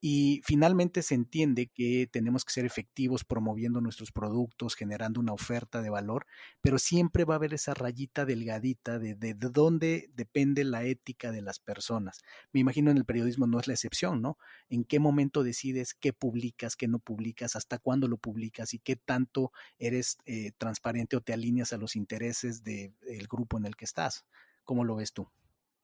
Y 0.05 0.41
finalmente 0.43 1.01
se 1.01 1.15
entiende 1.15 1.69
que 1.69 2.09
tenemos 2.11 2.45
que 2.45 2.53
ser 2.53 2.65
efectivos 2.65 3.23
promoviendo 3.23 3.81
nuestros 3.81 4.11
productos, 4.11 4.75
generando 4.75 5.21
una 5.21 5.33
oferta 5.33 5.81
de 5.81 5.91
valor, 5.91 6.27
pero 6.61 6.81
siempre 6.81 7.25
va 7.25 7.35
a 7.35 7.37
haber 7.37 7.55
esa 7.55 7.73
rayita 7.73 8.25
delgadita 8.25 8.99
de, 8.99 9.15
de, 9.15 9.35
de, 9.35 9.49
dónde 9.51 10.11
depende 10.17 10.65
la 10.65 10.83
ética 10.83 11.31
de 11.31 11.41
las 11.41 11.61
personas. 11.61 12.25
Me 12.53 12.59
imagino 12.59 12.91
en 12.91 12.97
el 12.97 13.05
periodismo 13.05 13.47
no 13.47 13.61
es 13.61 13.69
la 13.69 13.75
excepción, 13.75 14.21
¿no? 14.21 14.39
En 14.69 14.83
qué 14.83 14.99
momento 14.99 15.45
decides 15.45 15.95
qué 15.95 16.13
publicas, 16.13 16.75
qué 16.75 16.89
no 16.89 16.99
publicas, 16.99 17.55
hasta 17.55 17.79
cuándo 17.79 18.09
lo 18.09 18.17
publicas 18.17 18.75
y 18.75 18.81
qué 18.81 18.97
tanto 18.97 19.53
eres 19.79 20.19
eh, 20.27 20.51
transparente 20.59 21.17
o 21.17 21.21
te 21.21 21.33
alineas 21.33 21.73
a 21.73 21.79
los 21.79 21.95
intereses 21.95 22.65
del 22.65 22.93
de, 22.99 23.27
grupo 23.31 23.57
en 23.57 23.67
el 23.67 23.77
que 23.77 23.85
estás. 23.85 24.27
¿Cómo 24.65 24.83
lo 24.83 24.97
ves 24.97 25.13
tú? 25.13 25.29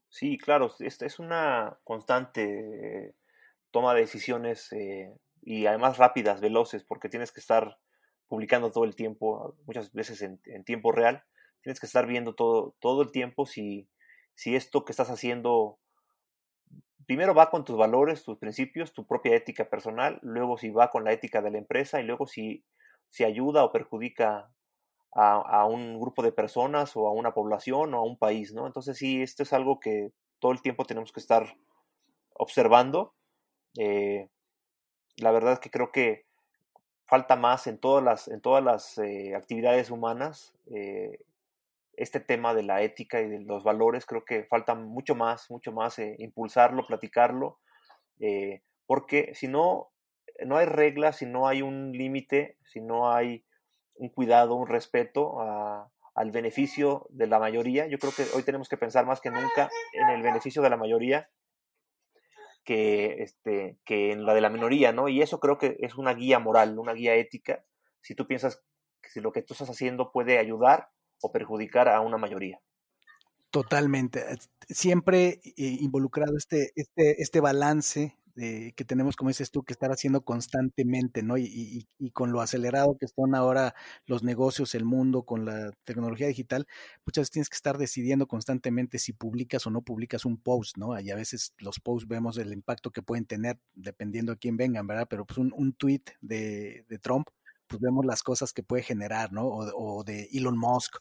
Sí, 0.09 0.39
claro, 0.39 0.75
es, 0.81 1.01
es 1.03 1.21
una 1.21 1.79
constante 1.85 3.15
toma 3.71 3.95
de 3.95 4.01
decisiones 4.01 4.73
eh, 4.73 5.13
y 5.43 5.67
además 5.67 5.99
rápidas, 5.99 6.41
veloces, 6.41 6.85
porque 6.85 7.09
tienes 7.09 7.33
que 7.33 7.41
estar 7.41 7.79
publicando 8.29 8.71
todo 8.71 8.85
el 8.85 8.95
tiempo, 8.95 9.57
muchas 9.67 9.93
veces 9.93 10.23
en, 10.23 10.41
en, 10.45 10.65
tiempo 10.65 10.93
real, 10.93 11.25
tienes 11.63 11.81
que 11.81 11.87
estar 11.87 12.07
viendo 12.07 12.35
todo, 12.35 12.77
todo 12.81 13.03
el 13.03 13.11
tiempo 13.11 13.47
si, 13.47 13.89
si 14.35 14.55
esto 14.55 14.85
que 14.85 14.93
estás 14.93 15.11
haciendo 15.11 15.79
primero 17.07 17.35
va 17.35 17.49
con 17.49 17.65
tus 17.65 17.77
valores, 17.79 18.23
tus 18.23 18.37
principios, 18.37 18.93
tu 18.93 19.07
propia 19.07 19.35
ética 19.35 19.71
personal, 19.71 20.19
luego 20.21 20.59
si 20.59 20.69
va 20.69 20.91
con 20.91 21.05
la 21.05 21.13
ética 21.13 21.41
de 21.41 21.51
la 21.51 21.57
empresa 21.57 22.01
y 22.01 22.05
luego 22.05 22.27
si, 22.27 22.67
si 23.09 23.25
ayuda 23.25 23.65
o 23.65 23.73
perjudica 23.73 24.51
a, 25.15 25.35
a, 25.37 25.65
un 25.65 25.99
grupo 25.99 26.23
de 26.23 26.33
personas 26.33 26.95
o 26.97 27.09
a 27.09 27.13
una 27.13 27.33
población 27.33 27.95
o 27.95 27.99
a 27.99 28.05
un 28.05 28.19
país, 28.19 28.53
¿no? 28.53 28.67
Entonces 28.67 28.99
sí, 28.99 29.23
esto 29.23 29.43
es 29.43 29.55
algo 29.55 29.81
que 29.81 30.13
todo 30.39 30.53
el 30.53 30.61
tiempo 30.61 30.85
tenemos 30.85 31.11
que 31.11 31.21
estar 31.21 31.57
observando 32.35 33.15
eh, 33.79 34.29
la 35.19 35.31
verdad 35.31 35.55
es 35.55 35.61
que 35.61 35.71
creo 35.71 35.93
que 35.93 36.27
falta 37.07 37.37
más 37.37 37.67
en 37.69 37.79
todas 37.79 38.05
las, 38.05 38.29
en 38.29 38.41
todas 38.41 38.63
las 38.63 38.99
eh, 38.99 39.35
actividades 39.35 39.91
humanas 39.91 40.53
eh, 40.67 41.21
este 41.97 42.21
tema 42.21 42.55
de 42.55 42.65
la 42.65 42.83
ética 42.83 43.21
y 43.21 43.29
de 43.29 43.41
los 43.41 43.63
valores. 43.65 44.05
Creo 44.05 44.25
que 44.25 44.45
falta 44.45 44.75
mucho 44.75 45.15
más, 45.15 45.51
mucho 45.51 45.73
más 45.73 45.99
impulsarlo, 46.19 46.87
platicarlo, 46.87 47.59
porque 48.87 49.33
si 49.35 49.49
no, 49.49 49.91
no 50.45 50.57
hay 50.57 50.67
reglas, 50.67 51.17
si 51.17 51.27
no 51.27 51.49
hay 51.49 51.63
un 51.63 51.93
límite, 51.93 52.57
si 52.65 52.81
no 52.81 53.13
hay 53.13 53.45
un 53.97 54.11
cuidado, 54.11 54.55
un 54.55 54.69
respeto 54.69 55.41
al 56.15 56.31
beneficio 56.31 57.07
de 57.11 57.27
la 57.27 57.41
mayoría, 57.41 57.89
yo 57.89 57.99
creo 57.99 58.13
que 58.13 58.27
hoy 58.35 58.45
tenemos 58.45 58.69
que 58.69 58.77
pensar 58.77 59.05
más 59.05 59.21
que 59.21 59.31
nunca 59.31 59.69
en 59.93 60.09
el 60.11 60.23
beneficio 60.23 60.63
de 60.63 60.71
la 60.71 60.77
mayoría 60.77 61.29
que, 62.69 63.23
este, 63.23 63.79
que 63.87 64.13
en 64.13 64.27
la 64.27 64.35
de 64.35 64.43
la 64.43 64.51
minoría, 64.51 64.93
¿no? 64.93 65.09
Y 65.09 65.23
eso 65.23 65.41
creo 65.41 65.57
que 65.57 65.79
es 65.81 65.95
una 65.95 66.13
guía 66.13 66.39
moral, 66.39 66.79
una 66.79 66.93
guía 66.93 67.15
ética, 67.15 67.65
si 68.03 68.15
tú 68.15 68.27
piensas 68.27 68.61
que 69.01 69.23
lo 69.23 69.33
que 69.33 69.41
tú 69.41 69.55
estás 69.55 69.71
haciendo 69.71 70.13
puede 70.13 70.39
ayudar 70.39 70.91
o 71.23 71.33
perjudicar 71.33 71.89
a 71.89 72.03
una 72.03 72.19
mayoría. 72.19 72.61
Totalmente. 73.51 74.23
Siempre 74.69 75.41
eh, 75.43 75.53
involucrado 75.57 76.37
este, 76.37 76.73
este, 76.77 77.23
este 77.23 77.41
balance 77.41 78.18
de, 78.39 78.73
que 78.77 78.85
tenemos, 78.85 79.17
como 79.17 79.31
dices 79.31 79.51
tú, 79.51 79.65
que 79.65 79.73
estar 79.73 79.91
haciendo 79.91 80.23
constantemente, 80.23 81.23
¿no? 81.23 81.37
Y, 81.37 81.45
y, 81.45 81.89
y, 81.99 82.11
con 82.13 82.31
lo 82.33 82.41
acelerado 82.41 82.97
que 82.97 83.05
están 83.07 83.35
ahora 83.35 83.75
los 84.07 84.23
negocios, 84.23 84.75
el 84.75 84.85
mundo, 84.85 85.25
con 85.25 85.45
la 85.45 85.73
tecnología 85.85 86.29
digital, 86.29 86.67
muchas 87.05 87.23
veces 87.23 87.31
tienes 87.33 87.49
que 87.51 87.57
estar 87.57 87.79
decidiendo 87.79 88.27
constantemente 88.29 88.99
si 88.99 89.13
publicas 89.13 89.67
o 89.67 89.71
no 89.71 89.83
publicas 89.83 90.25
un 90.25 90.39
post, 90.39 90.77
¿no? 90.77 90.99
Y 91.01 91.11
a 91.11 91.17
veces 91.17 91.53
los 91.59 91.81
posts 91.81 92.09
vemos 92.09 92.39
el 92.39 92.53
impacto 92.53 92.91
que 92.93 93.03
pueden 93.03 93.27
tener 93.27 93.59
dependiendo 93.75 94.33
de 94.33 94.39
quién 94.39 94.57
vengan, 94.57 94.87
¿verdad? 94.87 95.09
Pero 95.11 95.27
pues 95.27 95.39
un, 95.39 95.53
un 95.57 95.73
tweet 95.73 96.03
de, 96.21 96.85
de 96.89 96.99
Trump 96.99 97.29
pues 97.69 97.81
vemos 97.83 98.07
las 98.07 98.23
cosas 98.23 98.53
que 98.53 98.63
puede 98.63 98.83
generar, 98.83 99.33
¿no? 99.33 99.47
O, 99.47 99.99
o 99.99 100.05
de 100.05 100.29
Elon 100.33 100.57
Musk 100.59 100.97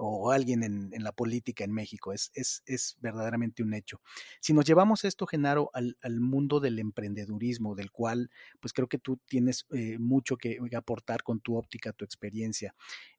o 0.00 0.32
alguien 0.32 0.62
en, 0.62 0.90
la 1.04 1.12
política 1.12 1.64
en 1.64 1.72
México. 1.72 2.12
Es, 2.12 2.30
es, 2.34 2.62
es 2.66 2.96
verdaderamente 3.00 3.62
un 3.62 3.74
hecho. 3.74 4.00
Si 4.40 4.52
nos 4.52 4.64
llevamos 4.64 5.04
esto, 5.04 5.26
Genaro, 5.26 5.70
al, 5.74 5.96
al, 6.02 6.20
mundo 6.20 6.60
del 6.60 6.78
emprendedurismo, 6.78 7.74
del 7.74 7.90
cual 7.90 8.30
pues 8.60 8.72
creo 8.72 8.88
que 8.88 8.98
tú 8.98 9.18
tienes 9.26 9.66
eh, 9.70 9.98
mucho 9.98 10.36
que 10.36 10.58
aportar 10.76 11.22
con 11.22 11.40
tu 11.40 11.56
óptica, 11.56 11.92
tu 11.92 12.04
experiencia. 12.04 12.74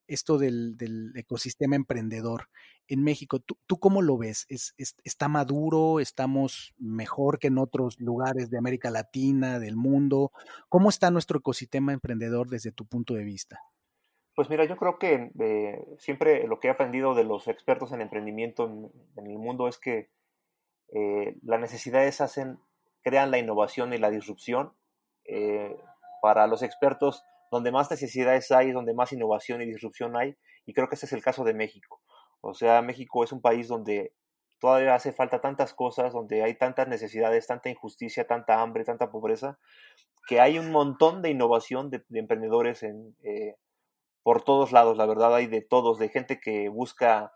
Esto 0.07 0.37
del, 0.37 0.75
del 0.75 1.13
ecosistema 1.15 1.75
emprendedor 1.75 2.49
en 2.87 3.03
México, 3.03 3.39
¿tú, 3.39 3.57
tú 3.67 3.79
cómo 3.79 4.01
lo 4.01 4.17
ves? 4.17 4.45
¿Es, 4.49 4.73
¿Es, 4.77 4.95
está 5.03 5.29
maduro? 5.29 5.99
¿Estamos 5.99 6.73
mejor 6.77 7.39
que 7.39 7.47
en 7.47 7.57
otros 7.57 7.99
lugares 7.99 8.49
de 8.49 8.57
América 8.57 8.89
Latina, 8.89 9.59
del 9.59 9.77
mundo? 9.77 10.31
¿Cómo 10.67 10.89
está 10.89 11.11
nuestro 11.11 11.39
ecosistema 11.39 11.93
emprendedor 11.93 12.49
desde 12.49 12.71
tu 12.71 12.85
punto 12.85 13.13
de 13.13 13.23
vista? 13.23 13.59
Pues 14.41 14.49
mira, 14.49 14.65
yo 14.65 14.75
creo 14.75 14.97
que 14.97 15.29
eh, 15.39 15.85
siempre 15.99 16.47
lo 16.47 16.59
que 16.59 16.67
he 16.67 16.71
aprendido 16.71 17.13
de 17.13 17.23
los 17.23 17.47
expertos 17.47 17.91
en 17.91 18.01
emprendimiento 18.01 18.65
en, 18.65 18.91
el 19.27 19.37
mundo 19.37 19.67
es 19.67 19.77
que 19.77 20.09
eh, 20.95 21.35
las 21.43 21.59
necesidades 21.59 22.21
hacen, 22.21 22.57
crean 23.03 23.29
la 23.29 23.37
innovación 23.37 23.93
y 23.93 23.99
la 23.99 24.09
disrupción. 24.09 24.73
Eh, 25.25 25.77
para 26.23 26.47
los 26.47 26.63
expertos, 26.63 27.23
donde 27.51 27.71
más 27.71 27.91
necesidades 27.91 28.49
hay, 28.49 28.71
donde 28.71 28.95
más 28.95 29.13
innovación 29.13 29.61
y 29.61 29.67
disrupción 29.67 30.17
hay, 30.17 30.35
y 30.65 30.73
creo 30.73 30.89
que 30.89 30.95
ese 30.95 31.05
es 31.05 31.13
el 31.13 31.21
caso 31.21 31.43
de 31.43 31.53
México. 31.53 32.01
O 32.41 32.55
sea, 32.55 32.81
México 32.81 33.23
es 33.23 33.31
un 33.31 33.41
país 33.41 33.67
donde 33.67 34.15
todavía 34.59 34.95
hace 34.95 35.13
falta 35.13 35.39
tantas 35.39 35.75
cosas, 35.75 36.13
donde 36.13 36.41
hay 36.41 36.55
tantas 36.55 36.87
necesidades, 36.87 37.45
tanta 37.45 37.69
injusticia, 37.69 38.25
tanta 38.25 38.59
hambre, 38.59 38.85
tanta 38.85 39.11
pobreza, 39.11 39.59
que 40.27 40.41
hay 40.41 40.57
un 40.57 40.71
montón 40.71 41.21
de 41.21 41.29
innovación 41.29 41.91
de, 41.91 42.03
de 42.09 42.19
emprendedores 42.19 42.81
en, 42.81 43.15
por 44.23 44.43
todos 44.43 44.71
lados, 44.71 44.97
la 44.97 45.05
verdad 45.05 45.35
hay 45.35 45.47
de 45.47 45.61
todos, 45.61 45.97
de 45.97 46.09
gente 46.09 46.39
que 46.39 46.69
busca 46.69 47.33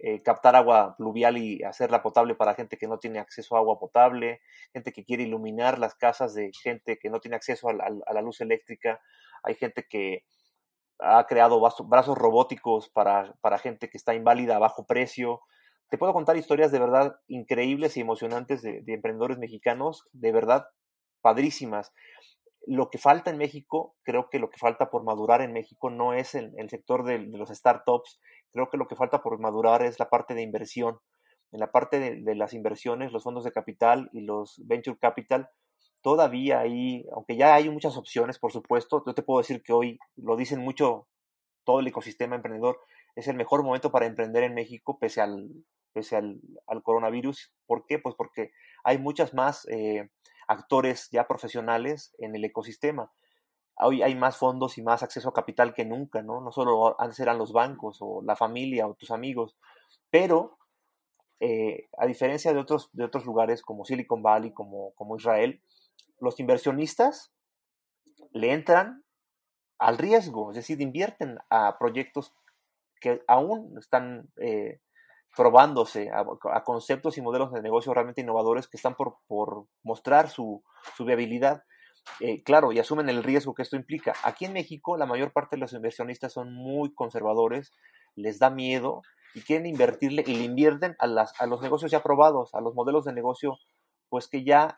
eh, 0.00 0.22
captar 0.22 0.54
agua 0.54 0.94
pluvial 0.96 1.38
y 1.38 1.62
hacerla 1.64 2.02
potable 2.02 2.34
para 2.34 2.54
gente 2.54 2.76
que 2.76 2.86
no 2.86 2.98
tiene 2.98 3.18
acceso 3.18 3.56
a 3.56 3.58
agua 3.58 3.80
potable, 3.80 4.40
gente 4.72 4.92
que 4.92 5.04
quiere 5.04 5.24
iluminar 5.24 5.78
las 5.78 5.94
casas 5.94 6.34
de 6.34 6.52
gente 6.52 6.98
que 6.98 7.10
no 7.10 7.18
tiene 7.18 7.36
acceso 7.36 7.68
a 7.68 7.72
la, 7.72 8.22
luz 8.22 8.40
eléctrica, 8.40 9.00
hay 9.42 9.54
gente 9.54 9.86
que 9.88 10.24
ha 11.00 11.26
creado 11.26 11.60
brazos 11.86 12.16
robóticos 12.16 12.88
para, 12.88 13.34
para 13.40 13.58
gente 13.58 13.88
que 13.88 13.96
está 13.96 14.14
inválida 14.14 14.56
a 14.56 14.60
bajo 14.60 14.86
precio. 14.86 15.40
Te 15.90 15.98
puedo 15.98 16.12
contar 16.12 16.36
historias 16.36 16.70
de 16.70 16.78
verdad 16.78 17.16
increíbles 17.26 17.96
y 17.96 18.00
emocionantes 18.00 18.62
de 18.62 18.82
emprendedores 18.86 19.38
mexicanos, 19.38 20.04
de 20.12 20.32
verdad 20.32 20.68
padrísimas 21.22 21.92
lo 22.66 22.90
que 22.90 22.98
falta 22.98 23.30
en 23.30 23.38
México, 23.38 23.94
creo 24.02 24.28
que 24.28 24.38
lo 24.38 24.50
que 24.50 24.58
falta 24.58 24.90
por 24.90 25.04
madurar 25.04 25.40
en 25.40 25.52
México 25.52 25.90
no 25.90 26.12
es 26.12 26.34
el, 26.34 26.52
el 26.58 26.68
sector 26.68 27.04
de, 27.04 27.18
los 27.18 27.48
startups, 27.48 28.20
creo 28.52 28.68
que 28.68 28.76
lo 28.76 28.88
que 28.88 28.96
falta 28.96 29.22
por 29.22 29.38
madurar 29.38 29.82
es 29.82 29.98
la 29.98 30.10
parte 30.10 30.34
de 30.34 30.42
inversión. 30.42 30.98
En 31.50 31.60
la 31.60 31.72
parte 31.72 31.98
de, 31.98 32.34
las 32.34 32.52
inversiones, 32.52 33.10
los 33.10 33.24
fondos 33.24 33.42
de 33.42 33.52
capital 33.52 34.10
y 34.12 34.20
los 34.20 34.60
venture 34.66 34.98
capital, 34.98 35.48
todavía 36.02 36.60
hay, 36.60 37.06
aunque 37.14 37.36
ya 37.36 37.54
hay 37.54 37.70
muchas 37.70 37.96
opciones, 37.96 38.38
por 38.38 38.52
supuesto, 38.52 39.02
yo 39.06 39.14
te 39.14 39.22
puedo 39.22 39.40
decir 39.40 39.62
que 39.62 39.72
hoy 39.72 39.98
lo 40.16 40.36
dicen 40.36 40.60
mucho 40.60 41.08
todo 41.64 41.80
el 41.80 41.86
ecosistema 41.86 42.36
emprendedor, 42.36 42.80
es 43.16 43.28
el 43.28 43.36
mejor 43.36 43.62
momento 43.62 43.90
para 43.90 44.06
emprender 44.06 44.42
en 44.42 44.54
México 44.54 44.98
pese 44.98 45.22
al, 45.22 45.48
pese 45.94 46.16
al, 46.16 46.38
al 46.66 46.82
coronavirus. 46.82 47.50
¿Por 47.66 47.86
qué? 47.86 47.98
Pues 47.98 48.14
porque 48.14 48.50
hay 48.84 48.98
muchas 48.98 49.32
más... 49.32 49.66
Eh, 49.70 50.10
actores 50.48 51.08
ya 51.12 51.28
profesionales 51.28 52.14
en 52.18 52.34
el 52.34 52.44
ecosistema. 52.44 53.12
Hoy 53.76 54.02
hay 54.02 54.16
más 54.16 54.36
fondos 54.36 54.76
y 54.78 54.82
más 54.82 55.04
acceso 55.04 55.28
a 55.28 55.34
capital 55.34 55.72
que 55.72 55.84
nunca, 55.84 56.22
¿no? 56.22 56.40
No 56.40 56.50
solo 56.50 57.00
antes 57.00 57.20
eran 57.20 57.38
los 57.38 57.52
bancos 57.52 57.98
o 58.00 58.22
la 58.22 58.34
familia 58.34 58.88
o 58.88 58.94
tus 58.94 59.12
amigos, 59.12 59.56
pero 60.10 60.58
eh, 61.38 61.88
a 61.96 62.06
diferencia 62.06 62.52
de 62.52 62.58
otros, 62.58 62.90
de 62.92 63.04
otros 63.04 63.24
lugares 63.24 63.62
como 63.62 63.84
Silicon 63.84 64.22
Valley, 64.22 64.52
como, 64.52 64.92
como 64.94 65.16
Israel, 65.16 65.60
los 66.18 66.40
inversionistas 66.40 67.30
le 68.32 68.52
entran 68.52 69.04
al 69.78 69.96
riesgo, 69.96 70.50
es 70.50 70.56
decir, 70.56 70.80
invierten 70.80 71.38
a 71.50 71.78
proyectos 71.78 72.34
que 73.00 73.22
aún 73.28 73.78
están 73.78 74.28
eh, 74.36 74.80
probándose 75.38 76.10
a, 76.10 76.64
conceptos 76.64 77.16
y 77.16 77.22
modelos 77.22 77.52
de 77.52 77.62
negocio 77.62 77.94
realmente 77.94 78.22
innovadores 78.22 78.66
que 78.66 78.76
están 78.76 78.96
por, 78.96 79.18
por 79.28 79.66
mostrar 79.84 80.28
su, 80.28 80.64
su 80.96 81.04
viabilidad. 81.04 81.62
Eh, 82.18 82.42
claro, 82.42 82.72
y 82.72 82.80
asumen 82.80 83.08
el 83.08 83.22
riesgo 83.22 83.54
que 83.54 83.62
esto 83.62 83.76
implica. 83.76 84.14
Aquí 84.24 84.46
en 84.46 84.52
México, 84.52 84.96
la 84.96 85.06
mayor 85.06 85.32
parte 85.32 85.54
de 85.54 85.60
los 85.60 85.72
inversionistas 85.72 86.32
son 86.32 86.52
muy 86.52 86.92
conservadores, 86.92 87.70
les 88.16 88.40
da 88.40 88.50
miedo 88.50 89.02
y 89.32 89.42
quieren 89.42 89.66
invertirle 89.66 90.24
y 90.26 90.34
le 90.34 90.42
invierten 90.42 90.96
a, 90.98 91.06
las, 91.06 91.40
a 91.40 91.46
los 91.46 91.62
negocios 91.62 91.92
ya 91.92 92.02
probados, 92.02 92.52
a 92.56 92.60
los 92.60 92.74
modelos 92.74 93.04
de 93.04 93.12
negocio, 93.12 93.58
pues 94.08 94.26
que 94.26 94.42
ya, 94.42 94.74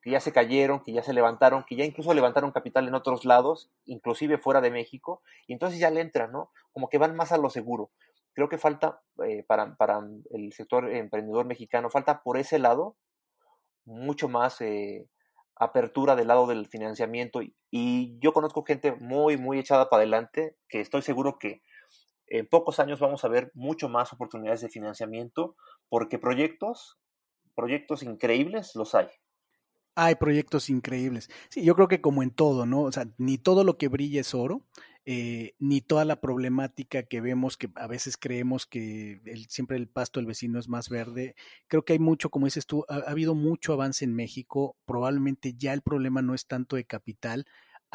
que 0.00 0.12
ya 0.12 0.20
se 0.20 0.32
cayeron, 0.32 0.84
que 0.84 0.92
ya 0.92 1.02
se 1.02 1.12
levantaron, 1.12 1.64
que 1.66 1.74
ya 1.74 1.84
incluso 1.84 2.14
levantaron 2.14 2.52
capital 2.52 2.86
en 2.86 2.94
otros 2.94 3.24
lados, 3.24 3.72
inclusive 3.84 4.38
fuera 4.38 4.60
de 4.60 4.70
México, 4.70 5.22
y 5.48 5.54
entonces 5.54 5.80
ya 5.80 5.90
le 5.90 6.02
entran, 6.02 6.30
¿no? 6.30 6.52
Como 6.72 6.88
que 6.88 6.98
van 6.98 7.16
más 7.16 7.32
a 7.32 7.36
lo 7.36 7.50
seguro 7.50 7.90
creo 8.34 8.48
que 8.48 8.58
falta 8.58 9.00
eh, 9.26 9.44
para, 9.44 9.76
para, 9.76 10.00
el 10.30 10.52
sector 10.52 10.90
emprendedor 10.90 11.46
mexicano, 11.46 11.88
falta 11.88 12.22
por 12.22 12.36
ese 12.36 12.58
lado 12.58 12.96
mucho 13.84 14.28
más 14.28 14.60
eh, 14.60 15.08
apertura 15.56 16.16
del 16.16 16.28
lado 16.28 16.46
del 16.46 16.66
financiamiento 16.66 17.40
y, 17.42 17.54
yo 18.20 18.32
conozco 18.32 18.64
gente 18.64 18.92
muy, 18.92 19.36
muy 19.36 19.58
echada 19.58 19.90
para 19.90 20.02
adelante 20.02 20.56
que 20.68 20.80
estoy 20.80 21.02
seguro 21.02 21.38
que 21.40 21.60
en 22.28 22.46
pocos 22.46 22.78
años 22.78 23.00
vamos 23.00 23.24
a 23.24 23.28
ver 23.28 23.50
mucho 23.54 23.88
más 23.88 24.12
oportunidades 24.12 24.60
de 24.60 24.68
financiamiento 24.68 25.56
porque 25.88 26.20
proyectos, 26.20 26.98
proyectos 27.56 28.04
increíbles 28.04 28.76
los 28.76 28.94
hay. 28.94 29.08
Hay 29.96 30.14
proyectos 30.14 30.70
increíbles. 30.70 31.30
Sí, 31.50 31.64
yo 31.64 31.74
creo 31.74 31.88
que 31.88 32.00
como 32.00 32.22
en 32.22 32.30
todo, 32.30 32.64
¿no? 32.64 32.82
O 32.82 32.92
sea, 32.92 33.06
ni 33.18 33.38
todo 33.38 33.64
lo 33.64 33.76
que 33.76 33.88
brilla 33.88 34.20
es 34.20 34.34
oro, 34.34 34.62
eh, 35.06 35.54
ni 35.58 35.82
toda 35.82 36.04
la 36.06 36.20
problemática 36.20 37.02
que 37.02 37.20
vemos, 37.20 37.56
que 37.58 37.68
a 37.74 37.86
veces 37.86 38.16
creemos 38.16 38.64
que 38.64 39.20
siempre 39.48 39.76
el 39.76 39.86
pasto 39.86 40.18
del 40.18 40.26
vecino 40.26 40.58
es 40.58 40.68
más 40.68 40.88
verde. 40.88 41.34
Creo 41.68 41.84
que 41.84 41.92
hay 41.92 41.98
mucho, 41.98 42.30
como 42.30 42.46
dices 42.46 42.66
tú, 42.66 42.86
ha, 42.88 42.96
habido 43.10 43.34
mucho 43.34 43.74
avance 43.74 44.04
en 44.04 44.14
México. 44.14 44.76
Probablemente 44.86 45.54
ya 45.58 45.74
el 45.74 45.82
problema 45.82 46.22
no 46.22 46.34
es 46.34 46.46
tanto 46.46 46.76
de 46.76 46.84
capital, 46.84 47.46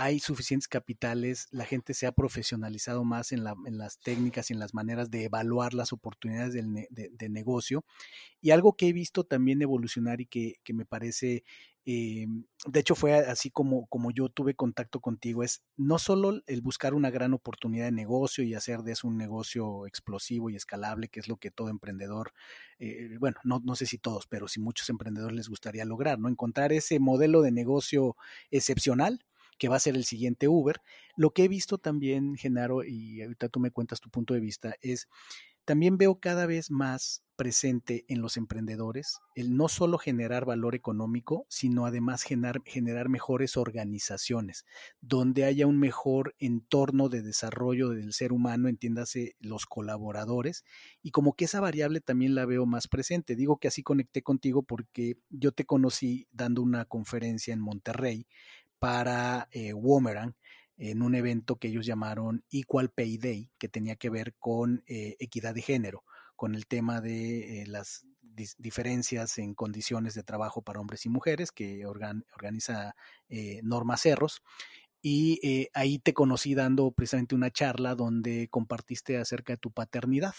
hay 0.02 0.20
suficientes 0.20 0.70
capitales, 0.70 1.50
la 1.52 1.66
gente 1.66 1.94
se 1.94 2.08
ha 2.08 2.14
profesionalizado 2.14 3.04
más 3.04 3.34
en, 3.34 3.44
las 3.44 4.00
técnicas 4.00 4.50
y 4.50 4.54
en 4.54 4.60
las 4.60 4.74
maneras 4.74 5.12
de 5.12 5.26
evaluar 5.26 5.74
las 5.74 5.92
oportunidades 5.92 6.54
de, 6.54 7.30
negocio. 7.30 7.84
Y 8.40 8.52
algo 8.52 8.78
que 8.78 8.88
he 8.88 8.94
visto 8.94 9.26
también 9.26 9.62
evolucionar 9.62 10.22
y 10.22 10.26
que, 10.26 10.56
me 10.74 10.86
parece, 10.86 11.44
eh, 11.86 12.28
de 12.66 12.80
hecho 12.80 12.96
fue 12.96 13.14
así 13.14 13.52
como, 13.52 13.88
como 13.88 14.12
yo 14.12 14.30
tuve 14.30 14.56
contacto 14.56 15.02
contigo, 15.02 15.44
es 15.44 15.64
no 15.76 16.00
solo 16.00 16.40
el 16.48 16.62
buscar 16.62 16.94
una 16.94 17.10
gran 17.10 17.34
oportunidad 17.34 17.84
de 17.84 17.92
negocio 17.92 18.46
y 18.46 18.54
hacer 18.54 18.84
de 18.84 18.94
eso 18.94 19.06
un 19.06 19.18
negocio 19.18 19.86
explosivo 19.86 20.50
y 20.50 20.56
escalable, 20.56 21.10
que 21.10 21.20
es 21.20 21.28
lo 21.28 21.36
que 21.36 21.52
todo 21.52 21.68
emprendedor, 21.68 22.32
eh, 22.80 23.18
bueno, 23.20 23.36
no, 23.44 23.60
no 23.66 23.76
sé 23.76 23.86
si 23.86 23.98
todos, 23.98 24.28
pero 24.28 24.48
si 24.48 24.62
muchos 24.62 24.90
emprendedores 24.90 25.36
les 25.36 25.50
gustaría 25.50 25.84
lograr, 25.84 26.20
¿no? 26.20 26.30
Encontrar 26.30 26.72
ese 26.72 27.00
modelo 27.00 27.42
de 27.42 27.52
negocio 27.52 28.16
excepcional 28.50 29.26
que 29.60 29.68
va 29.68 29.76
a 29.76 29.80
ser 29.80 29.96
el 29.96 30.06
siguiente 30.06 30.48
Uber. 30.48 30.82
Lo 31.16 31.32
que 31.32 31.44
he 31.44 31.48
visto 31.48 31.78
también, 31.78 32.36
Genaro, 32.36 32.84
y 32.84 33.22
ahorita 33.22 33.50
tú 33.50 33.60
me 33.60 33.72
cuentas 33.72 34.00
tu 34.00 34.10
punto 34.10 34.34
de 34.34 34.40
vista, 34.40 34.76
es 34.82 35.08
también 35.66 36.00
veo 36.00 36.20
cada 36.20 36.48
vez 36.48 36.72
más 36.72 37.24
presente 37.36 38.04
en 38.10 38.22
los 38.22 38.36
emprendedores 38.36 39.20
el 39.36 39.56
no 39.56 39.70
solo 39.70 39.98
generar 39.98 40.44
valor 40.44 40.76
económico, 40.76 41.46
sino 41.48 41.86
además 41.86 42.24
generar, 42.24 42.62
generar, 42.66 43.08
mejores 43.08 43.56
organizaciones, 43.56 44.66
donde 45.00 45.46
haya 45.46 45.68
un 45.68 45.80
mejor 45.80 46.36
entorno 46.40 47.08
de 47.08 47.22
desarrollo 47.22 47.90
del 47.90 48.14
ser 48.14 48.34
humano, 48.34 48.68
entiéndase 48.68 49.36
los 49.40 49.68
colaboradores, 49.68 50.66
y 51.02 51.12
como 51.12 51.34
que 51.34 51.46
esa 51.46 51.62
variable 51.62 52.02
también 52.02 52.36
la 52.36 52.46
veo 52.46 52.66
más 52.66 52.88
presente. 52.88 53.38
Digo 53.38 53.58
que 53.58 53.70
así 53.70 53.84
conecté 53.84 54.22
contigo 54.22 54.64
porque 54.64 55.18
yo 55.30 55.52
te 55.54 55.66
conocí 55.66 56.28
dando 56.32 56.62
una 56.62 56.84
conferencia 56.86 57.54
en 57.54 57.62
Monterrey 57.62 58.28
para 58.80 59.48
eh, 59.52 59.74
Womerang 59.74 60.36
en 60.78 61.02
un 61.02 61.14
evento 61.14 61.58
que 61.58 61.68
ellos 61.68 61.86
llamaron 61.86 62.44
Equal 62.50 62.90
Pay 62.90 63.18
Day, 63.18 63.52
que 63.58 63.68
tenía 63.68 63.98
que 63.98 64.10
ver 64.10 64.34
con 64.40 64.84
eh, 64.88 65.18
equidad 65.20 65.54
de 65.54 65.62
género, 65.62 66.06
con 66.38 66.56
el 66.56 66.68
tema 66.68 67.02
de 67.02 67.64
eh, 67.64 67.68
las 67.68 68.06
diferencias 68.58 69.38
en 69.38 69.54
condiciones 69.54 70.14
de 70.14 70.24
trabajo 70.24 70.62
para 70.62 70.80
hombres 70.80 71.06
y 71.06 71.10
mujeres 71.10 71.52
que 71.52 71.86
organiza 71.86 72.96
Norma 73.64 73.98
Cerros. 73.98 74.42
Y 75.02 75.68
ahí 75.74 76.00
te 76.00 76.14
conocí 76.14 76.56
dando 76.56 76.92
precisamente 76.92 77.36
una 77.36 77.52
charla 77.52 77.96
donde 77.96 78.48
compartiste 78.50 79.18
acerca 79.18 79.52
de 79.52 79.58
tu 79.58 79.72
paternidad. 79.72 80.36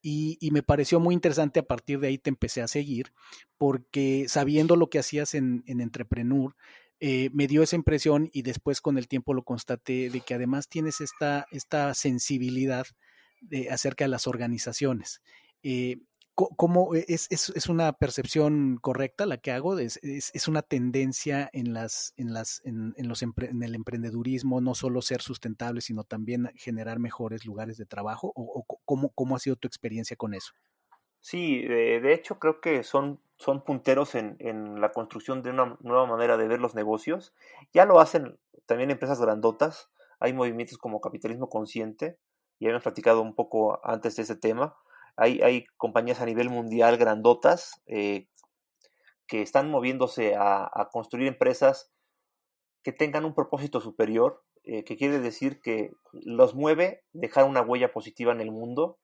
Y, 0.00 0.38
me 0.52 0.62
pareció 0.62 1.00
muy 1.00 1.14
interesante, 1.14 1.60
a 1.60 1.66
partir 1.66 1.98
de 1.98 2.08
ahí 2.08 2.18
te 2.18 2.30
empecé 2.30 2.62
a 2.62 2.68
seguir, 2.68 3.12
porque 3.56 4.26
sabiendo 4.28 4.76
lo 4.76 4.90
que 4.90 5.00
hacías 5.00 5.34
en, 5.34 5.64
en 5.66 5.80
Entrepreneur, 5.80 6.54
eh, 7.00 7.30
me 7.32 7.46
dio 7.46 7.62
esa 7.62 7.76
impresión 7.76 8.28
y 8.32 8.42
después 8.42 8.80
con 8.80 8.98
el 8.98 9.06
tiempo 9.06 9.34
lo 9.34 9.44
constaté 9.44 10.10
de 10.10 10.20
que 10.20 10.34
además 10.34 10.68
tienes 10.68 11.00
esta, 11.00 11.46
esta 11.50 11.94
sensibilidad 11.94 12.86
de, 13.40 13.70
acerca 13.70 14.04
de 14.04 14.08
las 14.08 14.26
organizaciones. 14.26 15.22
Eh, 15.62 15.98
¿Cómo 16.34 16.94
es, 16.94 17.26
es, 17.30 17.50
es, 17.52 17.68
una 17.68 17.92
percepción 17.94 18.78
correcta 18.80 19.26
la 19.26 19.38
que 19.38 19.50
hago? 19.50 19.76
¿Es, 19.76 19.98
es, 20.04 20.46
una 20.46 20.62
tendencia 20.62 21.50
en, 21.52 21.72
las, 21.72 22.14
en, 22.16 22.32
las, 22.32 22.62
en, 22.64 22.94
los 22.96 23.22
en 23.22 23.62
el 23.64 23.74
emprendedurismo 23.74 24.60
no 24.60 24.76
solo 24.76 25.02
ser 25.02 25.20
sustentable, 25.20 25.80
sino 25.80 26.04
también 26.04 26.52
generar 26.54 27.00
mejores 27.00 27.44
lugares 27.44 27.76
de 27.76 27.86
trabajo? 27.86 28.30
¿O, 28.36 28.64
cómo, 28.84 29.10
cómo 29.16 29.34
ha 29.34 29.40
sido 29.40 29.56
tu 29.56 29.66
experiencia 29.66 30.16
con 30.16 30.32
eso? 30.32 30.52
Sí, 31.20 31.62
de 31.62 32.12
hecho 32.12 32.38
creo 32.38 32.60
que 32.60 32.82
son 32.84 33.20
son 33.38 33.62
punteros 33.62 34.14
en, 34.16 34.36
en, 34.40 34.80
la 34.80 34.90
construcción 34.90 35.42
de 35.42 35.50
una 35.50 35.76
nueva 35.80 36.06
manera 36.06 36.36
de 36.36 36.48
ver 36.48 36.60
los 36.60 36.74
negocios. 36.74 37.34
Ya 37.72 37.84
lo 37.84 38.00
hacen 38.00 38.38
también 38.66 38.90
empresas 38.90 39.20
grandotas. 39.20 39.90
Hay 40.18 40.32
movimientos 40.32 40.76
como 40.76 41.00
capitalismo 41.00 41.48
consciente, 41.48 42.18
ya 42.58 42.70
hemos 42.70 42.82
platicado 42.82 43.22
un 43.22 43.34
poco 43.36 43.80
antes 43.84 44.16
de 44.16 44.22
ese 44.22 44.34
tema. 44.34 44.76
Hay, 45.16 45.40
hay 45.42 45.66
compañías 45.76 46.20
a 46.20 46.26
nivel 46.26 46.50
mundial 46.50 46.96
grandotas 46.96 47.80
eh, 47.86 48.26
que 49.28 49.42
están 49.42 49.70
moviéndose 49.70 50.34
a, 50.36 50.88
construir 50.90 51.28
empresas 51.28 51.92
que 52.82 52.92
tengan 52.92 53.24
un 53.24 53.34
propósito 53.34 53.80
superior, 53.80 54.42
eh, 54.64 54.82
que 54.82 54.96
quiere 54.96 55.20
decir 55.20 55.60
que 55.60 55.92
los 56.12 56.54
mueve 56.54 57.04
dejar 57.12 57.44
una 57.44 57.62
huella 57.62 57.92
positiva 57.92 58.32
en 58.32 58.40
el 58.40 58.50
mundo, 58.50 58.98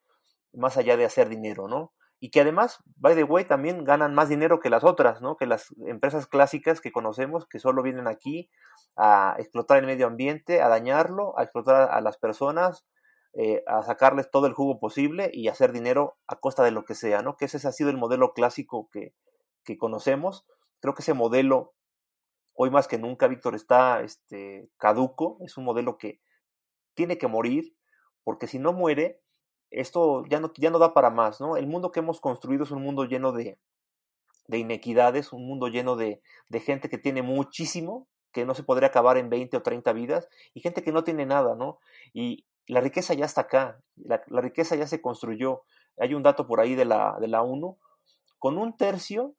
más 0.53 0.77
allá 0.77 0.97
de 0.97 1.05
hacer 1.05 1.29
dinero, 1.29 1.69
¿no? 1.69 1.93
Y 2.25 2.31
que 2.31 2.41
además, 2.41 2.79
by 2.97 3.15
the 3.15 3.23
way, 3.23 3.45
también 3.45 3.85
ganan 3.85 4.15
más 4.15 4.31
dinero 4.31 4.59
que 4.59 4.71
las 4.71 4.83
otras, 4.83 5.21
¿no? 5.21 5.37
Que 5.37 5.45
las 5.45 5.75
empresas 5.87 6.27
clásicas 6.27 6.81
que 6.81 6.91
conocemos, 6.91 7.47
que 7.47 7.59
solo 7.59 7.83
vienen 7.83 8.09
aquí 8.09 8.49
a 8.97 9.37
explotar 9.39 9.77
el 9.77 9.85
medio 9.85 10.07
ambiente, 10.07 10.63
a 10.63 10.69
dañarlo, 10.69 11.39
a 11.39 11.43
explotar 11.43 11.91
a 11.93 12.01
las 12.01 12.17
personas, 12.17 12.87
eh, 13.35 13.63
a 13.67 13.83
sacarles 13.83 14.31
todo 14.31 14.47
el 14.47 14.55
jugo 14.55 14.81
posible 14.81 15.31
y 15.35 15.49
hacer 15.49 15.71
dinero 15.71 16.17
a 16.27 16.37
costa 16.37 16.63
de 16.63 16.71
lo 16.71 16.87
que 16.87 16.95
sea, 16.95 17.21
¿no? 17.21 17.37
Que 17.37 17.45
ese 17.45 17.59
ha 17.69 17.73
sido 17.73 17.91
el 17.91 17.99
modelo 17.99 18.33
clásico 18.33 18.89
que, 18.91 19.13
que 19.63 19.77
conocemos. 19.77 20.47
Creo 20.81 20.95
que 20.95 21.03
ese 21.03 21.13
modelo, 21.13 21.75
hoy 22.55 22.71
más 22.71 22.89
que 22.89 22.97
nunca, 22.97 23.29
Víctor, 23.29 23.55
está 23.55 24.01
este, 24.01 24.71
caduco, 24.79 25.37
es 25.43 25.59
un 25.59 25.67
modelo 25.67 25.99
que 25.99 26.23
tiene 26.95 27.19
que 27.19 27.29
morir, 27.29 27.77
porque 28.23 28.47
si 28.47 28.59
no 28.59 28.73
muere, 28.73 29.21
esto 29.71 30.25
ya 30.27 30.41
no, 30.41 30.53
ya 30.57 30.71
no 30.71 30.79
da 30.79 30.95
para 30.95 31.11
más, 31.11 31.41
¿no? 31.41 31.57
El 31.57 31.67
mundo 31.67 31.93
que 31.93 32.01
hemos 32.01 32.21
construido 32.21 32.65
es 32.65 32.71
un 32.71 32.83
mundo 32.83 33.05
lleno 33.05 33.33
de, 33.33 33.59
de 34.47 34.59
inequidades, 34.59 35.33
un 35.33 35.47
mundo 35.47 35.69
lleno 35.69 35.97
de, 35.97 36.21
de, 36.49 36.61
gente 36.61 36.89
que 36.89 36.99
tiene 36.99 37.23
muchísimo, 37.23 38.07
que 38.33 38.45
no 38.45 38.55
se 38.55 38.63
podría 38.63 38.89
acabar 38.89 39.17
en 39.17 39.31
20 39.31 39.57
o 39.57 39.63
30 39.63 39.93
vidas, 39.93 40.29
y 40.55 40.61
gente 40.61 40.83
que 40.83 40.93
no 40.93 41.05
tiene 41.05 41.27
nada, 41.27 41.55
¿no? 41.55 41.79
Y 42.13 42.45
la 42.67 42.81
riqueza 42.81 43.15
ya 43.15 43.25
está 43.25 43.43
acá, 43.43 43.81
la, 43.97 44.23
riqueza 44.41 44.77
ya 44.77 44.87
se 44.87 45.01
construyó. 45.01 45.63
Hay 45.99 46.15
un 46.15 46.23
dato 46.23 46.47
por 46.47 46.61
ahí 46.61 46.75
de 46.75 46.85
la, 46.85 47.17
de 47.21 47.29
la 47.29 47.43
ONU, 47.43 47.79
con 48.39 48.59
un 48.59 48.77
tercio 48.77 49.35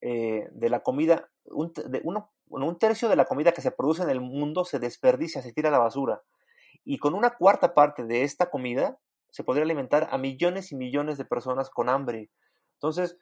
eh, 0.00 0.48
de 0.52 0.68
la 0.68 0.80
comida, 0.80 1.30
un, 1.44 1.72
de 1.72 2.00
uno, 2.04 2.30
un 2.46 2.78
tercio 2.78 3.08
de 3.08 3.16
la 3.16 3.24
comida 3.24 3.52
que 3.52 3.62
se 3.62 3.70
produce 3.70 4.02
en 4.02 4.10
el 4.10 4.20
mundo 4.20 4.64
se 4.64 4.78
desperdicia, 4.78 5.42
se 5.42 5.52
tira 5.52 5.68
a 5.68 5.72
la 5.72 5.78
basura 5.78 6.22
y 6.84 6.98
con 6.98 7.14
una 7.14 7.30
cuarta 7.30 7.74
parte 7.74 8.04
de 8.04 8.22
esta 8.22 8.50
comida 8.50 8.98
se 9.30 9.44
podría 9.44 9.64
alimentar 9.64 10.08
a 10.10 10.18
millones 10.18 10.72
y 10.72 10.76
millones 10.76 11.18
de 11.18 11.24
personas 11.24 11.70
con 11.70 11.88
hambre. 11.88 12.30
Entonces, 12.74 13.16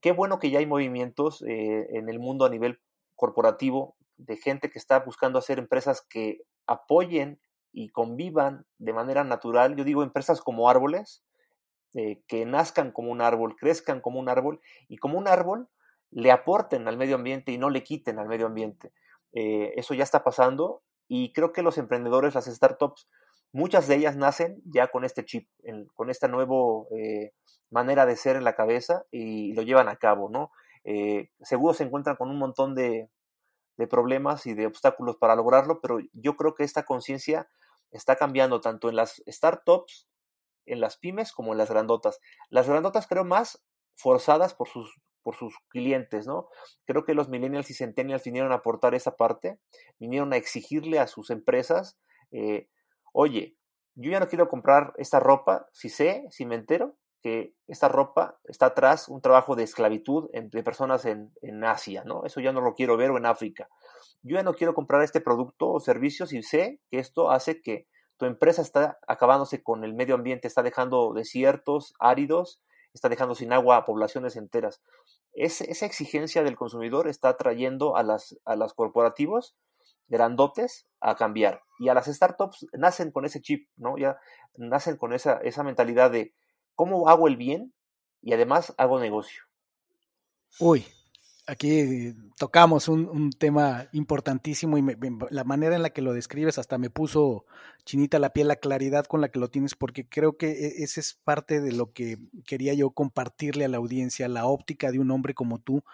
qué 0.00 0.12
bueno 0.12 0.38
que 0.38 0.50
ya 0.50 0.58
hay 0.58 0.66
movimientos 0.66 1.42
eh, 1.42 1.86
en 1.90 2.08
el 2.08 2.18
mundo 2.18 2.44
a 2.44 2.50
nivel 2.50 2.80
corporativo 3.14 3.96
de 4.16 4.36
gente 4.36 4.70
que 4.70 4.78
está 4.78 5.00
buscando 5.00 5.38
hacer 5.38 5.58
empresas 5.58 6.02
que 6.08 6.38
apoyen 6.66 7.40
y 7.72 7.90
convivan 7.90 8.66
de 8.78 8.92
manera 8.92 9.24
natural. 9.24 9.76
Yo 9.76 9.84
digo 9.84 10.02
empresas 10.02 10.40
como 10.40 10.68
árboles, 10.68 11.22
eh, 11.94 12.22
que 12.26 12.46
nazcan 12.46 12.92
como 12.92 13.10
un 13.10 13.20
árbol, 13.20 13.56
crezcan 13.56 14.00
como 14.00 14.18
un 14.20 14.28
árbol 14.28 14.60
y 14.88 14.96
como 14.96 15.18
un 15.18 15.28
árbol 15.28 15.68
le 16.10 16.30
aporten 16.30 16.86
al 16.86 16.96
medio 16.96 17.16
ambiente 17.16 17.50
y 17.52 17.58
no 17.58 17.70
le 17.70 17.82
quiten 17.82 18.18
al 18.18 18.28
medio 18.28 18.46
ambiente. 18.46 18.92
Eh, 19.32 19.72
eso 19.76 19.94
ya 19.94 20.04
está 20.04 20.22
pasando 20.22 20.82
y 21.08 21.32
creo 21.32 21.52
que 21.52 21.62
los 21.62 21.78
emprendedores, 21.78 22.34
las 22.34 22.46
startups, 22.46 23.08
muchas 23.52 23.86
de 23.88 23.96
ellas 23.96 24.16
nacen 24.16 24.60
ya 24.64 24.88
con 24.88 25.04
este 25.04 25.24
chip, 25.24 25.48
con 25.94 26.10
esta 26.10 26.28
nueva 26.28 26.56
eh, 26.96 27.32
manera 27.70 28.06
de 28.06 28.16
ser 28.16 28.36
en 28.36 28.44
la 28.44 28.54
cabeza 28.54 29.04
y 29.10 29.52
lo 29.54 29.62
llevan 29.62 29.88
a 29.88 29.96
cabo, 29.96 30.28
¿no? 30.30 30.50
Eh, 30.84 31.30
seguro 31.40 31.74
se 31.74 31.84
encuentran 31.84 32.16
con 32.16 32.30
un 32.30 32.38
montón 32.38 32.74
de, 32.74 33.10
de 33.76 33.86
problemas 33.86 34.46
y 34.46 34.54
de 34.54 34.66
obstáculos 34.66 35.16
para 35.16 35.36
lograrlo, 35.36 35.80
pero 35.80 35.98
yo 36.12 36.36
creo 36.36 36.54
que 36.54 36.64
esta 36.64 36.84
conciencia 36.84 37.48
está 37.90 38.16
cambiando 38.16 38.60
tanto 38.60 38.88
en 38.88 38.96
las 38.96 39.22
startups, 39.26 40.08
en 40.66 40.80
las 40.80 40.96
pymes, 40.96 41.32
como 41.32 41.52
en 41.52 41.58
las 41.58 41.70
grandotas. 41.70 42.20
Las 42.48 42.68
grandotas 42.68 43.06
creo 43.06 43.24
más 43.24 43.62
forzadas 43.94 44.54
por 44.54 44.68
sus 44.68 45.00
por 45.24 45.36
sus 45.36 45.54
clientes, 45.68 46.26
¿no? 46.26 46.48
Creo 46.84 47.04
que 47.04 47.14
los 47.14 47.30
millennials 47.30 47.70
y 47.70 47.74
centennials 47.74 48.24
vinieron 48.24 48.52
a 48.52 48.56
aportar 48.56 48.94
esa 48.94 49.16
parte, 49.16 49.58
vinieron 49.98 50.34
a 50.34 50.36
exigirle 50.36 50.98
a 50.98 51.06
sus 51.06 51.30
empresas, 51.30 51.98
eh, 52.30 52.68
oye, 53.12 53.56
yo 53.94 54.10
ya 54.10 54.20
no 54.20 54.28
quiero 54.28 54.48
comprar 54.48 54.92
esta 54.98 55.20
ropa 55.20 55.66
si 55.72 55.88
sé, 55.88 56.26
si 56.30 56.44
me 56.44 56.56
entero, 56.56 56.96
que 57.22 57.54
esta 57.68 57.88
ropa 57.88 58.38
está 58.44 58.66
atrás 58.66 59.08
un 59.08 59.22
trabajo 59.22 59.56
de 59.56 59.62
esclavitud 59.62 60.28
de 60.30 60.62
personas 60.62 61.06
en, 61.06 61.32
en, 61.40 61.64
Asia, 61.64 62.04
¿no? 62.04 62.26
Eso 62.26 62.40
ya 62.40 62.52
no 62.52 62.60
lo 62.60 62.74
quiero 62.74 62.98
ver 62.98 63.10
o 63.10 63.16
en 63.16 63.24
África. 63.24 63.70
Yo 64.22 64.36
ya 64.36 64.42
no 64.42 64.52
quiero 64.52 64.74
comprar 64.74 65.02
este 65.02 65.22
producto 65.22 65.70
o 65.70 65.80
servicio 65.80 66.26
si 66.26 66.42
sé 66.42 66.80
que 66.90 66.98
esto 66.98 67.30
hace 67.30 67.62
que 67.62 67.86
tu 68.18 68.26
empresa 68.26 68.60
está 68.60 68.98
acabándose 69.06 69.62
con 69.62 69.84
el 69.84 69.94
medio 69.94 70.16
ambiente, 70.16 70.48
está 70.48 70.62
dejando 70.62 71.14
desiertos 71.14 71.94
áridos, 71.98 72.60
está 72.94 73.08
dejando 73.08 73.34
sin 73.34 73.52
agua 73.52 73.76
a 73.76 73.84
poblaciones 73.84 74.36
enteras. 74.36 74.80
esa 75.34 75.84
exigencia 75.84 76.42
del 76.42 76.56
consumidor 76.56 77.08
está 77.08 77.36
trayendo 77.36 77.96
a 77.96 78.02
las, 78.02 78.38
a 78.44 78.56
las 78.56 78.72
corporativos 78.72 79.56
grandotes 80.08 80.86
a 81.00 81.16
cambiar. 81.16 81.62
Y 81.78 81.88
a 81.88 81.94
las 81.94 82.06
startups 82.06 82.66
nacen 82.72 83.10
con 83.10 83.24
ese 83.24 83.40
chip, 83.40 83.68
¿no? 83.76 83.98
Ya 83.98 84.18
nacen 84.56 84.96
con 84.96 85.12
esa, 85.12 85.38
esa 85.38 85.62
mentalidad 85.62 86.10
de 86.10 86.34
cómo 86.74 87.08
hago 87.08 87.28
el 87.28 87.36
bien 87.36 87.74
y 88.22 88.32
además 88.32 88.74
hago 88.78 89.00
negocio. 89.00 89.42
Uy, 90.60 90.86
aquí 91.46 92.14
tocamos 92.38 92.88
un, 92.88 93.30
tema 93.30 93.88
importantísimo 93.92 94.78
y 94.78 94.84
la 95.30 95.44
manera 95.44 95.76
en 95.76 95.82
la 95.82 95.90
que 95.90 96.02
lo 96.02 96.12
describes 96.12 96.58
hasta 96.58 96.78
me 96.78 96.90
puso 96.90 97.44
chinita 97.84 98.18
la 98.18 98.32
piel, 98.32 98.48
la 98.48 98.56
claridad 98.56 99.04
con 99.04 99.20
la 99.20 99.28
que 99.28 99.38
lo 99.38 99.48
tienes, 99.48 99.74
porque 99.74 100.08
creo 100.08 100.36
que 100.36 100.50
e, 100.50 100.82
esa 100.84 101.00
es 101.00 101.14
parte 101.14 101.60
de 101.60 101.72
lo 101.72 101.92
que 101.92 102.18
quería 102.46 102.74
yo 102.74 102.90
compartirle 102.90 103.64
a 103.64 103.68
la 103.68 103.76
audiencia, 103.76 104.28
la 104.28 104.46
óptica 104.46 104.90
de 104.90 104.98
un 104.98 105.10
hombre 105.10 105.34
como 105.34 105.58
tú, 105.58 105.84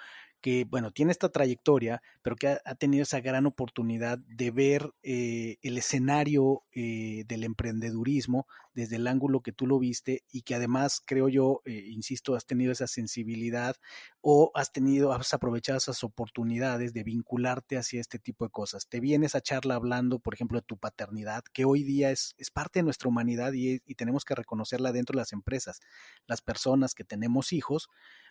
que, 0.41 0.65
bueno, 0.65 0.91
tiene 0.91 1.13
esta 1.13 1.29
trayectoria, 1.29 2.03
pero 2.23 2.37
que 2.37 2.59
ha, 2.65 2.75
tenido 2.77 3.03
esa 3.03 3.21
gran 3.21 3.47
oportunidad 3.47 4.19
de 4.19 4.51
ver 4.51 4.93
eh, 5.03 5.59
el 5.63 5.79
escenario 5.79 6.65
eh, 6.73 7.25
del 7.27 7.45
emprendedurismo 7.45 8.47
desde 8.73 8.97
el 8.97 9.07
ángulo 9.07 9.41
que 9.41 9.53
tú 9.53 9.67
lo 9.67 9.79
viste 9.79 10.25
y 10.31 10.43
que 10.43 10.55
además, 10.55 11.03
creo 11.05 11.29
yo, 11.29 11.61
eh, 11.65 11.87
insisto, 11.89 12.35
has 12.35 12.47
tenido 12.47 12.73
esa 12.73 12.87
sensibilidad 12.87 13.77
o 14.21 14.51
has 14.55 14.73
tenido, 14.73 15.13
has 15.13 15.35
aprovechado 15.35 15.79
esas 15.79 16.03
oportunidades 16.05 16.95
de 16.95 17.03
vincularte 17.03 17.77
hacia 17.77 18.01
este 18.01 18.19
tipo 18.19 18.45
de 18.45 18.51
cosas. 18.51 18.89
Te 18.89 19.01
viene 19.01 19.27
esa 19.27 19.41
charla 19.41 19.75
hablando, 19.75 20.19
por 20.19 20.35
ejemplo, 20.35 20.61
de 20.61 20.67
tu 20.67 20.79
paternidad, 20.79 21.43
que 21.53 21.65
hoy 21.65 21.83
día 21.83 22.11
es, 22.11 22.35
es 22.39 22.51
parte 22.51 22.79
de 22.79 22.85
nuestra 22.85 23.09
humanidad 23.09 23.53
y, 23.53 23.83
y 23.85 23.95
tenemos 23.97 24.25
que 24.25 24.35
reconocerla 24.35 24.93
dentro 24.93 25.15
de 25.15 25.23
las 25.23 25.33
empresas. 25.33 25.81
Las 26.27 26.41
personas 26.41 26.95
que 26.95 27.05
tenemos 27.05 27.53
hijos, 27.53 27.89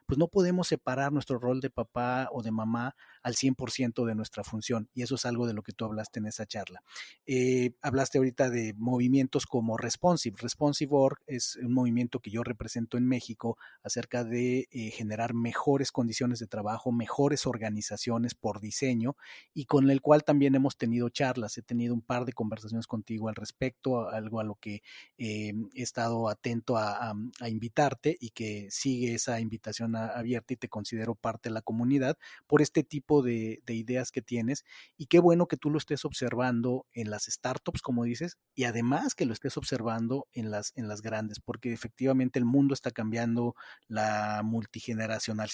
pues 0.09 0.17
no 0.17 0.27
podemos 0.27 0.67
separar 0.67 1.13
nuestro 1.13 1.37
rol 1.37 1.61
de 1.61 1.69
papá 1.69 2.29
o 2.31 2.41
de 2.41 2.49
mamá 2.49 2.95
al 3.21 3.35
100% 3.35 4.07
de 4.07 4.15
nuestra 4.15 4.43
función. 4.43 4.89
Y 4.95 5.03
eso 5.03 5.13
es 5.13 5.25
algo 5.27 5.45
de 5.45 5.53
lo 5.53 5.61
que 5.61 5.71
tú 5.71 5.85
hablaste 5.85 6.17
en 6.17 6.25
esa 6.25 6.47
charla. 6.47 6.81
Eh, 7.27 7.73
hablaste 7.83 8.17
ahorita 8.17 8.49
de 8.49 8.73
movimientos 8.75 9.45
como 9.45 9.77
Responsive. 9.77 10.35
Responsive 10.39 10.89
Org 10.93 11.19
es 11.27 11.57
un 11.57 11.73
movimiento 11.73 12.21
que 12.21 12.31
yo 12.31 12.43
represento 12.43 12.97
en 12.97 13.07
México 13.07 13.59
acerca 13.83 14.23
de 14.23 14.67
eh, 14.71 14.89
generar 14.89 15.35
mejores 15.35 15.91
condiciones 15.91 16.39
de 16.39 16.47
trabajo, 16.47 16.91
mejores 16.91 17.45
organizaciones 17.45 18.33
por 18.33 18.61
diseño 18.61 19.15
y 19.53 19.65
con 19.65 19.91
el 19.91 20.01
cual 20.01 20.23
también 20.23 20.55
hemos 20.55 20.75
tenido 20.75 21.09
charlas. 21.09 21.55
He 21.59 21.61
tenido 21.61 21.93
un 21.93 22.01
par 22.01 22.25
de 22.25 22.33
conversaciones 22.33 22.87
contigo 22.87 23.29
al 23.29 23.35
respecto, 23.35 24.09
algo 24.09 24.39
a 24.39 24.43
lo 24.43 24.55
que 24.55 24.81
eh, 25.19 25.53
he 25.75 25.83
estado 25.83 26.29
atento 26.29 26.77
a, 26.77 27.11
a 27.11 27.49
invitarte 27.49 28.17
y 28.19 28.31
que 28.31 28.69
sigue 28.71 29.13
esa 29.13 29.39
invitación 29.39 29.98
abierta 30.07 30.53
y 30.53 30.57
te 30.57 30.69
considero 30.69 31.15
parte 31.15 31.49
de 31.49 31.53
la 31.53 31.61
comunidad 31.61 32.17
por 32.47 32.61
este 32.61 32.83
tipo 32.83 33.21
de, 33.21 33.61
ideas 33.67 34.11
que 34.11 34.21
tienes 34.21 34.65
y 34.97 35.05
qué 35.05 35.19
bueno 35.19 35.47
que 35.47 35.55
tú 35.55 35.69
lo 35.69 35.77
estés 35.77 36.03
observando 36.03 36.85
en 36.93 37.09
las 37.09 37.25
startups, 37.25 37.81
como 37.81 38.03
dices, 38.03 38.37
y 38.55 38.63
además 38.65 39.15
que 39.15 39.25
lo 39.25 39.33
estés 39.33 39.57
observando 39.57 40.27
en 40.33 40.51
las, 40.51 40.73
en 40.75 40.87
las 40.87 41.01
grandes, 41.01 41.39
porque 41.39 41.71
efectivamente 41.71 42.39
el 42.39 42.45
mundo 42.45 42.73
está 42.73 42.91
cambiando, 42.91 43.55
la 43.87 44.41
multigeneracional, 44.43 45.49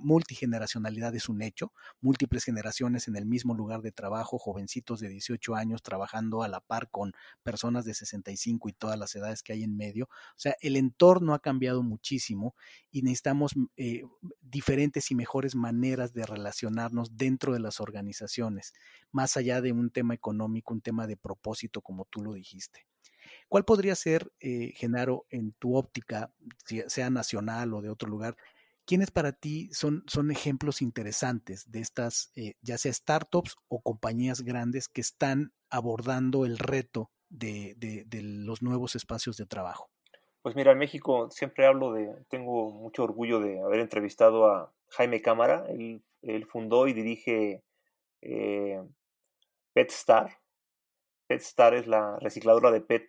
multigeneracionalidad 0.00 1.14
es 1.14 1.28
un 1.28 1.42
hecho, 1.42 1.72
múltiples 2.00 2.44
generaciones 2.44 3.08
en 3.08 3.16
el 3.16 3.26
mismo 3.26 3.54
lugar 3.54 3.82
de 3.82 3.92
trabajo, 3.92 4.38
jovencitos 4.38 5.00
de 5.00 5.08
18 5.08 5.54
años 5.54 5.82
trabajando 5.82 6.42
a 6.42 6.48
la 6.48 6.60
par 6.60 6.88
con 6.90 7.12
personas 7.42 7.84
de 7.84 7.94
65 7.94 8.68
y 8.68 8.72
todas 8.72 8.98
las 8.98 9.14
edades 9.14 9.42
que 9.42 9.52
hay 9.52 9.62
en 9.62 9.76
medio. 9.76 10.04
O 10.04 10.38
sea, 10.38 10.56
el 10.60 10.76
entorno 10.76 11.34
ha 11.34 11.38
cambiado 11.38 11.82
muchísimo 11.82 12.54
y 12.90 13.02
necesitamos 13.02 13.54
eh, 13.76 14.02
diferentes 14.40 15.10
y 15.10 15.14
mejores 15.14 15.54
maneras 15.54 16.12
de 16.12 16.26
relacionarnos 16.26 17.16
dentro 17.16 17.52
de 17.52 17.60
las 17.60 17.80
organizaciones, 17.80 18.72
más 19.12 19.36
allá 19.36 19.60
de 19.60 19.72
un 19.72 19.90
tema 19.90 20.14
económico, 20.14 20.74
un 20.74 20.80
tema 20.80 21.06
de 21.06 21.16
propósito, 21.16 21.80
como 21.80 22.04
tú 22.06 22.22
lo 22.22 22.34
dijiste. 22.34 22.86
¿Cuál 23.48 23.64
podría 23.64 23.94
ser, 23.94 24.32
eh, 24.40 24.72
Genaro, 24.76 25.26
en 25.30 25.52
tu 25.52 25.76
óptica, 25.76 26.32
sea 26.86 27.10
nacional 27.10 27.74
o 27.74 27.82
de 27.82 27.90
otro 27.90 28.08
lugar, 28.08 28.36
quiénes 28.84 29.10
para 29.10 29.32
ti 29.32 29.70
son, 29.72 30.04
son 30.06 30.30
ejemplos 30.30 30.82
interesantes 30.82 31.70
de 31.70 31.80
estas, 31.80 32.30
eh, 32.34 32.54
ya 32.62 32.78
sea 32.78 32.92
startups 32.92 33.56
o 33.68 33.80
compañías 33.80 34.42
grandes 34.42 34.88
que 34.88 35.00
están 35.00 35.52
abordando 35.70 36.44
el 36.44 36.58
reto 36.58 37.10
de 37.30 38.06
los 38.22 38.62
nuevos 38.62 38.94
espacios 38.94 39.36
de 39.36 39.46
trabajo? 39.46 39.93
Pues 40.44 40.56
mira, 40.56 40.72
en 40.72 40.78
México 40.78 41.30
siempre 41.30 41.64
hablo 41.64 41.94
de, 41.94 42.14
tengo 42.28 42.70
mucho 42.70 43.02
orgullo 43.04 43.40
de 43.40 43.62
haber 43.62 43.80
entrevistado 43.80 44.46
a 44.46 44.70
Jaime 44.90 45.22
Cámara, 45.22 45.64
él, 45.70 46.46
fundó 46.46 46.86
y 46.86 46.92
dirige 46.92 47.62
eh, 48.20 48.78
PetStar. 49.72 50.36
PetStar 51.28 51.72
es 51.72 51.86
la 51.86 52.18
recicladora 52.20 52.70
de 52.70 52.82
PET 52.82 53.08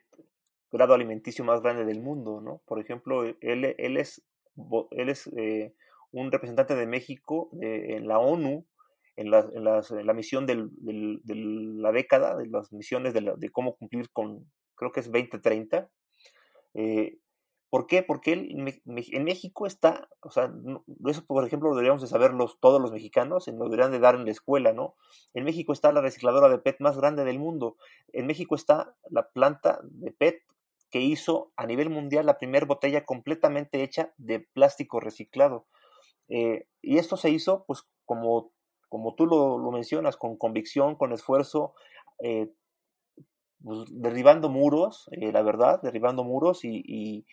grado 0.72 0.94
alimenticio 0.94 1.44
más 1.44 1.62
grande 1.62 1.84
del 1.84 2.02
mundo, 2.02 2.40
¿no? 2.40 2.62
Por 2.66 2.80
ejemplo, 2.80 3.26
él, 3.26 3.36
él 3.42 3.98
es, 3.98 4.24
él 4.92 5.10
es 5.10 5.28
eh, 5.36 5.74
un 6.12 6.32
representante 6.32 6.74
de 6.74 6.88
México 6.88 7.50
en 7.60 8.08
la 8.08 8.18
ONU, 8.18 8.66
en 9.18 9.30
la, 9.30 9.46
en 9.54 10.08
la 10.08 10.14
misión 10.14 10.46
de 10.46 10.70
la 10.86 11.92
década, 11.92 12.38
de 12.38 12.48
las 12.48 12.72
misiones 12.72 13.14
de, 13.14 13.50
cómo 13.52 13.76
cumplir 13.76 14.10
con, 14.12 14.50
creo 14.76 14.94
que 14.94 15.02
es 15.02 15.12
2030. 15.12 15.90
Eh, 16.76 17.18
¿Por 17.76 17.88
qué? 17.88 18.04
Porque 18.04 18.32
en 18.32 19.24
México 19.26 19.68
está, 19.68 20.08
o 20.22 20.30
sea, 20.30 20.50
eso 21.08 21.26
por 21.26 21.46
ejemplo 21.46 21.68
lo 21.68 21.76
deberíamos 21.76 22.02
de 22.02 22.08
saber 22.08 22.32
todos 22.62 22.80
los 22.80 22.94
mexicanos, 22.94 23.50
lo 23.50 23.66
deberían 23.66 23.92
de 23.92 24.00
dar 24.00 24.16
en 24.16 24.24
la 24.24 24.32
escuela, 24.32 24.72
¿no? 24.72 24.96
En 25.34 25.44
México 25.44 25.74
está 25.74 25.92
la 25.92 26.00
recicladora 26.00 26.48
de 26.48 26.58
PET 26.58 26.78
más 26.80 26.96
grande 26.96 27.26
del 27.26 27.38
mundo. 27.38 27.76
En 28.14 28.28
México 28.28 28.56
está 28.56 28.96
la 29.10 29.28
planta 29.28 29.82
de 29.84 30.14
PET 30.14 30.42
que 30.90 31.02
hizo 31.02 31.52
a 31.58 31.66
nivel 31.66 31.90
mundial 31.90 32.26
la 32.26 32.38
primera 32.38 32.66
botella 32.66 33.04
completamente 33.04 33.84
hecha 33.84 34.14
de 34.16 34.40
plástico 34.40 35.02
reciclado. 35.02 35.68
Eh, 36.30 36.68
y 36.82 36.98
esto 36.98 37.18
se 37.18 37.30
hizo, 37.30 37.66
pues, 37.68 37.84
como, 38.06 38.54
como 38.88 39.16
tú 39.16 39.26
lo, 39.26 39.70
mencionas, 39.74 40.16
con 40.16 40.38
convicción, 40.38 40.96
con 40.96 41.12
esfuerzo, 41.12 41.74
eh, 42.20 42.54
pues, 43.66 43.80
derribando 43.90 44.48
muros, 44.48 45.10
eh, 45.12 45.32
la 45.32 45.42
verdad, 45.42 45.82
derribando 45.82 46.24
muros 46.24 46.64
y, 46.64 47.26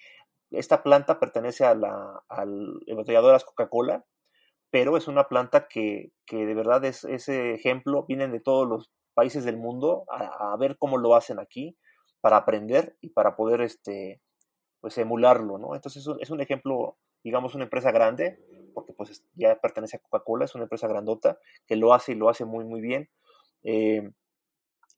esta 0.53 0.83
planta 0.83 1.19
pertenece 1.19 1.65
a 1.65 1.75
la 1.75 2.23
al 2.29 2.81
embotelladoras 2.87 3.45
Coca-Cola, 3.45 4.05
pero 4.71 4.97
es 4.97 5.09
una 5.09 5.29
planta 5.29 5.69
que, 5.69 6.13
que, 6.27 6.47
de 6.47 6.55
verdad 6.55 6.85
es 6.85 7.05
ese 7.05 7.55
ejemplo, 7.55 8.05
vienen 8.07 8.33
de 8.33 8.41
todos 8.41 8.67
los 8.67 8.91
países 9.15 9.45
del 9.45 9.57
mundo 9.57 10.05
a, 10.09 10.57
ver 10.57 10.77
cómo 10.79 10.99
lo 10.99 11.15
hacen 11.15 11.39
aquí 11.39 11.77
para 12.21 12.39
aprender 12.39 12.97
y 13.01 13.11
para 13.11 13.37
poder 13.37 13.61
este 13.61 14.21
pues 14.81 14.99
emularlo, 14.99 15.59
¿no? 15.59 15.75
Entonces 15.77 16.05
es 16.21 16.31
un, 16.31 16.41
ejemplo, 16.41 16.97
digamos, 17.23 17.55
una 17.55 17.65
empresa 17.65 17.93
grande, 17.93 18.41
porque 18.75 18.93
pues 18.93 19.25
ya 19.35 19.55
pertenece 19.61 19.97
a 19.97 20.01
Coca-Cola, 20.01 20.45
es 20.45 20.55
una 20.57 20.65
empresa 20.65 20.89
grandota 20.89 21.39
que 21.67 21.77
lo 21.77 21.95
hace 21.95 22.13
y 22.13 22.15
lo 22.17 22.29
hace 22.29 22.45
muy, 22.45 22.65
muy 22.65 22.81
bien. 22.81 23.09
Eh, 23.63 24.11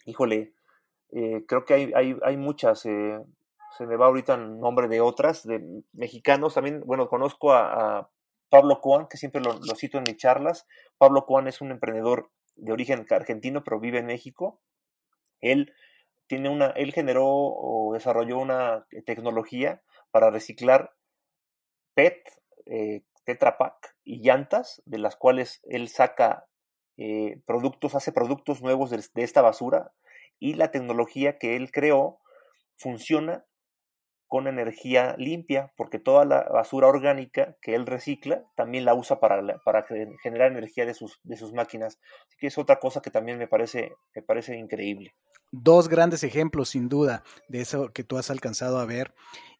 híjole, 0.07 0.55
eh, 1.11 1.45
creo 1.47 1.65
que 1.67 1.75
hay, 1.75 1.93
hay, 1.95 2.17
hay 2.23 2.37
muchas, 2.39 2.87
eh, 2.87 3.21
se 3.77 3.87
me 3.87 3.97
va 3.97 4.07
ahorita 4.07 4.35
el 4.35 4.59
nombre 4.59 4.89
de 4.89 5.01
otras, 5.01 5.47
de 5.47 5.83
mexicanos. 5.93 6.55
También, 6.55 6.83
bueno, 6.87 7.09
conozco 7.09 7.53
a, 7.53 8.11
Pablo 8.51 8.81
Coan, 8.81 9.09
que 9.09 9.17
siempre 9.17 9.43
lo, 9.43 9.59
cito 9.75 9.99
en 9.99 10.05
mis 10.05 10.17
charlas. 10.17 10.69
Pablo 10.97 11.27
Coan 11.27 11.49
es 11.49 11.61
un 11.61 11.73
emprendedor 11.73 12.31
de 12.55 12.73
origen 12.73 13.05
argentino, 13.11 13.65
pero 13.65 13.81
vive 13.81 13.99
en 13.99 14.07
México. 14.07 14.61
Él 15.41 15.75
tiene 16.29 16.51
una, 16.51 16.67
él 16.67 16.93
generó 16.93 17.27
o 17.27 17.93
desarrolló 17.93 18.39
una 18.39 18.87
tecnología 19.07 19.83
para 20.13 20.31
reciclar 20.31 20.95
PET, 21.95 22.29
eh, 22.67 23.03
Tetra 23.25 23.59
Pak 23.59 23.97
y 24.05 24.21
llantas, 24.23 24.83
de 24.85 24.99
las 24.99 25.17
cuales 25.17 25.61
él 25.65 25.89
saca 25.89 26.47
eh, 26.97 27.41
productos, 27.47 27.97
hace 27.97 28.13
productos 28.13 28.63
nuevos 28.63 28.91
de, 28.91 29.03
esta 29.17 29.43
basura 29.43 29.93
y 30.39 30.55
la 30.55 30.71
tecnología 30.71 31.39
que 31.39 31.57
él 31.57 31.73
creó 31.73 32.21
funciona 32.77 33.45
con 34.35 34.49
energía 34.49 35.15
limpia, 35.17 35.73
porque 35.77 36.01
toda 36.01 36.25
la 36.25 36.43
basura 36.43 36.89
orgánica 36.89 37.57
que 37.63 37.77
él 37.77 37.87
recicla 37.87 38.43
también 38.57 38.85
la 38.85 38.93
usa 38.93 39.21
para, 39.21 39.61
para 39.65 39.87
generar 40.25 40.51
energía 40.51 40.85
de 40.85 40.93
sus, 40.93 41.21
de 41.23 41.37
sus 41.37 41.53
máquinas. 41.53 42.01
Así 42.27 42.39
que 42.41 42.49
es 42.49 42.59
otra 42.59 42.81
cosa 42.81 43.01
que 43.01 43.13
también 43.13 43.39
me 43.39 43.47
parece, 43.47 43.93
me 44.13 44.23
parece 44.23 44.59
increíble. 44.59 45.15
Dos 45.53 45.89
grandes 45.89 46.25
ejemplos, 46.25 46.71
sin 46.71 46.89
duda, 46.89 47.23
de 47.47 47.61
eso 47.61 47.93
que 47.93 48.03
tú 48.03 48.19
has 48.19 48.29
alcanzado 48.29 48.81
a 48.81 48.87
ver. 48.87 49.15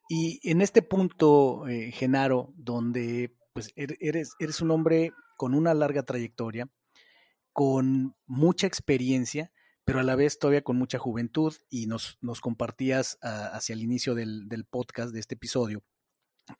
Y 0.09 0.41
en 0.43 0.59
este 0.59 0.81
punto, 0.81 1.69
eh, 1.69 1.93
Genaro, 1.93 2.49
donde 2.57 3.33
pues 3.53 3.71
er, 3.77 3.95
eres, 4.01 4.33
eres 4.39 4.59
un 4.59 4.71
hombre 4.71 5.13
con 5.37 5.53
una 5.53 5.73
larga 5.73 6.03
trayectoria, 6.03 6.67
con 7.53 8.13
mucha 8.25 8.67
experiencia, 8.67 9.53
pero 9.85 9.99
a 9.99 10.03
la 10.03 10.15
vez 10.15 10.39
todavía 10.39 10.63
con 10.63 10.77
mucha 10.77 10.99
juventud 10.99 11.55
y 11.69 11.85
nos, 11.85 12.17
nos 12.21 12.41
compartías 12.41 13.17
ah, 13.21 13.51
hacia 13.53 13.73
el 13.73 13.83
inicio 13.83 14.15
del, 14.15 14.49
del, 14.49 14.65
podcast, 14.65 15.13
de 15.13 15.19
este 15.19 15.35
episodio, 15.35 15.83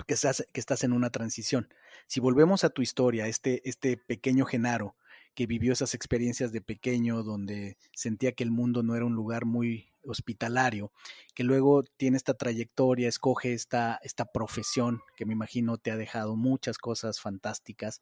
que 0.07 0.13
estás, 0.13 0.45
que 0.53 0.59
estás 0.59 0.83
en 0.83 0.93
una 0.93 1.09
transición. 1.09 1.67
Si 2.07 2.19
volvemos 2.19 2.63
a 2.63 2.69
tu 2.69 2.81
historia, 2.81 3.27
este, 3.27 3.67
este 3.67 3.97
pequeño 3.97 4.45
Genaro 4.45 4.95
que 5.35 5.47
vivió 5.47 5.73
esas 5.73 5.93
experiencias 5.93 6.51
de 6.53 6.61
pequeño 6.61 7.21
donde 7.21 7.77
sentía 7.93 8.31
que 8.31 8.43
el 8.43 8.51
mundo 8.51 8.83
no 8.83 8.95
era 8.95 9.05
un 9.05 9.15
lugar 9.15 9.45
muy 9.45 9.91
hospitalario, 10.03 10.91
que 11.33 11.43
luego 11.43 11.83
tiene 11.83 12.15
esta 12.15 12.35
trayectoria, 12.35 13.09
escoge 13.09 13.53
esta, 13.53 13.99
esta 14.01 14.25
profesión 14.25 15.01
que 15.17 15.25
me 15.25 15.33
imagino 15.33 15.77
te 15.77 15.91
ha 15.91 15.97
dejado 15.97 16.35
muchas 16.35 16.77
cosas 16.77 17.19
fantásticas. 17.19 18.01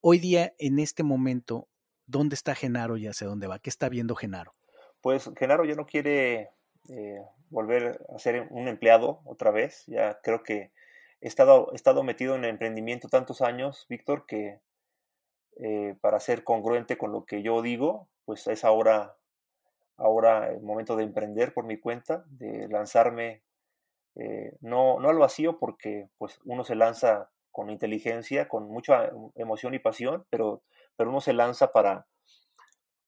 Hoy 0.00 0.20
día, 0.20 0.54
en 0.58 0.78
este 0.78 1.02
momento, 1.02 1.68
¿dónde 2.08 2.34
está 2.34 2.56
Genaro 2.56 2.96
y 2.96 3.06
hacia 3.06 3.28
dónde 3.28 3.46
va? 3.46 3.60
¿Qué 3.60 3.70
está 3.70 3.88
viendo 3.88 4.16
Genaro? 4.16 4.54
Pues 5.00 5.30
Genaro 5.38 5.64
ya 5.64 5.76
no 5.76 5.86
quiere 5.86 6.50
eh, 6.88 7.22
volver 7.50 8.04
a 8.12 8.18
ser 8.18 8.48
un 8.50 8.66
empleado 8.66 9.20
otra 9.24 9.52
vez. 9.52 9.84
Ya 9.86 10.18
creo 10.22 10.42
que 10.42 10.72
he 11.20 11.28
estado, 11.28 12.02
metido 12.02 12.34
en 12.34 12.44
emprendimiento 12.44 13.08
tantos 13.08 13.40
años, 13.40 13.86
Víctor, 13.88 14.26
que 14.26 14.60
eh, 15.60 15.94
para 16.00 16.18
ser 16.18 16.42
congruente 16.42 16.98
con 16.98 17.12
lo 17.12 17.24
que 17.24 17.42
yo 17.42 17.62
digo, 17.62 18.08
pues 18.24 18.46
es 18.48 18.64
ahora 18.64 19.14
ahora 19.96 20.50
el 20.52 20.62
momento 20.62 20.94
de 20.94 21.02
emprender 21.02 21.52
por 21.52 21.64
mi 21.64 21.76
cuenta, 21.76 22.24
de 22.28 22.68
lanzarme 22.68 23.42
eh, 24.14 24.56
no, 24.60 25.00
no 25.00 25.08
al 25.08 25.18
vacío 25.18 25.58
porque 25.58 26.08
pues 26.18 26.38
uno 26.44 26.62
se 26.62 26.76
lanza 26.76 27.30
con 27.50 27.68
inteligencia, 27.68 28.48
con 28.48 28.68
mucha 28.68 29.10
emoción 29.34 29.74
y 29.74 29.80
pasión, 29.80 30.24
pero, 30.30 30.62
pero 30.98 31.10
uno 31.10 31.22
se 31.22 31.32
lanza 31.32 31.72
para 31.72 32.06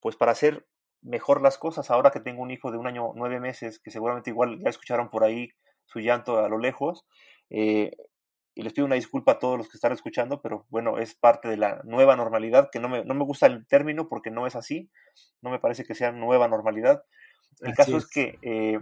pues 0.00 0.16
para 0.16 0.32
hacer 0.32 0.66
mejor 1.02 1.42
las 1.42 1.58
cosas. 1.58 1.90
Ahora 1.90 2.10
que 2.10 2.20
tengo 2.20 2.40
un 2.40 2.50
hijo 2.50 2.70
de 2.70 2.78
un 2.78 2.86
año 2.86 3.12
nueve 3.14 3.40
meses, 3.40 3.78
que 3.78 3.90
seguramente 3.90 4.30
igual 4.30 4.58
ya 4.62 4.70
escucharon 4.70 5.10
por 5.10 5.24
ahí 5.24 5.50
su 5.84 5.98
llanto 5.98 6.38
a 6.38 6.48
lo 6.48 6.58
lejos, 6.58 7.04
eh, 7.50 7.90
y 8.54 8.62
les 8.62 8.72
pido 8.72 8.86
una 8.86 8.94
disculpa 8.94 9.32
a 9.32 9.38
todos 9.38 9.58
los 9.58 9.68
que 9.68 9.76
están 9.76 9.92
escuchando, 9.92 10.40
pero 10.40 10.66
bueno, 10.70 10.98
es 10.98 11.14
parte 11.14 11.48
de 11.48 11.56
la 11.56 11.82
nueva 11.84 12.16
normalidad, 12.16 12.68
que 12.70 12.80
no 12.80 12.88
me, 12.88 13.04
no 13.04 13.14
me 13.14 13.24
gusta 13.24 13.46
el 13.46 13.66
término 13.66 14.08
porque 14.08 14.30
no 14.30 14.46
es 14.46 14.56
así, 14.56 14.90
no 15.42 15.50
me 15.50 15.58
parece 15.58 15.84
que 15.84 15.94
sea 15.94 16.12
nueva 16.12 16.48
normalidad. 16.48 17.02
El 17.60 17.74
caso 17.74 17.96
es, 17.96 18.08
que 18.08 18.38
eh, 18.42 18.78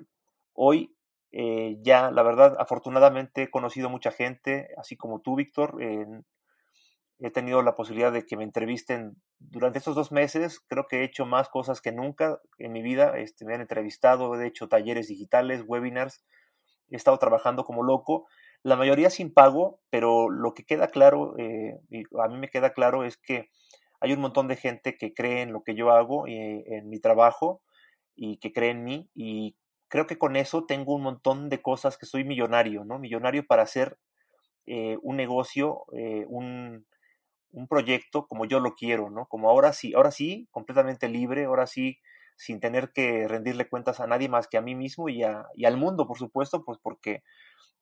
hoy 0.53 0.95
eh, 1.33 1.79
ya, 1.81 2.11
la 2.11 2.23
verdad, 2.23 2.57
afortunadamente 2.59 3.45
he 3.45 3.51
conocido 3.51 3.89
mucha 3.89 4.11
gente, 4.11 4.69
así 4.77 4.97
como 4.97 5.21
tú, 5.21 5.35
Víctor, 5.37 5.77
he 7.21 7.31
tenido 7.31 7.63
la 7.63 7.75
posibilidad 7.75 8.13
de 8.13 8.25
que 8.25 8.37
me 8.37 8.45
entrevisten 8.45 9.17
durante 9.39 9.79
estos 9.79 9.95
dos 9.95 10.13
meses, 10.13 10.61
creo 10.69 10.87
que 10.89 11.01
he 11.01 11.05
hecho 11.05 11.27
más 11.27 11.49
cosas 11.49 11.81
que 11.81 11.93
nunca 11.93 12.41
en 12.59 12.73
mi 12.73 12.83
vida, 12.83 13.19
este, 13.19 13.45
me 13.45 13.55
han 13.55 13.61
entrevistado, 13.61 14.41
he 14.41 14.47
hecho 14.47 14.69
talleres 14.69 15.09
digitales, 15.09 15.65
webinars, 15.67 16.25
he 16.91 16.97
estado 16.97 17.19
trabajando 17.19 17.65
como 17.65 17.83
loco 17.83 18.27
la 18.63 18.77
mayoría 18.77 19.11
sin 19.11 19.33
pago, 19.33 19.81
pero 19.91 20.31
lo 20.31 20.55
que 20.55 20.65
queda 20.65 20.89
claro, 20.89 21.35
eh, 21.39 21.79
y 21.91 22.03
a 22.21 22.29
mí 22.29 22.39
me 22.39 22.49
queda 22.49 22.73
claro 22.73 23.05
es 23.05 23.17
que 23.17 23.51
hay 24.01 24.13
un 24.13 24.21
montón 24.21 24.49
de 24.49 24.57
gente 24.57 24.97
que 24.97 25.15
cree 25.15 25.43
en 25.43 25.53
lo 25.53 25.63
que 25.63 25.75
yo 25.75 25.91
hago, 25.91 26.27
eh, 26.27 26.65
en 26.67 26.89
mi 26.89 27.01
trabajo, 27.01 27.63
y 28.17 28.39
que 28.39 28.53
cree 28.53 28.71
en 28.71 28.85
mí, 28.85 29.09
y 29.15 29.57
creo 29.89 30.07
que 30.07 30.19
con 30.19 30.37
eso 30.37 30.67
tengo 30.67 30.95
un 30.95 31.03
montón 31.03 31.49
de 31.49 31.63
cosas 31.63 31.97
que 31.97 32.07
soy 32.07 32.25
millonario, 32.25 32.85
¿no? 32.85 32.99
Millonario 32.99 33.47
para 33.47 33.63
hacer 33.63 33.97
eh, 34.67 34.99
un 35.03 35.17
negocio, 35.17 35.85
un, 36.27 36.87
un, 37.53 37.69
proyecto 37.69 38.27
como 38.27 38.45
yo 38.47 38.61
lo 38.61 38.75
quiero, 38.75 39.11
¿no? 39.11 39.27
Como 39.27 39.51
ahora 39.51 39.73
sí, 39.73 39.95
ahora 39.95 40.11
sí, 40.11 40.49
completamente 40.51 41.09
libre, 41.09 41.45
ahora 41.45 41.67
sí, 41.67 41.99
sin 42.37 42.61
tener 42.61 42.93
que 42.93 43.27
rendirle 43.29 43.69
cuentas 43.69 44.01
a 44.01 44.07
nadie 44.07 44.29
más 44.29 44.49
que 44.49 44.59
a 44.59 44.63
mí 44.63 44.75
mismo 44.75 45.09
y, 45.09 45.23
a, 45.23 45.47
y 45.55 45.65
al 45.65 45.77
mundo, 45.77 46.07
por 46.07 46.19
supuesto, 46.19 46.65
pues 46.65 46.79
porque 46.83 47.23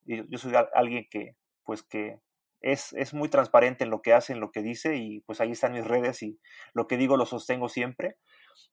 yo 0.04 0.38
soy 0.38 0.52
alguien 0.74 1.06
que, 1.10 1.36
pues 1.64 1.82
que 1.82 2.20
es, 2.60 2.92
es, 2.94 3.12
muy 3.12 3.28
transparente 3.28 3.84
en 3.84 3.90
lo 3.90 4.02
que 4.02 4.14
hace, 4.14 4.32
en 4.32 4.40
lo 4.40 4.50
que 4.50 4.62
dice, 4.62 4.96
y 4.96 5.20
pues 5.20 5.40
ahí 5.40 5.52
están 5.52 5.72
mis 5.72 5.86
redes 5.86 6.22
y 6.22 6.38
lo 6.72 6.86
que 6.86 6.96
digo 6.96 7.16
lo 7.16 7.26
sostengo 7.26 7.68
siempre. 7.68 8.16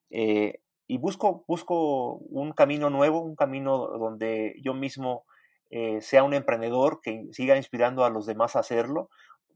Eh, 0.09 0.61
y 0.87 0.97
busco, 0.97 1.43
busco 1.47 2.15
un 2.17 2.53
camino 2.53 2.89
nuevo, 2.89 3.21
un 3.21 3.35
camino 3.35 3.87
donde 3.87 4.55
yo 4.61 4.73
mismo 4.73 5.25
eh, 5.69 6.01
sea 6.01 6.23
un 6.23 6.33
emprendedor 6.33 7.01
que 7.01 7.25
siga 7.31 7.57
inspirando 7.57 8.05
a 8.05 8.09
los 8.09 8.25
demás 8.25 8.55
a 8.55 8.59
hacerlo, 8.59 9.09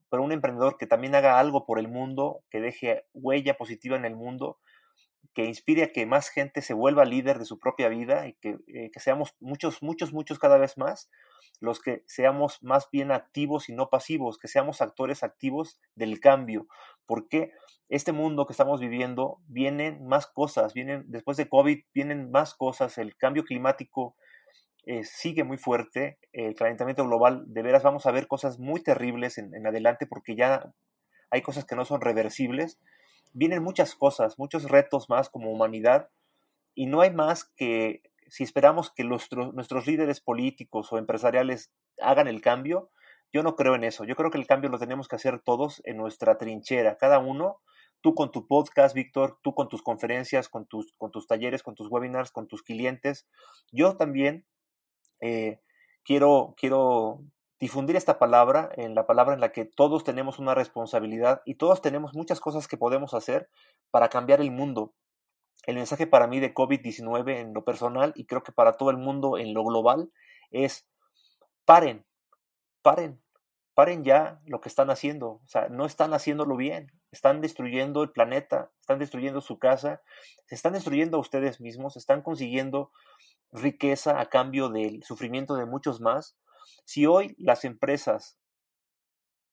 pero 0.10 0.24
un 0.24 0.32
emprendedor 0.32 0.78
que 0.78 0.88
también 0.88 1.16
haga 1.16 1.40
algo 1.40 1.66
por 1.66 1.80
el 1.80 1.88
mundo, 1.88 2.44
que 2.50 2.62
deje 2.62 3.06
huella 3.14 3.58
positiva 3.58 3.98
en 3.98 4.06
el 4.06 4.16
mundo, 4.16 4.60
que 5.34 5.46
inspire 5.46 5.84
a 5.84 5.92
que 5.92 6.06
más 6.06 6.30
gente 6.30 6.62
se 6.62 6.74
vuelva 6.74 7.06
líder 7.06 7.38
de 7.40 7.46
su 7.46 7.60
propia 7.60 7.90
vida 7.90 8.28
y 8.28 8.34
que, 8.34 8.58
eh, 8.68 8.90
que 8.92 9.00
seamos 9.00 9.36
muchos, 9.40 9.84
muchos, 9.84 10.12
muchos 10.12 10.40
cada 10.40 10.58
vez 10.58 10.78
más 10.78 11.10
los 11.60 11.80
que 11.80 12.04
seamos 12.06 12.62
más 12.62 12.90
bien 12.92 13.12
activos 13.12 13.70
y 13.70 13.74
no 13.74 13.90
pasivos, 13.90 14.38
que 14.38 14.48
seamos 14.48 14.82
actores 14.82 15.24
activos 15.24 15.80
del 15.96 16.20
cambio, 16.20 16.68
porque 17.06 17.52
este 17.90 18.12
mundo 18.12 18.46
que 18.46 18.54
estamos 18.54 18.80
viviendo 18.80 19.40
vienen 19.48 20.06
más 20.06 20.28
cosas, 20.28 20.74
vienen 20.74 21.06
después 21.08 21.38
de 21.38 21.50
COVID 21.50 21.84
vienen 21.94 22.32
más 22.32 22.54
cosas, 22.54 22.98
el 22.98 23.16
cambio 23.16 23.44
climático 23.44 24.16
eh, 24.90 25.04
sigue 25.04 25.44
muy 25.44 25.58
fuerte, 25.58 26.18
el 26.32 26.56
calentamiento 26.56 27.04
global, 27.06 27.44
de 27.48 27.62
veras 27.62 27.84
vamos 27.84 28.06
a 28.06 28.12
ver 28.12 28.26
cosas 28.26 28.58
muy 28.58 28.82
terribles 28.82 29.38
en, 29.38 29.68
adelante 29.68 30.08
porque 30.08 30.34
ya 30.34 30.74
hay 31.30 31.42
cosas 31.42 31.66
que 31.66 31.76
no 31.76 31.84
son 31.84 32.00
reversibles, 32.00 32.80
vienen 33.34 33.62
muchas 33.62 33.96
cosas, 33.96 34.40
muchos 34.40 34.64
retos 34.64 35.10
más 35.10 35.30
como 35.30 35.52
humanidad 35.52 36.08
y 36.74 36.86
no 36.86 37.02
hay 37.02 37.12
más 37.12 37.44
que 37.58 38.02
si 38.30 38.46
esperamos 38.46 38.90
que 38.90 39.04
nuestros 39.04 39.88
líderes 39.88 40.22
políticos 40.22 40.94
o 40.94 40.98
empresariales 40.98 41.70
hagan 42.02 42.30
el 42.30 42.40
cambio, 42.40 42.90
yo 43.34 43.44
no 43.44 43.58
creo 43.58 43.76
en 43.76 43.84
eso. 43.84 44.06
Yo 44.06 44.16
creo 44.16 44.32
que 44.32 44.38
el 44.38 44.48
cambio 44.48 44.70
lo 44.70 44.80
tenemos 44.80 45.10
que 45.10 45.18
hacer 45.18 45.42
todos 45.42 45.82
en 45.84 45.98
nuestra 45.98 46.38
trinchera, 46.38 46.96
cada 46.96 47.20
uno, 47.20 47.60
tú 48.00 48.16
con 48.16 48.32
tu 48.32 48.48
podcast, 48.48 48.96
Víctor, 48.96 49.38
tú 49.44 49.54
con 49.54 49.68
tus 49.68 49.82
conferencias, 49.82 50.48
con 50.48 50.66
tus, 50.66 50.94
con 50.98 51.12
tus 51.12 51.28
talleres, 51.28 51.62
con 51.62 51.76
tus 51.76 51.92
webinars, 51.92 52.32
con 52.32 52.48
tus 52.48 52.64
clientes. 52.64 53.28
Yo 53.74 53.98
también 53.98 54.46
eh, 55.22 55.60
quiero, 56.04 56.54
quiero 56.58 57.22
difundir 57.60 57.96
esta 57.96 58.20
palabra, 58.20 58.70
en 58.76 58.96
la 58.96 59.06
palabra 59.06 59.34
en 59.34 59.42
la 59.42 59.52
que 59.52 59.66
todos 59.66 60.04
tenemos 60.04 60.40
una 60.40 60.54
responsabilidad 60.54 61.42
y 61.46 61.56
todos 61.56 61.82
tenemos 61.82 62.14
muchas 62.14 62.40
cosas 62.40 62.68
que 62.68 62.78
podemos 62.78 63.14
hacer 63.14 63.50
para 63.90 64.10
cambiar 64.10 64.42
el 64.42 64.52
mundo, 64.52 64.94
el 65.66 65.76
mensaje 65.76 66.08
para 66.08 66.28
mí 66.28 66.40
de 66.40 66.54
COVID-19 66.54 67.40
en 67.40 67.54
lo 67.54 67.64
personal 67.64 68.14
y 68.16 68.26
creo 68.26 68.44
que 68.44 68.52
para 68.52 68.74
todo 68.74 68.90
el 68.90 68.98
mundo 68.98 69.38
en 69.38 69.54
lo 69.54 69.64
global 69.64 70.12
es 70.52 70.88
paren, 71.66 72.06
paren, 72.82 73.22
paren 73.74 74.04
ya 74.04 74.40
lo 74.46 74.62
que 74.62 74.70
están 74.70 74.90
haciendo. 74.90 75.42
O 75.44 75.48
sea, 75.48 75.68
no 75.70 75.86
están 75.86 76.14
haciéndolo 76.14 76.56
bien. 76.56 76.92
Están 77.12 77.42
destruyendo 77.42 78.04
el 78.04 78.12
planeta, 78.12 78.72
están 78.82 79.00
destruyendo 79.00 79.42
su 79.42 79.60
casa, 79.60 80.02
se 80.46 80.56
están 80.56 80.74
destruyendo 80.74 81.18
a 81.18 81.22
ustedes 81.22 81.62
mismos, 81.62 81.98
están 81.98 82.22
consiguiendo 82.22 82.92
riqueza 83.52 84.20
a 84.20 84.28
cambio 84.28 84.70
del 84.70 85.04
sufrimiento 85.04 85.56
de 85.56 85.66
muchos 85.66 86.02
más. 86.02 86.38
Si 86.86 87.06
hoy 87.06 87.36
las 87.38 87.66
empresas 87.66 88.38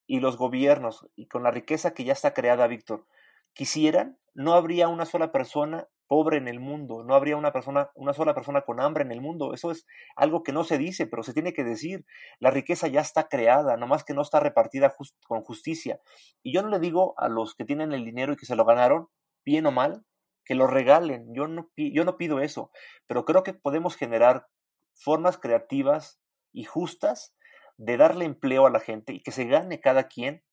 y 0.06 0.20
los 0.20 0.36
gobiernos, 0.36 1.06
y 1.14 1.26
con 1.26 1.42
la 1.42 1.50
riqueza 1.50 1.94
que 1.94 2.04
ya 2.04 2.12
está 2.12 2.34
creada, 2.34 2.66
Víctor, 2.66 3.06
quisieran, 3.52 4.18
no 4.34 4.54
habría 4.54 4.88
una 4.88 5.06
sola 5.06 5.32
persona 5.32 5.88
pobre 6.06 6.36
en 6.38 6.48
el 6.48 6.60
mundo, 6.60 7.02
no 7.04 7.14
habría 7.14 7.36
una 7.36 7.52
persona, 7.52 7.90
una 7.94 8.12
sola 8.12 8.34
persona 8.34 8.62
con 8.62 8.80
hambre 8.80 9.04
en 9.04 9.12
el 9.12 9.20
mundo. 9.20 9.54
Eso 9.54 9.70
es 9.70 9.86
algo 10.16 10.42
que 10.42 10.52
no 10.52 10.64
se 10.64 10.78
dice, 10.78 11.06
pero 11.06 11.22
se 11.22 11.32
tiene 11.32 11.52
que 11.52 11.64
decir. 11.64 12.04
La 12.40 12.50
riqueza 12.50 12.88
ya 12.88 13.00
está 13.00 13.28
creada, 13.28 13.76
nomás 13.76 14.04
que 14.04 14.14
no 14.14 14.22
está 14.22 14.40
repartida 14.40 14.94
con 15.26 15.42
justicia. 15.42 16.00
Y 16.42 16.54
yo 16.54 16.62
no 16.62 16.68
le 16.68 16.78
digo 16.78 17.14
a 17.18 17.28
los 17.28 17.54
que 17.54 17.64
tienen 17.64 17.92
el 17.92 18.04
dinero 18.04 18.32
y 18.32 18.36
que 18.36 18.46
se 18.46 18.56
lo 18.56 18.64
ganaron, 18.64 19.08
bien 19.44 19.66
o 19.66 19.72
mal, 19.72 20.04
que 20.44 20.54
lo 20.54 20.66
regalen. 20.66 21.34
Yo 21.34 21.48
no, 21.48 21.70
yo 21.76 22.04
no 22.04 22.16
pido 22.16 22.40
eso, 22.40 22.70
pero 23.06 23.24
creo 23.24 23.42
que 23.42 23.54
podemos 23.54 23.96
generar 23.96 24.46
formas 24.94 25.38
creativas 25.38 26.20
y 26.52 26.64
justas 26.64 27.34
de 27.76 27.96
darle 27.96 28.24
empleo 28.24 28.66
a 28.66 28.70
la 28.70 28.80
gente 28.80 29.12
y 29.12 29.22
que 29.22 29.32
se 29.32 29.46
gane 29.46 29.80
cada 29.80 30.06
quien 30.08 30.44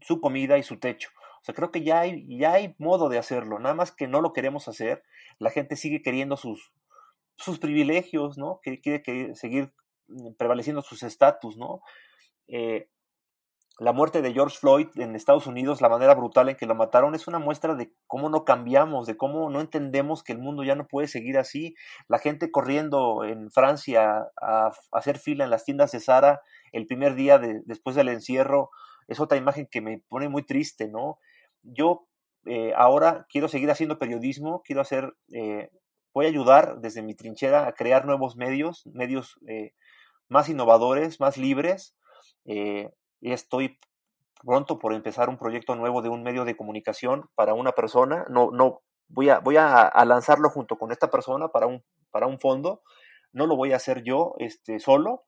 su 0.00 0.20
comida 0.20 0.58
y 0.58 0.62
su 0.62 0.78
techo 0.78 1.10
sea, 1.46 1.54
creo 1.54 1.70
que 1.70 1.84
ya 1.84 2.00
hay, 2.00 2.26
ya 2.28 2.54
hay 2.54 2.74
modo 2.78 3.08
de 3.08 3.18
hacerlo, 3.18 3.58
nada 3.60 3.74
más 3.74 3.92
que 3.92 4.08
no 4.08 4.20
lo 4.20 4.32
queremos 4.32 4.66
hacer. 4.66 5.04
La 5.38 5.50
gente 5.50 5.76
sigue 5.76 6.02
queriendo 6.02 6.36
sus, 6.36 6.72
sus 7.36 7.58
privilegios, 7.60 8.36
¿no? 8.36 8.60
Quiere 8.62 9.34
seguir 9.34 9.72
mm, 10.08 10.32
prevaleciendo 10.36 10.82
sus 10.82 11.02
estatus, 11.02 11.56
¿no? 11.56 11.82
Eh, 12.48 12.88
la 13.78 13.92
muerte 13.92 14.22
de 14.22 14.32
George 14.32 14.56
Floyd 14.58 14.88
en 14.96 15.14
Estados 15.14 15.46
Unidos, 15.46 15.82
la 15.82 15.90
manera 15.90 16.14
brutal 16.14 16.48
en 16.48 16.56
que 16.56 16.64
lo 16.64 16.74
mataron, 16.74 17.14
es 17.14 17.28
una 17.28 17.38
muestra 17.38 17.74
de 17.74 17.92
cómo 18.06 18.30
no 18.30 18.44
cambiamos, 18.46 19.06
de 19.06 19.18
cómo 19.18 19.50
no 19.50 19.60
entendemos 19.60 20.22
que 20.22 20.32
el 20.32 20.38
mundo 20.38 20.64
ya 20.64 20.74
no 20.74 20.86
puede 20.86 21.08
seguir 21.08 21.36
así. 21.36 21.74
La 22.08 22.18
gente 22.18 22.50
corriendo 22.50 23.24
en 23.24 23.50
Francia 23.50 24.28
a, 24.40 24.70
hacer 24.92 25.18
fila 25.18 25.44
en 25.44 25.50
las 25.50 25.64
tiendas 25.64 25.92
de 25.92 26.00
Sara 26.00 26.40
el 26.72 26.86
primer 26.86 27.14
día 27.16 27.38
de, 27.38 27.60
después 27.66 27.94
del 27.94 28.08
encierro, 28.08 28.70
es 29.08 29.20
otra 29.20 29.36
imagen 29.36 29.68
que 29.70 29.82
me 29.82 30.02
pone 30.08 30.30
muy 30.30 30.42
triste, 30.42 30.88
¿no? 30.88 31.18
Yo 31.62 32.06
eh, 32.46 32.72
ahora 32.76 33.26
quiero 33.28 33.48
seguir 33.48 33.70
haciendo 33.70 33.98
periodismo, 33.98 34.62
quiero 34.64 34.80
hacer, 34.80 35.14
eh, 35.32 35.70
voy 36.14 36.26
a 36.26 36.28
ayudar 36.28 36.80
desde 36.80 37.02
mi 37.02 37.14
trinchera 37.14 37.66
a 37.66 37.72
crear 37.72 38.06
nuevos 38.06 38.36
medios, 38.36 38.86
medios 38.86 39.38
eh, 39.48 39.72
más 40.28 40.48
innovadores, 40.48 41.20
más 41.20 41.36
libres 41.36 41.94
estoy 43.20 43.78
pronto 44.44 44.78
por 44.78 44.92
empezar 44.94 45.28
un 45.28 45.38
proyecto 45.38 45.74
nuevo 45.74 46.02
de 46.02 46.08
un 46.08 46.22
medio 46.22 46.44
de 46.44 46.56
comunicación 46.56 47.28
para 47.34 47.54
una 47.54 47.72
persona. 47.72 48.24
No, 48.28 48.50
no, 48.52 48.82
voy 49.08 49.30
a, 49.30 49.40
voy 49.40 49.56
a, 49.56 49.90
lanzarlo 50.04 50.50
junto 50.50 50.78
con 50.78 50.92
esta 50.92 51.10
persona 51.10 51.48
para 51.48 51.66
un, 51.66 51.82
para 52.10 52.26
un 52.26 52.38
fondo. 52.38 52.82
No 53.32 53.46
lo 53.46 53.56
voy 53.56 53.72
a 53.72 53.76
hacer 53.76 54.02
yo 54.04 54.34
este, 54.38 54.78
solo 54.78 55.24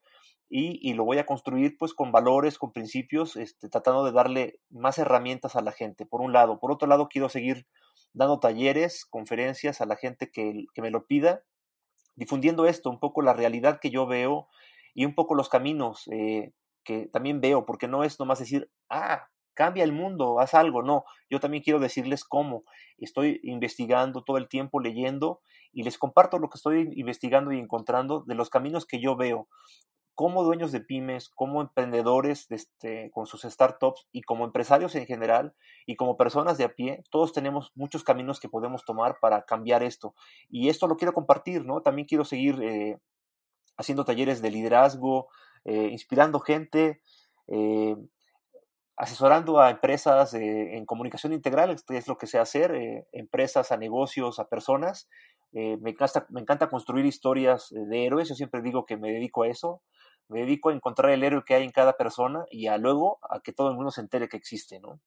y, 0.51 0.95
lo 0.95 1.05
voy 1.05 1.19
a 1.19 1.27
construir 1.27 1.77
pues 1.79 1.93
con 1.93 2.11
valores, 2.11 2.59
con 2.59 2.73
principios, 2.73 3.37
este, 3.37 3.69
tratando 3.69 4.05
de 4.05 4.13
darle 4.13 4.61
más 4.71 4.99
herramientas 4.99 5.57
a 5.57 5.61
la 5.61 5.73
gente, 5.73 6.07
por 6.07 6.21
un 6.23 6.33
lado. 6.33 6.59
Por 6.59 6.73
otro 6.73 6.89
lado, 6.89 7.09
quiero 7.09 7.29
seguir 7.29 7.67
dando 8.15 8.41
talleres, 8.41 9.05
conferencias 9.05 9.81
a 9.81 9.87
la 9.87 9.97
gente 9.97 10.31
que, 10.31 10.65
que 10.75 10.83
me 10.83 10.91
lo 10.91 11.07
pida, 11.07 11.43
difundiendo 12.17 12.67
esto, 12.67 12.89
un 12.89 12.99
poco 12.99 13.21
la 13.23 13.35
realidad 13.35 13.79
que 13.81 13.91
yo 13.91 14.07
veo 14.07 14.49
y 14.95 15.05
un 15.05 15.15
poco 15.15 15.35
los 15.35 15.49
caminos. 15.49 16.09
Eh, 16.11 16.53
que 16.89 17.07
también 17.07 17.43
veo, 17.43 17.67
porque 17.67 17.87
no 17.87 18.03
es 18.03 18.19
nomás 18.19 18.39
decir, 18.39 18.71
ah, 18.89 19.29
cambia 19.53 19.85
el 19.85 19.93
mundo, 19.93 20.41
haz 20.41 20.55
algo, 20.55 20.83
no, 20.83 21.05
yo 21.29 21.39
también 21.39 21.63
quiero 21.63 21.81
decirles 21.81 22.25
cómo. 22.25 22.65
Estoy 22.97 23.41
investigando 23.43 24.25
todo 24.25 24.39
el 24.39 24.49
tiempo, 24.49 24.81
leyendo, 24.81 25.43
y 25.71 25.83
les 25.83 25.99
comparto 25.99 26.39
lo 26.39 26.49
que 26.49 26.57
estoy 26.57 26.91
investigando 26.95 27.53
y 27.53 27.59
encontrando 27.59 28.25
de 28.27 28.35
los 28.35 28.49
caminos 28.49 28.87
que 28.87 29.01
yo 29.01 29.17
veo, 29.17 29.49
como 30.19 30.43
dueños 30.43 30.73
de 30.73 30.81
pymes, 30.81 31.29
como 31.29 31.61
emprendedores 31.61 32.51
este, 32.51 33.09
con 33.13 33.27
sus 33.27 33.43
startups 33.43 34.09
y 34.11 34.23
como 34.23 34.45
empresarios 34.45 34.97
en 34.97 35.07
general 35.07 35.55
y 35.87 35.95
como 35.95 36.17
personas 36.17 36.59
de 36.59 36.65
a 36.65 36.75
pie, 36.75 37.05
todos 37.13 37.33
tenemos 37.33 37.71
muchos 37.77 38.03
caminos 38.03 38.41
que 38.41 38.49
podemos 38.49 38.85
tomar 38.85 39.19
para 39.21 39.45
cambiar 39.45 39.85
esto. 39.85 40.17
Y 40.49 40.71
esto 40.71 40.89
lo 40.89 40.97
quiero 40.97 41.13
compartir, 41.13 41.65
¿no? 41.65 41.83
También 41.83 42.09
quiero 42.09 42.25
seguir 42.25 42.61
eh, 42.61 42.99
haciendo 43.77 44.05
talleres 44.05 44.43
de 44.43 44.51
liderazgo, 44.51 45.29
eh, 45.65 45.87
inspirando 45.93 46.41
gente, 46.41 47.01
eh, 47.47 47.95
asesorando 48.97 49.61
a 49.61 49.71
empresas 49.71 50.35
en 50.35 50.85
comunicación 50.85 51.33
integral, 51.33 51.71
esto 51.71 51.95
es 51.95 52.09
lo 52.09 52.19
que 52.19 52.27
sé 52.27 52.41
hacer, 52.41 52.75
eh, 52.75 53.07
empresas 53.13 53.71
a 53.71 53.77
negocios, 53.77 54.41
a 54.41 54.49
personas. 54.49 55.09
me, 55.53 55.91
encanta, 55.91 56.27
me 56.31 56.41
encanta 56.41 56.69
construir 56.69 57.07
historias 57.07 57.69
de 57.71 58.05
héroes, 58.05 58.29
yo 58.29 58.35
siempre 58.35 58.63
digo 58.63 58.85
que 58.85 58.97
me 58.97 59.13
dedico 59.13 59.45
a 59.45 59.49
eso, 59.49 59.81
me 60.29 60.41
dedico 60.41 60.69
a 60.69 60.75
encontrar 60.75 61.11
el 61.13 61.25
héroe 61.25 61.43
que 61.45 61.55
hay 61.55 61.65
en 61.65 61.73
cada 61.73 61.95
persona 61.97 62.45
y 62.51 62.67
a 62.67 62.79
luego 62.79 63.19
a 63.29 63.41
que 63.41 63.53
todo 63.53 63.71
el 63.71 63.77
mundo 63.77 63.91
se 63.91 64.01
entere 64.01 64.29
que 64.29 64.37
existe, 64.37 64.81
¿no? 64.81 65.01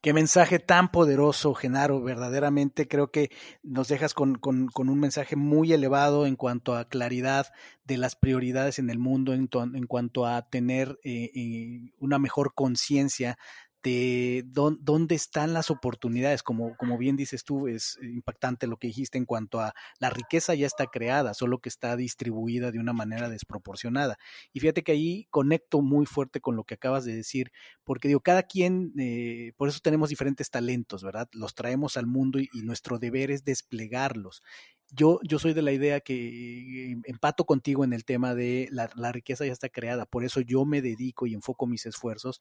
Qué 0.00 0.12
mensaje 0.12 0.60
tan 0.60 0.92
poderoso, 0.92 1.54
Genaro. 1.54 2.00
Verdaderamente 2.00 2.86
creo 2.86 3.10
que 3.10 3.30
nos 3.64 3.88
dejas 3.88 4.14
con, 4.14 4.36
con, 4.36 4.68
con, 4.68 4.88
un 4.88 5.00
mensaje 5.00 5.34
muy 5.34 5.72
elevado 5.72 6.24
en 6.24 6.36
cuanto 6.36 6.76
a 6.76 6.88
claridad 6.88 7.48
de 7.82 7.98
las 7.98 8.14
prioridades 8.14 8.78
en 8.78 8.90
el 8.90 9.00
mundo, 9.00 9.34
en, 9.34 9.48
cuanto 9.88 10.24
a 10.24 10.48
tener 10.48 11.00
eh, 11.02 11.32
eh, 11.34 11.92
una 11.98 12.20
mejor 12.20 12.54
conciencia 12.54 13.38
de 13.82 14.44
dónde 14.46 15.14
están 15.14 15.52
las 15.52 15.70
oportunidades. 15.70 16.42
Como, 16.42 16.76
como 16.76 16.98
bien 16.98 17.16
dices 17.16 17.44
tú, 17.44 17.68
es 17.68 17.98
impactante 18.02 18.66
lo 18.66 18.76
que 18.76 18.88
dijiste 18.88 19.18
en 19.18 19.24
cuanto 19.24 19.60
a 19.60 19.74
la 20.00 20.10
riqueza 20.10 20.54
ya 20.54 20.66
está 20.66 20.86
creada, 20.86 21.34
solo 21.34 21.58
que 21.58 21.68
está 21.68 21.96
distribuida 21.96 22.70
de 22.70 22.78
una 22.80 22.92
manera 22.92 23.28
desproporcionada. 23.28 24.18
Y 24.52 24.60
fíjate 24.60 24.82
que 24.82 24.92
ahí 24.92 25.26
conecto 25.30 25.80
muy 25.80 26.06
fuerte 26.06 26.40
con 26.40 26.56
lo 26.56 26.64
que 26.64 26.74
acabas 26.74 27.04
de 27.04 27.14
decir, 27.14 27.52
porque 27.84 28.08
digo, 28.08 28.20
cada 28.20 28.42
quien, 28.42 28.92
eh, 28.98 29.52
por 29.56 29.68
eso 29.68 29.80
tenemos 29.82 30.08
diferentes 30.08 30.50
talentos, 30.50 31.02
¿verdad? 31.02 31.28
Los 31.32 31.54
traemos 31.54 31.96
al 31.96 32.06
mundo 32.06 32.38
y, 32.40 32.48
y 32.52 32.62
nuestro 32.62 32.98
deber 32.98 33.30
es 33.30 33.44
desplegarlos 33.44 34.42
yo, 34.90 35.20
yo 35.22 35.38
soy 35.38 35.52
de 35.52 35.62
la 35.62 35.72
idea 35.72 36.00
que 36.00 36.96
empato 37.04 37.44
contigo 37.44 37.84
en 37.84 37.92
el 37.92 38.04
tema 38.04 38.34
de 38.34 38.68
la, 38.70 38.90
la, 38.96 39.12
riqueza 39.12 39.44
ya 39.44 39.52
está 39.52 39.68
creada, 39.68 40.06
por 40.06 40.24
eso 40.24 40.40
yo 40.40 40.64
me 40.64 40.80
dedico 40.80 41.26
y 41.26 41.34
enfoco 41.34 41.66
mis 41.66 41.84
esfuerzos 41.86 42.40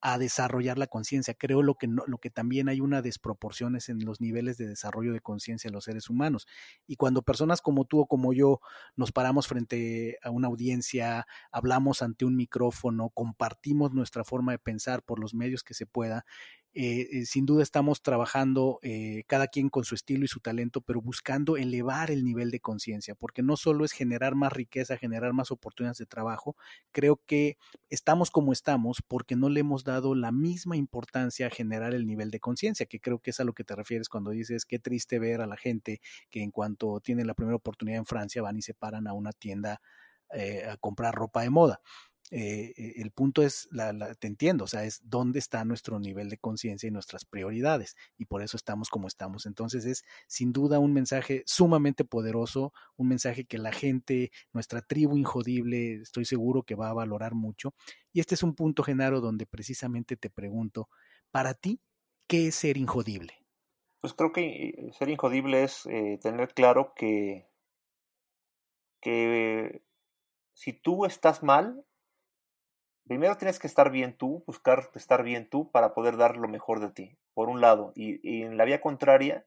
a 0.00 0.18
desarrollar 0.18 0.78
la 0.78 0.86
conciencia. 0.86 1.34
Creo 1.34 1.62
lo 1.62 1.74
que, 1.74 1.88
no, 1.88 2.04
lo 2.06 2.18
que 2.18 2.30
también 2.30 2.68
hay 2.68 2.80
una 2.80 3.02
desproporción 3.02 3.74
es 3.74 3.88
en 3.88 4.04
los 4.04 4.20
niveles 4.20 4.56
de 4.56 4.68
desarrollo 4.68 5.12
de 5.12 5.20
conciencia 5.20 5.68
de 5.68 5.72
los 5.72 5.84
seres 5.84 6.08
humanos. 6.08 6.46
Y 6.86 6.96
cuando 6.96 7.22
personas 7.22 7.60
como 7.60 7.84
tú 7.84 8.00
o 8.00 8.06
como 8.06 8.32
yo 8.32 8.60
nos 8.96 9.10
paramos 9.10 9.48
frente 9.48 10.18
a 10.22 10.30
una 10.30 10.48
audiencia, 10.48 11.26
hablamos 11.50 12.02
ante 12.02 12.24
un 12.24 12.36
micrófono, 12.36 13.10
compartimos 13.10 13.92
nuestra 13.92 14.24
forma 14.24 14.52
de 14.52 14.58
pensar 14.58 15.02
por 15.02 15.18
los 15.18 15.34
medios 15.34 15.64
que 15.64 15.74
se 15.74 15.86
pueda, 15.86 16.24
eh, 16.80 17.08
eh, 17.10 17.26
sin 17.26 17.44
duda 17.44 17.64
estamos 17.64 18.02
trabajando 18.02 18.78
eh, 18.82 19.24
cada 19.26 19.48
quien 19.48 19.68
con 19.68 19.82
su 19.82 19.96
estilo 19.96 20.24
y 20.24 20.28
su 20.28 20.38
talento, 20.38 20.80
pero 20.80 21.02
buscando 21.02 21.56
elevar 21.56 22.12
el 22.12 22.22
nivel 22.22 22.52
de 22.52 22.60
conciencia, 22.60 23.16
porque 23.16 23.42
no 23.42 23.56
solo 23.56 23.84
es 23.84 23.90
generar 23.90 24.36
más 24.36 24.52
riqueza, 24.52 24.96
generar 24.96 25.32
más 25.32 25.50
oportunidades 25.50 25.98
de 25.98 26.06
trabajo, 26.06 26.54
creo 26.92 27.20
que 27.26 27.58
estamos 27.90 28.30
como 28.30 28.52
estamos 28.52 29.02
porque 29.08 29.34
no 29.34 29.48
le 29.48 29.58
hemos 29.58 29.82
dado 29.82 30.14
la 30.14 30.30
misma 30.30 30.76
importancia 30.76 31.48
a 31.48 31.50
generar 31.50 31.94
el 31.94 32.06
nivel 32.06 32.30
de 32.30 32.38
conciencia, 32.38 32.86
que 32.86 33.00
creo 33.00 33.18
que 33.18 33.30
es 33.30 33.40
a 33.40 33.44
lo 33.44 33.54
que 33.54 33.64
te 33.64 33.74
refieres 33.74 34.08
cuando 34.08 34.30
dices 34.30 34.64
qué 34.64 34.78
triste 34.78 35.18
ver 35.18 35.40
a 35.40 35.48
la 35.48 35.56
gente 35.56 36.00
que 36.30 36.44
en 36.44 36.52
cuanto 36.52 37.00
tienen 37.00 37.26
la 37.26 37.34
primera 37.34 37.56
oportunidad 37.56 37.98
en 37.98 38.06
Francia 38.06 38.40
van 38.40 38.56
y 38.56 38.62
se 38.62 38.74
paran 38.74 39.08
a 39.08 39.14
una 39.14 39.32
tienda 39.32 39.80
a 40.30 40.76
comprar 40.76 41.14
ropa 41.14 41.40
de 41.42 41.48
moda. 41.50 41.80
Eh, 42.30 42.74
eh, 42.76 42.92
el 42.96 43.10
punto 43.10 43.42
es, 43.42 43.68
la, 43.70 44.14
te 44.14 44.26
entiendo, 44.26 44.64
o 44.64 44.66
sea, 44.66 44.84
es 44.84 45.00
dónde 45.04 45.38
está 45.38 45.64
nuestro 45.64 45.98
nivel 45.98 46.28
de 46.28 46.36
conciencia 46.36 46.86
y 46.86 46.90
nuestras 46.90 47.24
prioridades, 47.24 47.96
y 48.18 48.26
por 48.26 48.42
eso 48.42 48.56
estamos 48.56 48.90
como 48.90 49.08
estamos. 49.08 49.46
Entonces 49.46 49.86
es 49.86 50.04
sin 50.26 50.52
duda 50.52 50.78
un 50.78 50.92
mensaje 50.92 51.42
sumamente 51.46 52.04
poderoso, 52.04 52.72
un 52.96 53.08
mensaje 53.08 53.46
que 53.46 53.58
la 53.58 53.72
gente, 53.72 54.30
nuestra 54.52 54.82
tribu 54.82 55.16
injodible, 55.16 56.02
estoy 56.02 56.24
seguro 56.24 56.62
que 56.62 56.74
va 56.74 56.90
a 56.90 56.94
valorar 56.94 57.34
mucho. 57.34 57.74
Y 58.12 58.20
este 58.20 58.34
es 58.34 58.42
un 58.42 58.54
punto, 58.54 58.82
Genaro, 58.82 59.20
donde 59.20 59.46
precisamente 59.46 60.16
te 60.16 60.28
pregunto, 60.28 60.88
para 61.30 61.54
ti, 61.54 61.80
¿qué 62.26 62.48
es 62.48 62.56
ser 62.56 62.76
injodible? 62.76 63.34
Pues 64.00 64.12
creo 64.12 64.32
que 64.32 64.68
eh, 64.68 64.92
ser 64.92 65.08
injodible 65.08 65.64
es 65.64 65.82
tener 66.20 66.52
claro 66.52 66.92
que, 66.94 67.48
que 69.00 69.82
si 70.52 70.72
tú 70.72 71.04
estás 71.04 71.42
mal, 71.42 71.84
primero 73.08 73.36
tienes 73.36 73.58
que 73.58 73.66
estar 73.66 73.90
bien 73.90 74.16
tú, 74.16 74.44
buscar 74.46 74.90
estar 74.94 75.24
bien 75.24 75.48
tú 75.48 75.70
para 75.70 75.94
poder 75.94 76.16
dar 76.16 76.36
lo 76.36 76.46
mejor 76.46 76.78
de 76.78 76.90
ti, 76.90 77.18
por 77.34 77.48
un 77.48 77.60
lado. 77.60 77.92
Y, 77.96 78.42
en 78.42 78.56
la 78.56 78.64
vía 78.64 78.80
contraria, 78.80 79.46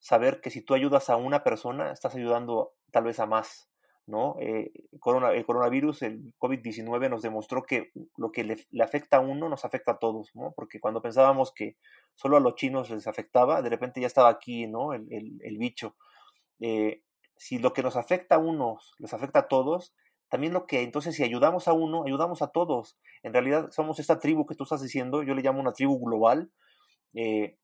saber 0.00 0.40
que 0.40 0.50
si 0.50 0.62
tú 0.62 0.74
ayudas 0.74 1.10
a 1.10 1.16
una 1.16 1.44
persona, 1.44 1.92
estás 1.92 2.14
ayudando 2.14 2.72
tal 2.90 3.04
vez 3.04 3.20
a 3.20 3.26
más. 3.26 3.68
¿no? 4.06 4.36
Eh, 4.38 4.70
el 4.92 5.46
coronavirus, 5.46 6.02
el 6.02 6.34
COVID-19 6.38 7.08
nos 7.08 7.22
demostró 7.22 7.62
que 7.62 7.90
lo 8.18 8.32
que 8.32 8.44
le, 8.44 8.82
afecta 8.82 9.16
a 9.18 9.20
uno 9.20 9.48
nos 9.48 9.64
afecta 9.64 9.92
a 9.92 9.98
todos, 9.98 10.30
¿no? 10.34 10.52
Porque 10.54 10.78
cuando 10.78 11.00
pensábamos 11.00 11.52
que 11.52 11.78
solo 12.14 12.36
a 12.36 12.40
los 12.40 12.54
chinos 12.54 12.90
les 12.90 13.06
afectaba, 13.06 13.62
de 13.62 13.70
repente 13.70 14.02
ya 14.02 14.06
estaba 14.06 14.28
aquí, 14.28 14.66
¿no? 14.66 14.92
El, 14.92 15.56
bicho. 15.56 15.96
Eh, 16.60 17.02
si 17.38 17.58
lo 17.58 17.72
que 17.72 17.82
nos 17.82 17.96
afecta 17.96 18.34
a 18.34 18.38
unos 18.38 18.94
les 18.98 19.14
afecta 19.14 19.38
a 19.38 19.48
todos, 19.48 19.94
también 20.28 20.52
lo 20.52 20.66
que, 20.66 20.82
entonces, 20.82 21.14
si 21.14 21.22
ayudamos 21.22 21.68
a 21.68 21.72
uno, 21.72 22.04
ayudamos 22.06 22.42
a 22.42 22.48
todos. 22.48 22.98
En 23.22 23.32
realidad 23.32 23.70
somos 23.70 23.98
esta 23.98 24.18
tribu 24.18 24.46
que 24.46 24.54
tú 24.54 24.64
estás 24.64 24.82
diciendo, 24.82 25.22
yo 25.22 25.34
le 25.34 25.42
llamo 25.42 25.60
una 25.60 25.72
tribu 25.72 25.98
global. 26.04 26.50
Eh, 27.14 27.56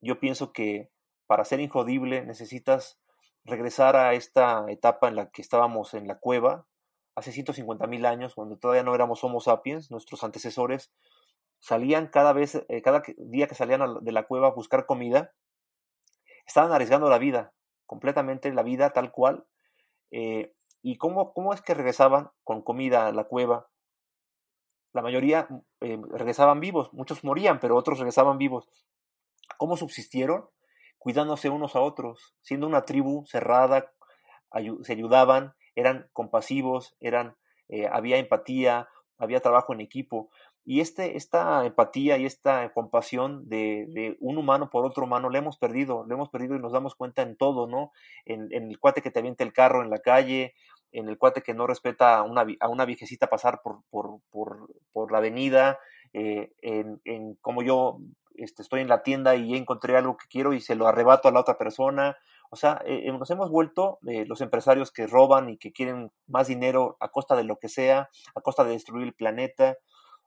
yo 0.00 0.18
pienso 0.18 0.52
que 0.52 0.90
para 1.26 1.44
ser 1.44 1.60
injodible 1.60 2.24
necesitas 2.24 2.98
regresar 3.44 3.96
a 3.96 4.14
esta 4.14 4.64
etapa 4.68 5.08
en 5.08 5.16
la 5.16 5.30
que 5.30 5.42
estábamos 5.42 5.94
en 5.94 6.06
la 6.06 6.18
cueva, 6.18 6.66
hace 7.14 7.32
150 7.32 7.86
mil 7.86 8.06
años, 8.06 8.34
cuando 8.34 8.56
todavía 8.56 8.82
no 8.82 8.94
éramos 8.94 9.22
Homo 9.24 9.40
sapiens, 9.40 9.90
nuestros 9.90 10.24
antecesores 10.24 10.92
salían 11.58 12.08
cada 12.08 12.32
vez, 12.32 12.64
eh, 12.68 12.82
cada 12.82 13.02
día 13.18 13.46
que 13.46 13.54
salían 13.54 13.82
de 14.00 14.12
la 14.12 14.26
cueva 14.26 14.48
a 14.48 14.52
buscar 14.52 14.86
comida, 14.86 15.32
estaban 16.46 16.72
arriesgando 16.72 17.08
la 17.08 17.18
vida, 17.18 17.52
completamente 17.86 18.52
la 18.52 18.62
vida 18.62 18.90
tal 18.90 19.12
cual, 19.12 19.46
eh, 20.10 20.52
¿Y 20.82 20.96
cómo, 20.96 21.32
cómo 21.32 21.54
es 21.54 21.62
que 21.62 21.74
regresaban 21.74 22.30
con 22.44 22.62
comida 22.62 23.06
a 23.06 23.12
la 23.12 23.24
cueva? 23.24 23.68
La 24.92 25.00
mayoría 25.00 25.48
eh, 25.80 25.98
regresaban 26.10 26.60
vivos, 26.60 26.92
muchos 26.92 27.24
morían, 27.24 27.60
pero 27.60 27.76
otros 27.76 27.98
regresaban 27.98 28.36
vivos. 28.36 28.68
¿Cómo 29.56 29.76
subsistieron? 29.76 30.48
Cuidándose 30.98 31.48
unos 31.48 31.76
a 31.76 31.80
otros, 31.80 32.34
siendo 32.42 32.66
una 32.66 32.84
tribu 32.84 33.24
cerrada, 33.26 33.92
se 34.82 34.92
ayudaban, 34.92 35.54
eran 35.74 36.10
compasivos, 36.12 36.94
eran, 37.00 37.36
eh, 37.68 37.88
había 37.90 38.18
empatía, 38.18 38.88
había 39.18 39.40
trabajo 39.40 39.72
en 39.72 39.80
equipo. 39.80 40.30
Y 40.64 40.80
este, 40.80 41.16
esta 41.16 41.64
empatía 41.64 42.18
y 42.18 42.26
esta 42.26 42.72
compasión 42.72 43.48
de, 43.48 44.16
un 44.20 44.38
humano 44.38 44.70
por 44.70 44.84
otro 44.84 45.04
humano 45.04 45.28
la 45.28 45.38
hemos 45.38 45.58
perdido, 45.58 46.04
la 46.06 46.14
hemos 46.14 46.28
perdido 46.28 46.54
y 46.54 46.60
nos 46.60 46.72
damos 46.72 46.94
cuenta 46.94 47.22
en 47.22 47.36
todo, 47.36 47.66
¿no? 47.66 47.92
En, 48.24 48.52
el 48.52 48.78
cuate 48.78 49.02
que 49.02 49.10
te 49.10 49.18
avienta 49.18 49.44
el 49.44 49.52
carro 49.52 49.82
en 49.82 49.90
la 49.90 49.98
calle, 49.98 50.54
en 50.92 51.08
el 51.08 51.18
cuate 51.18 51.42
que 51.42 51.54
no 51.54 51.66
respeta 51.66 52.18
a 52.18 52.22
una, 52.22 52.46
a 52.60 52.68
una 52.68 52.84
viejecita 52.84 53.28
pasar 53.28 53.60
por, 53.62 53.82
por, 53.90 54.20
por, 54.30 54.68
por 54.92 55.10
la 55.10 55.18
avenida, 55.18 55.78
eh, 56.12 56.52
en, 56.60 57.00
en 57.04 57.34
cómo 57.40 57.62
yo 57.62 57.98
este, 58.36 58.62
estoy 58.62 58.80
en 58.80 58.88
la 58.88 59.02
tienda 59.02 59.36
y 59.36 59.56
encontré 59.56 59.96
algo 59.96 60.16
que 60.16 60.26
quiero 60.28 60.52
y 60.52 60.60
se 60.60 60.74
lo 60.74 60.86
arrebato 60.86 61.28
a 61.28 61.32
la 61.32 61.40
otra 61.40 61.58
persona. 61.58 62.16
O 62.50 62.56
sea, 62.56 62.82
eh, 62.84 63.10
nos 63.12 63.30
hemos 63.30 63.50
vuelto 63.50 63.98
eh, 64.06 64.24
los 64.26 64.40
empresarios 64.40 64.90
que 64.90 65.06
roban 65.06 65.48
y 65.48 65.56
que 65.56 65.72
quieren 65.72 66.10
más 66.26 66.48
dinero 66.48 66.96
a 67.00 67.08
costa 67.08 67.36
de 67.36 67.44
lo 67.44 67.58
que 67.58 67.68
sea, 67.68 68.10
a 68.34 68.40
costa 68.40 68.64
de 68.64 68.72
destruir 68.72 69.06
el 69.06 69.14
planeta. 69.14 69.76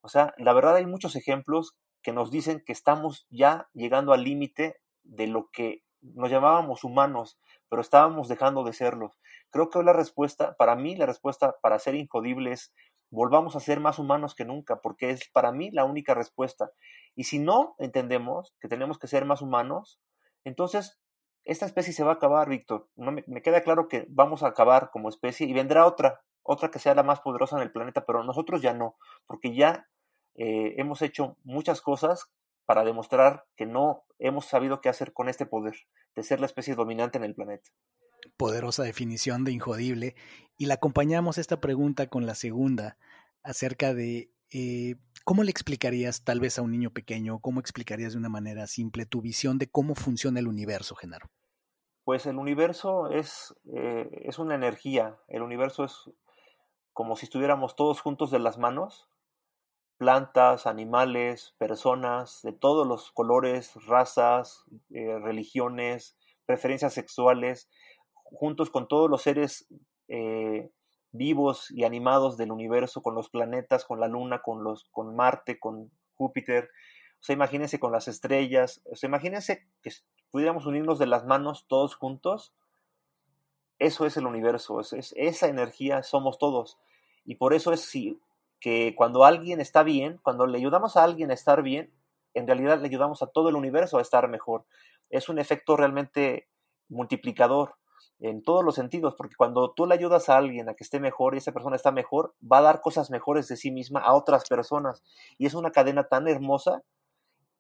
O 0.06 0.08
sea, 0.08 0.36
la 0.38 0.54
verdad 0.54 0.76
hay 0.76 0.86
muchos 0.86 1.16
ejemplos 1.16 1.76
que 2.04 2.14
nos 2.14 2.30
dicen 2.30 2.62
que 2.64 2.72
estamos 2.72 3.26
ya 3.32 3.68
llegando 3.74 4.14
al 4.14 4.24
límite 4.24 4.78
de 5.04 5.26
lo 5.26 5.50
que 5.52 5.82
nos 6.02 6.30
llamábamos 6.30 6.84
humanos, 6.84 7.40
pero 7.70 7.82
estábamos 7.82 8.28
dejando 8.28 8.64
de 8.64 8.74
serlos. 8.74 9.20
Creo 9.50 9.72
que 9.72 9.82
la 9.82 9.94
respuesta, 9.94 10.56
para 10.58 10.76
mí 10.76 10.96
la 10.96 11.08
respuesta 11.08 11.56
para 11.64 11.80
ser 11.80 11.96
injodible 11.96 12.52
es 12.52 12.72
volvamos 13.10 13.56
a 13.56 13.60
ser 13.60 13.80
más 13.80 13.98
humanos 13.98 14.36
que 14.36 14.46
nunca, 14.46 14.80
porque 14.82 15.10
es 15.10 15.28
para 15.30 15.52
mí 15.52 15.72
la 15.72 15.86
única 15.86 16.14
respuesta. 16.14 16.70
Y 17.16 17.24
si 17.24 17.40
no 17.40 17.74
entendemos 17.80 18.54
que 18.60 18.68
tenemos 18.68 19.00
que 19.00 19.08
ser 19.08 19.26
más 19.26 19.42
humanos, 19.42 20.00
entonces 20.44 21.00
esta 21.46 21.66
especie 21.66 21.94
se 21.94 22.04
va 22.04 22.12
a 22.12 22.16
acabar, 22.16 22.48
Víctor. 22.48 22.90
No 22.96 23.12
me, 23.12 23.24
queda 23.42 23.62
claro 23.62 23.88
que 23.88 24.06
vamos 24.10 24.44
a 24.44 24.50
acabar 24.50 24.92
como 24.92 25.10
especie 25.10 25.48
y 25.48 25.54
vendrá 25.54 25.88
otra, 25.88 26.22
otra 26.44 26.70
que 26.70 26.78
sea 26.78 26.94
la 26.94 27.02
más 27.02 27.22
poderosa 27.22 27.56
en 27.56 27.64
el 27.64 27.72
planeta, 27.72 28.06
pero 28.06 28.24
nosotros 28.24 28.62
ya 28.62 28.74
no, 28.76 28.96
porque 29.26 29.56
ya 29.56 29.88
eh, 30.36 30.76
hemos 30.78 31.02
hecho 31.02 31.38
muchas 31.44 31.82
cosas 31.82 32.30
para 32.66 32.84
demostrar 32.84 33.46
que 33.56 33.66
no 33.66 34.04
hemos 34.20 34.46
sabido 34.46 34.82
qué 34.82 34.90
hacer 34.90 35.14
con 35.14 35.30
este 35.30 35.46
poder 35.46 35.76
de 36.16 36.24
ser 36.24 36.40
la 36.40 36.46
especie 36.46 36.76
dominante 36.76 37.18
en 37.18 37.24
el 37.24 37.36
planeta. 37.36 37.70
Poderosa 38.38 38.84
definición 38.84 39.44
de 39.44 39.52
injodible. 39.52 40.16
Y 40.58 40.66
la 40.66 40.76
acompañamos 40.76 41.38
esta 41.38 41.62
pregunta 41.62 42.08
con 42.08 42.26
la 42.26 42.36
segunda 42.36 42.98
acerca 43.44 43.94
de 43.94 44.32
eh, 44.52 44.96
cómo 45.24 45.44
le 45.44 45.52
explicarías 45.52 46.24
tal 46.24 46.40
vez 46.40 46.58
a 46.58 46.62
un 46.62 46.72
niño 46.72 46.92
pequeño, 46.92 47.40
cómo 47.40 47.60
explicarías 47.60 48.14
de 48.14 48.20
una 48.20 48.30
manera 48.30 48.68
simple 48.68 49.06
tu 49.06 49.22
visión 49.22 49.58
de 49.58 49.68
cómo 49.68 49.96
funciona 49.96 50.40
el 50.40 50.48
universo, 50.48 50.96
Genaro. 50.96 51.28
Pues 52.04 52.26
el 52.26 52.38
universo 52.38 53.10
es, 53.10 53.54
eh, 53.74 54.08
es 54.26 54.40
una 54.40 54.56
energía, 54.56 55.18
el 55.28 55.42
universo 55.42 55.84
es 55.84 55.94
como 56.94 57.16
si 57.16 57.26
estuviéramos 57.26 57.76
todos 57.76 58.00
juntos 58.00 58.32
de 58.32 58.40
las 58.40 58.58
manos, 58.58 59.10
plantas, 59.98 60.68
animales, 60.68 61.56
personas 61.58 62.42
de 62.44 62.54
todos 62.54 62.86
los 62.88 63.12
colores, 63.12 63.74
razas, 63.86 64.66
eh, 64.92 65.18
religiones, 65.20 66.18
preferencias 66.46 66.94
sexuales, 66.94 67.70
juntos 68.14 68.70
con 68.70 68.88
todos 68.88 69.10
los 69.10 69.22
seres 69.22 69.68
eh, 70.08 70.70
vivos 71.12 71.72
y 71.72 71.84
animados 71.84 72.38
del 72.38 72.52
universo, 72.52 73.02
con 73.02 73.16
los 73.16 73.30
planetas, 73.30 73.86
con 73.86 74.00
la 74.00 74.08
Luna, 74.08 74.42
con, 74.42 74.64
los, 74.64 74.86
con 74.92 75.16
Marte, 75.16 75.60
con 75.60 75.92
Júpiter. 76.16 76.70
O 77.20 77.24
sea, 77.24 77.34
imagínense 77.34 77.80
con 77.80 77.92
las 77.92 78.08
estrellas. 78.08 78.82
O 78.92 78.96
sea, 78.96 79.08
imagínense 79.08 79.68
que 79.82 79.92
pudiéramos 80.32 80.66
unirnos 80.66 81.00
de 81.00 81.08
las 81.08 81.26
manos 81.26 81.66
todos 81.68 81.96
juntos. 81.96 82.54
Eso 83.80 84.06
es 84.06 84.16
el 84.18 84.26
universo, 84.26 84.80
es, 84.80 85.14
esa 85.18 85.48
energía 85.48 86.04
somos 86.04 86.38
todos. 86.38 86.78
Y 87.26 87.36
por 87.36 87.54
eso 87.54 87.74
es 87.74 87.82
sí, 87.82 88.20
que 88.66 88.96
cuando 88.96 89.26
alguien 89.26 89.62
está 89.62 89.84
bien, 89.84 90.20
cuando 90.24 90.48
le 90.48 90.58
ayudamos 90.58 90.98
a 90.98 91.04
alguien 91.04 91.30
a 91.30 91.36
estar 91.36 91.62
bien, 91.62 91.94
en 92.34 92.48
realidad 92.48 92.80
le 92.80 92.88
ayudamos 92.88 93.22
a 93.22 93.28
todo 93.28 93.50
el 93.50 93.56
universo 93.56 94.00
a 94.00 94.02
estar 94.02 94.28
mejor. 94.28 94.66
Es 95.12 95.30
un 95.30 95.38
efecto 95.38 95.78
realmente 95.78 96.48
multiplicador 96.90 97.76
en 98.20 98.42
todos 98.42 98.66
los 98.66 98.74
sentidos, 98.74 99.14
porque 99.16 99.36
cuando 99.36 99.72
tú 99.76 99.86
le 99.86 99.94
ayudas 99.94 100.30
a 100.30 100.38
alguien 100.38 100.68
a 100.68 100.74
que 100.74 100.84
esté 100.84 101.00
mejor 101.00 101.36
y 101.36 101.38
esa 101.38 101.52
persona 101.52 101.76
está 101.76 101.92
mejor, 101.92 102.34
va 102.42 102.58
a 102.58 102.64
dar 102.64 102.82
cosas 102.82 103.12
mejores 103.12 103.48
de 103.48 103.56
sí 103.56 103.70
misma 103.70 104.00
a 104.00 104.16
otras 104.16 104.50
personas. 104.50 105.04
Y 105.38 105.46
es 105.46 105.54
una 105.54 105.70
cadena 105.70 106.06
tan 106.06 106.28
hermosa 106.28 106.82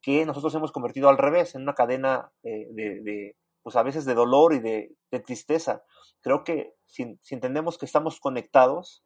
que 0.01 0.25
nosotros 0.25 0.55
hemos 0.55 0.71
convertido 0.71 1.09
al 1.09 1.19
revés, 1.19 1.53
en 1.53 1.61
una 1.61 1.75
cadena 1.75 2.31
eh, 2.41 2.67
de, 2.71 3.35
pues 3.61 3.75
a 3.75 3.83
veces 3.83 4.05
de 4.05 4.15
dolor 4.15 4.55
y 4.55 4.59
de, 4.59 4.95
tristeza. 5.23 5.83
Creo 6.21 6.43
que 6.43 6.73
si, 6.87 7.19
entendemos 7.29 7.77
que 7.77 7.85
estamos 7.85 8.19
conectados, 8.19 9.04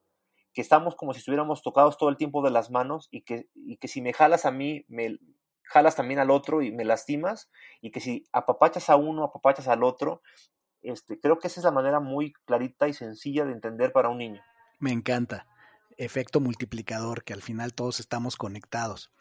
que 0.60 0.64
estamos 0.64 0.98
como 0.98 1.14
si 1.14 1.20
estuviéramos 1.20 1.62
tocados 1.62 1.98
todo 1.98 2.10
el 2.10 2.18
tiempo 2.18 2.42
de 2.42 2.52
las 2.52 2.70
manos 2.70 3.08
y 3.12 3.22
que, 3.22 3.48
y 3.56 3.78
que 3.78 3.88
si 3.88 4.02
me 4.02 4.12
jalas 4.12 4.46
a 4.46 4.52
mí, 4.52 4.84
me 4.90 5.18
jalas 5.64 5.96
también 5.96 6.20
al 6.20 6.32
otro 6.32 6.62
y 6.62 6.70
me 6.74 6.84
lastimas, 6.84 7.50
y 7.80 7.92
que 7.92 8.02
si 8.02 8.26
apapachas 8.34 8.90
a 8.90 8.98
uno, 8.98 9.24
apapachas 9.24 9.70
al 9.70 9.86
otro, 9.86 10.22
este, 10.82 11.18
creo 11.18 11.40
que 11.40 11.48
esa 11.48 11.62
es 11.62 11.64
la 11.64 11.72
manera 11.72 12.02
muy 12.02 12.34
clarita 12.46 12.90
y 12.90 12.94
sencilla 12.94 13.46
de 13.46 13.54
entender 13.54 13.94
para 13.94 14.10
un 14.10 14.18
niño. 14.18 14.42
Me 14.80 14.92
encanta. 14.92 15.48
Efecto 15.96 16.42
multiplicador, 16.42 17.24
que 17.24 17.32
al 17.32 17.42
final 17.42 17.74
todos 17.74 18.02
estamos 18.02 18.36
conectados. 18.36 19.14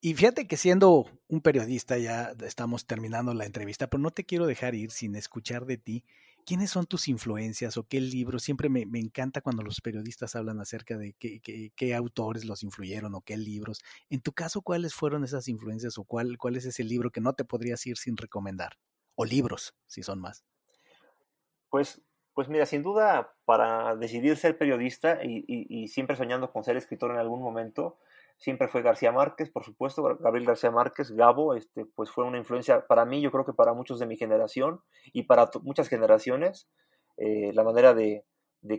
Y 0.00 0.14
fíjate 0.14 0.46
que 0.46 0.56
siendo 0.56 1.06
un 1.26 1.40
periodista, 1.40 1.98
ya 1.98 2.32
estamos 2.46 2.86
terminando 2.86 3.34
la 3.34 3.44
entrevista, 3.44 3.88
pero 3.88 4.00
no 4.00 4.12
te 4.12 4.24
quiero 4.24 4.46
dejar 4.46 4.76
ir 4.76 4.92
sin 4.92 5.16
escuchar 5.16 5.66
de 5.66 5.78
ti. 5.78 6.04
¿Quiénes 6.46 6.70
son 6.70 6.86
tus 6.86 7.08
influencias 7.08 7.76
o 7.76 7.88
qué 7.88 8.00
libros? 8.00 8.44
Siempre 8.44 8.68
me, 8.68 8.82
encanta 9.00 9.40
cuando 9.40 9.64
los 9.64 9.80
periodistas 9.80 10.36
hablan 10.36 10.60
acerca 10.60 10.96
de 10.96 11.12
qué, 11.14 11.40
qué, 11.74 11.94
autores 11.96 12.44
los 12.44 12.62
influyeron 12.62 13.16
o 13.16 13.20
qué 13.20 13.36
libros. 13.36 13.82
En 14.10 14.20
tu 14.20 14.32
caso, 14.32 14.62
¿cuáles 14.62 14.94
fueron 14.94 15.24
esas 15.24 15.48
influencias 15.48 15.98
o 15.98 16.04
cuál, 16.04 16.38
cuál 16.38 16.54
es 16.54 16.64
ese 16.64 16.84
libro 16.84 17.10
que 17.10 17.20
no 17.20 17.32
te 17.32 17.44
podrías 17.44 17.84
ir 17.84 17.96
sin 17.96 18.16
recomendar? 18.16 18.78
O 19.16 19.24
libros, 19.24 19.74
si 19.88 20.04
son 20.04 20.20
más. 20.20 20.44
Pues, 21.68 22.00
pues 22.32 22.48
mira, 22.48 22.64
sin 22.64 22.84
duda, 22.84 23.34
para 23.44 23.96
decidir 23.96 24.36
ser 24.36 24.56
periodista 24.56 25.24
y, 25.24 25.88
siempre 25.88 26.14
soñando 26.14 26.52
con 26.52 26.62
ser 26.62 26.76
escritor 26.76 27.10
en 27.10 27.16
algún 27.16 27.42
momento, 27.42 27.98
siempre 28.38 28.68
fue 28.68 28.82
García 28.82 29.12
Márquez, 29.12 29.50
por 29.50 29.64
supuesto, 29.64 30.02
Gabriel 30.20 30.46
García 30.46 30.70
Márquez, 30.70 31.10
Gabo, 31.12 31.54
este, 31.54 31.86
pues 31.94 32.10
fue 32.10 32.24
una 32.24 32.38
influencia 32.38 32.86
para 32.86 33.04
mí, 33.04 33.20
yo 33.20 33.30
creo 33.30 33.44
que 33.44 33.52
para 33.52 33.74
muchos 33.74 33.98
de 33.98 34.06
mi 34.06 34.16
generación 34.16 34.80
y 35.12 35.24
para 35.24 35.50
muchas 35.62 35.88
generaciones, 35.88 36.68
eh, 37.16 37.52
la 37.54 37.64
manera 37.64 37.94
de, 37.94 38.24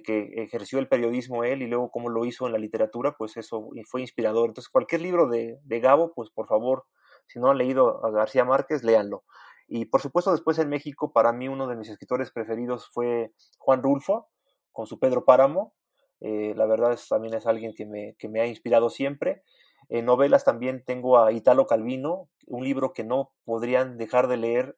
que 0.04 0.30
ejerció 0.36 0.80
el 0.80 0.90
periodismo 0.90 1.44
él 1.44 1.62
y 1.62 1.68
luego 1.68 1.90
cómo 1.92 2.10
lo 2.10 2.26
hizo 2.26 2.46
en 2.46 2.52
la 2.52 2.60
literatura, 2.60 3.16
pues 3.18 3.38
eso 3.38 3.70
fue 3.90 4.02
inspirador. 4.02 4.50
Entonces, 4.50 4.70
cualquier 4.70 5.02
libro 5.02 5.28
de, 5.28 5.60
de 5.64 5.80
Gabo, 5.80 6.12
pues 6.14 6.30
por 6.30 6.48
favor, 6.48 6.86
si 7.28 7.40
no 7.40 7.50
han 7.50 7.58
leído 7.58 8.06
a 8.06 8.12
García 8.12 8.44
Márquez, 8.44 8.84
léanlo. 8.84 9.24
Y 9.68 9.86
por 9.86 10.02
supuesto 10.02 10.32
después 10.32 10.58
en 10.60 10.70
México 10.70 11.12
para 11.12 11.34
mí 11.34 11.50
uno 11.50 11.68
de 11.68 11.76
mis 11.76 11.90
escritores 11.90 12.32
preferidos 12.32 12.90
fue 12.94 13.34
Juan 13.60 13.84
Rulfo 13.84 14.30
con 14.72 14.88
su 14.88 14.98
Pedro 14.98 15.26
Páramo. 15.26 15.74
Eh, 16.22 16.54
la 16.56 16.66
verdad 16.66 16.98
también 17.10 17.34
es 17.36 17.46
alguien 17.46 17.74
que 17.74 17.86
me, 17.86 18.16
que 18.18 18.30
me 18.30 18.42
ha 18.42 18.48
inspirado 18.48 18.90
siempre. 18.90 19.44
En 19.90 20.06
novelas 20.06 20.44
también 20.44 20.84
tengo 20.84 21.20
a 21.20 21.32
Italo 21.32 21.66
Calvino, 21.68 22.30
un 22.46 22.64
libro 22.64 22.94
que 22.94 23.04
no 23.04 23.32
podrían 23.46 23.98
dejar 23.98 24.28
de 24.28 24.38
leer, 24.38 24.78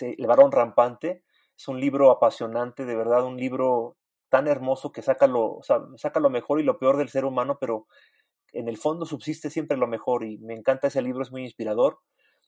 El 0.00 0.26
varón 0.26 0.52
rampante. 0.52 1.24
Es 1.56 1.68
un 1.68 1.80
libro 1.80 2.10
apasionante, 2.10 2.84
de 2.84 2.96
verdad, 2.96 3.24
un 3.24 3.36
libro 3.36 3.96
tan 4.28 4.48
hermoso 4.48 4.90
que 4.90 5.02
saca 5.02 5.26
lo, 5.26 5.60
saca 5.96 6.18
lo 6.20 6.30
mejor 6.30 6.60
y 6.60 6.64
lo 6.64 6.78
peor 6.78 6.96
del 6.96 7.08
ser 7.08 7.24
humano, 7.24 7.58
pero 7.60 7.86
en 8.52 8.68
el 8.68 8.78
fondo 8.78 9.06
subsiste 9.06 9.50
siempre 9.50 9.76
lo 9.76 9.86
mejor 9.86 10.24
y 10.24 10.38
me 10.38 10.54
encanta 10.54 10.88
ese 10.88 11.02
libro, 11.02 11.22
es 11.22 11.30
muy 11.32 11.42
inspirador. 11.42 12.00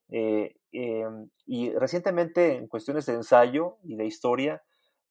Eh, 0.09 0.57
em, 0.72 1.31
y 1.47 1.72
recientemente 1.72 2.57
en 2.57 2.68
cuestiones 2.68 3.07
de 3.07 3.14
ensayo 3.14 3.77
y 3.85 3.97
de 3.97 4.07
historia, 4.07 4.62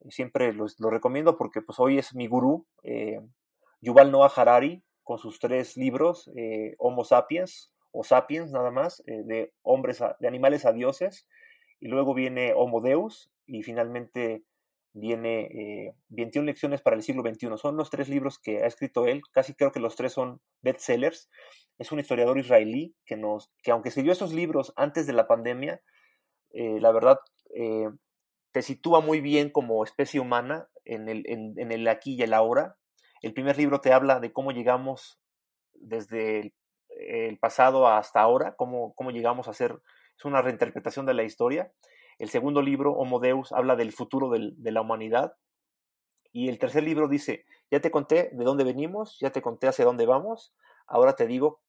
siempre 0.10 0.54
lo 0.54 0.89
recomiendo 0.89 1.38
porque 1.38 1.62
pues 1.62 1.80
hoy 1.80 1.98
es 1.98 2.16
mi 2.16 2.28
gurú, 2.28 2.66
eh, 2.84 3.20
Yuval 3.82 4.12
Noah 4.12 4.32
Harari, 4.36 4.84
con 5.04 5.18
sus 5.18 5.39
tres 5.39 5.78
libros, 5.78 6.32
eh, 6.36 6.76
Homo 6.78 7.04
sapiens, 7.04 7.72
o 7.91 8.04
sapiens 8.04 8.52
nada 8.52 8.72
más, 8.72 9.04
de 9.06 9.54
hombres, 9.62 10.04
de 10.20 10.28
animales 10.28 10.66
a 10.66 10.74
dioses, 10.74 11.28
y 11.80 11.88
luego 11.88 12.14
viene 12.14 12.54
Homo 12.54 12.82
Deus, 12.82 13.32
y 13.46 13.64
finalmente 13.64 14.43
viene 14.91 15.96
21 16.10 16.46
lecciones 16.46 16.82
para 16.82 16.98
el 16.98 17.04
siglo 17.04 17.22
XXI. 17.22 17.58
Son 17.58 17.78
los 17.78 17.89
tres 17.89 18.10
libros 18.10 18.38
que 18.38 18.64
ha 18.64 18.68
escrito 18.68 19.06
él, 19.06 19.22
casi 19.32 19.54
creo 19.54 19.72
que 19.72 19.80
los 19.80 19.96
tres 19.96 20.12
son 20.12 20.41
bestsellers, 20.62 21.30
es 21.78 21.91
un 21.91 22.00
historiador 22.00 22.38
israelí 22.38 22.96
que, 23.06 23.18
nos, 23.18 23.52
que 23.62 23.72
aunque 23.72 23.89
escribió 23.89 24.12
esos 24.12 24.34
libros 24.34 24.74
antes 24.76 25.08
de 25.08 25.14
la 25.14 25.28
pandemia, 25.28 25.82
eh, 26.52 26.80
la 26.80 26.91
verdad 26.91 27.20
eh, 27.54 27.89
te 28.56 28.62
sitúa 28.62 29.01
muy 29.01 29.20
bien 29.20 29.49
como 29.49 29.84
especie 29.84 30.22
humana 30.22 30.70
en 30.86 31.10
el, 31.10 31.26
en, 31.28 31.74
el 31.74 31.86
aquí 31.89 32.16
y 32.16 32.22
el 32.22 32.34
ahora. 32.34 32.78
El 33.22 33.34
primer 33.34 33.58
libro 33.58 33.82
te 33.82 33.91
habla 33.91 34.22
de 34.22 34.32
cómo 34.32 34.53
llegamos 34.53 35.20
desde 35.74 36.53
el, 36.88 37.38
pasado 37.38 37.86
hasta 37.86 38.22
ahora, 38.22 38.56
cómo, 38.56 38.93
cómo 38.95 39.12
llegamos 39.12 39.49
a 39.49 39.53
ser, 39.53 39.82
es 40.18 40.24
una 40.24 40.41
reinterpretación 40.41 41.06
de 41.06 41.14
la 41.14 41.24
historia. 41.24 41.74
El 42.18 42.30
segundo 42.30 42.62
libro, 42.62 42.93
Homo 42.93 43.20
Deus, 43.20 43.51
habla 43.51 43.76
del 43.76 43.91
futuro 43.91 44.30
de 44.30 44.72
la 44.72 44.80
humanidad. 44.80 45.34
Y 46.32 46.47
el 46.47 46.58
tercer 46.58 46.84
libro 46.84 47.10
dice, 47.10 47.43
ya 47.70 47.82
te 47.82 47.91
conté 47.91 48.30
de 48.32 48.45
dónde 48.45 48.64
venimos, 48.64 49.20
ya 49.20 49.32
te 49.32 49.41
conté 49.41 49.68
hacia 49.68 49.84
dónde 49.84 50.06
vamos, 50.06 50.56
ahora 50.88 51.18
te 51.18 51.28
digo 51.28 51.60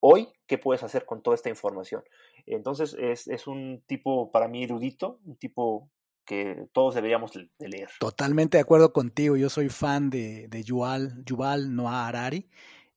hoy 0.00 0.32
qué 0.46 0.56
puedes 0.56 0.82
hacer 0.82 1.04
con 1.04 1.22
toda 1.22 1.34
esta 1.34 1.50
información. 1.50 2.02
Entonces 2.46 2.96
es, 2.98 3.46
un 3.46 3.84
tipo 3.86 4.32
para 4.32 4.48
mí 4.48 4.64
erudito, 4.64 5.20
un 5.26 5.36
tipo 5.36 5.90
que 6.24 6.66
todos 6.72 6.94
deberíamos 6.94 7.32
de 7.32 7.68
leer. 7.68 7.88
Totalmente 7.98 8.56
de 8.56 8.62
acuerdo 8.62 8.92
contigo, 8.92 9.36
yo 9.36 9.50
soy 9.50 9.68
fan 9.68 10.10
de, 10.10 10.48
de 10.48 10.62
Yuval, 10.62 11.22
Yuval 11.24 11.74
Noah 11.74 12.06
Harari. 12.06 12.48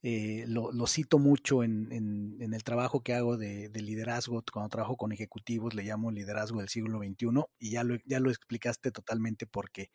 Eh, 0.08 0.46
lo, 0.48 0.86
cito 0.86 1.18
mucho 1.18 1.64
en, 1.64 1.92
en, 1.92 2.54
el 2.54 2.64
trabajo 2.64 3.02
que 3.02 3.16
hago 3.16 3.38
de, 3.38 3.72
liderazgo, 3.74 4.44
cuando 4.54 4.70
trabajo 4.70 4.98
con 4.98 5.12
ejecutivos, 5.12 5.74
le 5.74 5.82
llamo 5.82 6.12
liderazgo 6.12 6.60
del 6.60 6.70
siglo 6.70 7.00
XXI 7.00 7.28
y 7.58 7.72
ya 7.72 7.84
lo, 7.84 7.96
ya 8.06 8.20
lo 8.20 8.30
explicaste 8.30 8.92
totalmente 8.92 9.48
porque 9.48 9.90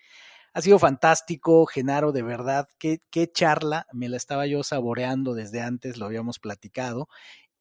ha 0.53 0.63
sido 0.63 0.81
fantástico, 0.81 1.65
Genaro, 1.67 2.11
de 2.11 2.23
verdad, 2.23 2.67
qué, 2.81 3.05
qué 3.09 3.31
charla, 3.31 3.87
me 3.93 4.09
la 4.09 4.17
estaba 4.17 4.49
yo 4.49 4.65
saboreando 4.65 5.35
desde 5.35 5.61
antes, 5.61 5.97
lo 5.97 6.07
habíamos 6.07 6.41
platicado 6.41 7.09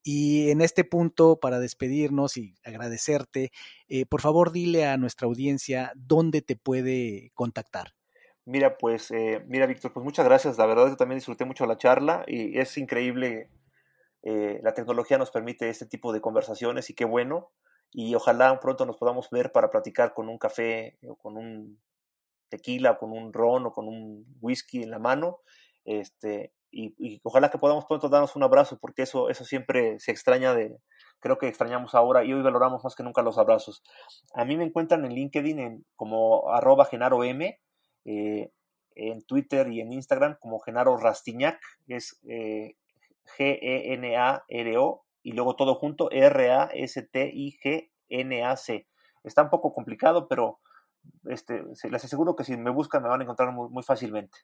y 0.03 0.49
en 0.49 0.61
este 0.61 0.83
punto, 0.83 1.39
para 1.39 1.59
despedirnos 1.59 2.37
y 2.37 2.55
agradecerte, 2.63 3.51
eh, 3.87 4.05
por 4.05 4.21
favor 4.21 4.51
dile 4.51 4.85
a 4.85 4.97
nuestra 4.97 5.27
audiencia 5.27 5.91
dónde 5.95 6.41
te 6.41 6.55
puede 6.55 7.31
contactar. 7.33 7.93
Mira, 8.45 8.77
pues, 8.77 9.11
eh, 9.11 9.43
mira, 9.47 9.67
Víctor, 9.67 9.93
pues 9.93 10.03
muchas 10.03 10.25
gracias. 10.25 10.57
La 10.57 10.65
verdad 10.65 10.85
es 10.85 10.91
que 10.93 10.97
también 10.97 11.19
disfruté 11.19 11.45
mucho 11.45 11.65
la 11.65 11.77
charla 11.77 12.23
y 12.27 12.57
es 12.57 12.77
increíble. 12.77 13.51
Eh, 14.23 14.59
la 14.63 14.73
tecnología 14.73 15.17
nos 15.17 15.31
permite 15.31 15.69
este 15.69 15.85
tipo 15.85 16.11
de 16.13 16.21
conversaciones 16.21 16.89
y 16.89 16.95
qué 16.95 17.05
bueno. 17.05 17.51
Y 17.91 18.15
ojalá 18.15 18.59
pronto 18.59 18.85
nos 18.85 18.97
podamos 18.97 19.29
ver 19.29 19.51
para 19.51 19.69
platicar 19.69 20.13
con 20.13 20.29
un 20.29 20.37
café 20.37 20.97
o 21.07 21.15
con 21.15 21.37
un 21.37 21.79
tequila, 22.49 22.91
o 22.91 22.97
con 22.97 23.11
un 23.11 23.33
ron 23.33 23.67
o 23.67 23.71
con 23.71 23.87
un 23.87 24.25
whisky 24.41 24.81
en 24.81 24.91
la 24.91 24.99
mano. 24.99 25.41
Este, 25.85 26.53
y, 26.71 27.19
ojalá 27.23 27.49
que 27.49 27.57
podamos 27.57 27.85
pronto 27.85 28.09
darnos 28.09 28.35
un 28.35 28.43
abrazo, 28.43 28.77
porque 28.79 29.03
eso, 29.03 29.29
eso 29.29 29.45
siempre 29.45 29.99
se 29.99 30.11
extraña 30.11 30.53
de, 30.53 30.77
creo 31.19 31.37
que 31.37 31.47
extrañamos 31.47 31.95
ahora 31.95 32.23
y 32.23 32.33
hoy 32.33 32.41
valoramos 32.41 32.83
más 32.83 32.95
que 32.95 33.03
nunca 33.03 33.21
los 33.21 33.37
abrazos. 33.37 33.83
A 34.33 34.45
mí 34.45 34.57
me 34.57 34.65
encuentran 34.65 35.05
en 35.05 35.13
LinkedIn 35.13 35.59
en, 35.59 35.85
como 35.95 36.51
arroba 36.51 36.85
Genaro 36.85 37.23
M, 37.23 37.59
eh, 38.05 38.51
en 38.95 39.21
Twitter 39.23 39.67
y 39.69 39.81
en 39.81 39.93
Instagram 39.93 40.37
como 40.39 40.59
Genaro 40.59 40.97
Rastiñac, 40.97 41.59
es 41.87 42.19
eh, 42.27 42.75
G-E-N-A-R-O, 43.37 45.05
y 45.21 45.33
luego 45.33 45.55
todo 45.55 45.75
junto, 45.75 46.09
R-A-S-T-I-G-N-A-C. 46.11 46.77
Está 49.23 49.43
un 49.43 49.49
poco 49.49 49.73
complicado, 49.73 50.27
pero 50.27 50.59
este, 51.25 51.63
les 51.89 52.03
aseguro 52.03 52.35
que 52.35 52.43
si 52.43 52.57
me 52.57 52.69
buscan 52.69 53.03
me 53.03 53.09
van 53.09 53.21
a 53.21 53.23
encontrar 53.23 53.51
muy 53.51 53.83
fácilmente. 53.83 54.37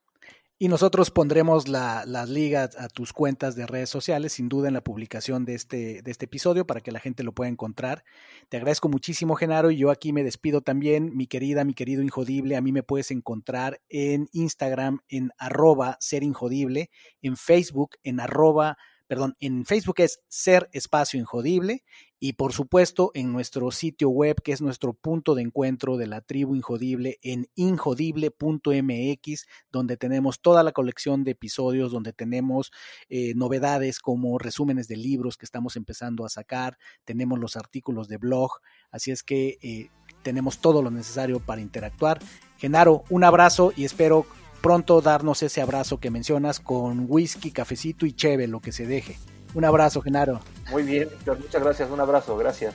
Y 0.58 0.70
nosotros 0.70 1.12
pondremos 1.12 1.68
las 1.68 2.30
ligas 2.30 2.78
a 2.80 2.88
tus 2.88 3.12
cuentas 3.12 3.58
de 3.58 3.68
redes 3.68 3.90
sociales, 3.90 4.32
sin 4.32 4.48
duda, 4.48 4.70
en 4.70 4.74
la 4.74 4.86
publicación 4.86 5.44
de 5.44 5.54
este, 5.54 6.02
de 6.02 6.12
este 6.12 6.26
episodio 6.26 6.66
para 6.66 6.80
que 6.80 6.94
la 6.94 7.02
gente 7.02 7.24
lo 7.24 7.34
pueda 7.34 7.50
encontrar. 7.50 8.06
Te 8.48 8.56
agradezco 8.56 8.88
muchísimo, 8.88 9.36
Genaro, 9.36 9.70
y 9.70 9.76
yo 9.76 9.92
aquí 9.92 10.14
me 10.14 10.24
despido 10.24 10.62
también. 10.62 11.12
Mi 11.14 11.28
querida, 11.28 11.66
mi 11.66 11.74
querido 11.74 12.02
Injodible, 12.02 12.56
a 12.56 12.62
mí 12.62 12.72
me 12.72 12.84
puedes 12.84 13.12
encontrar 13.12 13.82
en 13.90 14.30
Instagram 14.32 15.00
en 15.10 15.32
arroba 15.38 15.98
ser 16.00 16.24
injodible, 16.24 16.90
en 17.22 17.36
Facebook 17.36 17.98
en 18.04 18.22
arroba 18.22 18.78
perdón, 19.08 19.36
en 19.40 19.66
Facebook 19.66 19.96
es 20.00 20.22
Ser 20.28 20.70
Espacio 20.74 21.20
Injodible 21.20 21.84
y 22.20 22.34
por 22.34 22.54
supuesto 22.54 23.12
en 23.14 23.32
nuestro 23.32 23.70
sitio 23.72 24.10
web 24.10 24.42
que 24.42 24.52
es 24.52 24.62
nuestro 24.62 24.94
punto 24.94 25.36
de 25.36 25.44
encuentro 25.44 25.98
de 25.98 26.08
la 26.08 26.22
tribu 26.22 26.56
Injodible 26.56 27.20
en 27.22 27.48
injodible.mx 27.56 29.46
donde 29.72 29.98
tenemos 29.98 30.42
toda 30.42 30.64
la 30.64 30.72
colección 30.72 31.24
de 31.24 31.32
episodios, 31.32 31.92
donde 31.92 32.14
tenemos 32.14 32.72
eh, 33.10 33.34
novedades 33.36 34.00
como 34.00 34.40
resúmenes 34.40 34.88
de 34.88 34.98
libros 34.98 35.38
que 35.38 35.46
estamos 35.46 35.76
empezando 35.76 36.26
a 36.26 36.30
sacar, 36.30 36.78
tenemos 37.04 37.38
los 37.40 37.56
artículos 37.56 38.08
de 38.08 38.18
blog, 38.18 38.52
así 38.92 39.12
es 39.12 39.22
que 39.22 39.58
eh, 39.62 39.90
tenemos 40.24 40.58
todo 40.60 40.82
lo 40.82 40.90
necesario 40.90 41.40
para 41.40 41.62
interactuar. 41.62 42.20
Genaro, 42.58 43.04
un 43.10 43.24
abrazo 43.24 43.72
y 43.76 43.86
espero 43.86 44.26
pronto 44.66 45.00
darnos 45.00 45.44
ese 45.44 45.62
abrazo 45.62 46.00
que 46.00 46.10
mencionas 46.10 46.60
con 46.60 47.06
whisky, 47.08 47.52
cafecito 47.52 48.08
y 48.08 48.14
cheve, 48.14 48.48
lo 48.48 48.62
que 48.62 48.72
se 48.72 48.88
deje. 48.88 49.16
Un 49.54 49.64
abrazo, 49.64 50.02
Genaro. 50.02 50.40
Muy 50.72 50.82
bien, 50.82 51.08
muchas 51.24 51.62
gracias, 51.62 51.92
un 51.92 52.00
abrazo, 52.00 52.36
gracias. 52.36 52.74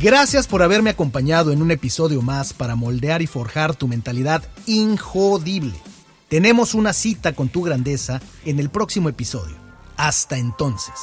Gracias 0.00 0.46
por 0.46 0.62
haberme 0.62 0.88
acompañado 0.88 1.52
en 1.52 1.60
un 1.60 1.70
episodio 1.70 2.22
más 2.22 2.54
para 2.54 2.74
moldear 2.74 3.20
y 3.20 3.26
forjar 3.26 3.74
tu 3.74 3.86
mentalidad 3.86 4.42
injodible. 4.64 5.74
Tenemos 6.28 6.72
una 6.72 6.94
cita 6.94 7.34
con 7.34 7.50
tu 7.50 7.60
grandeza 7.60 8.22
en 8.46 8.58
el 8.58 8.70
próximo 8.70 9.10
episodio. 9.10 9.56
Hasta 9.98 10.38
entonces. 10.38 10.94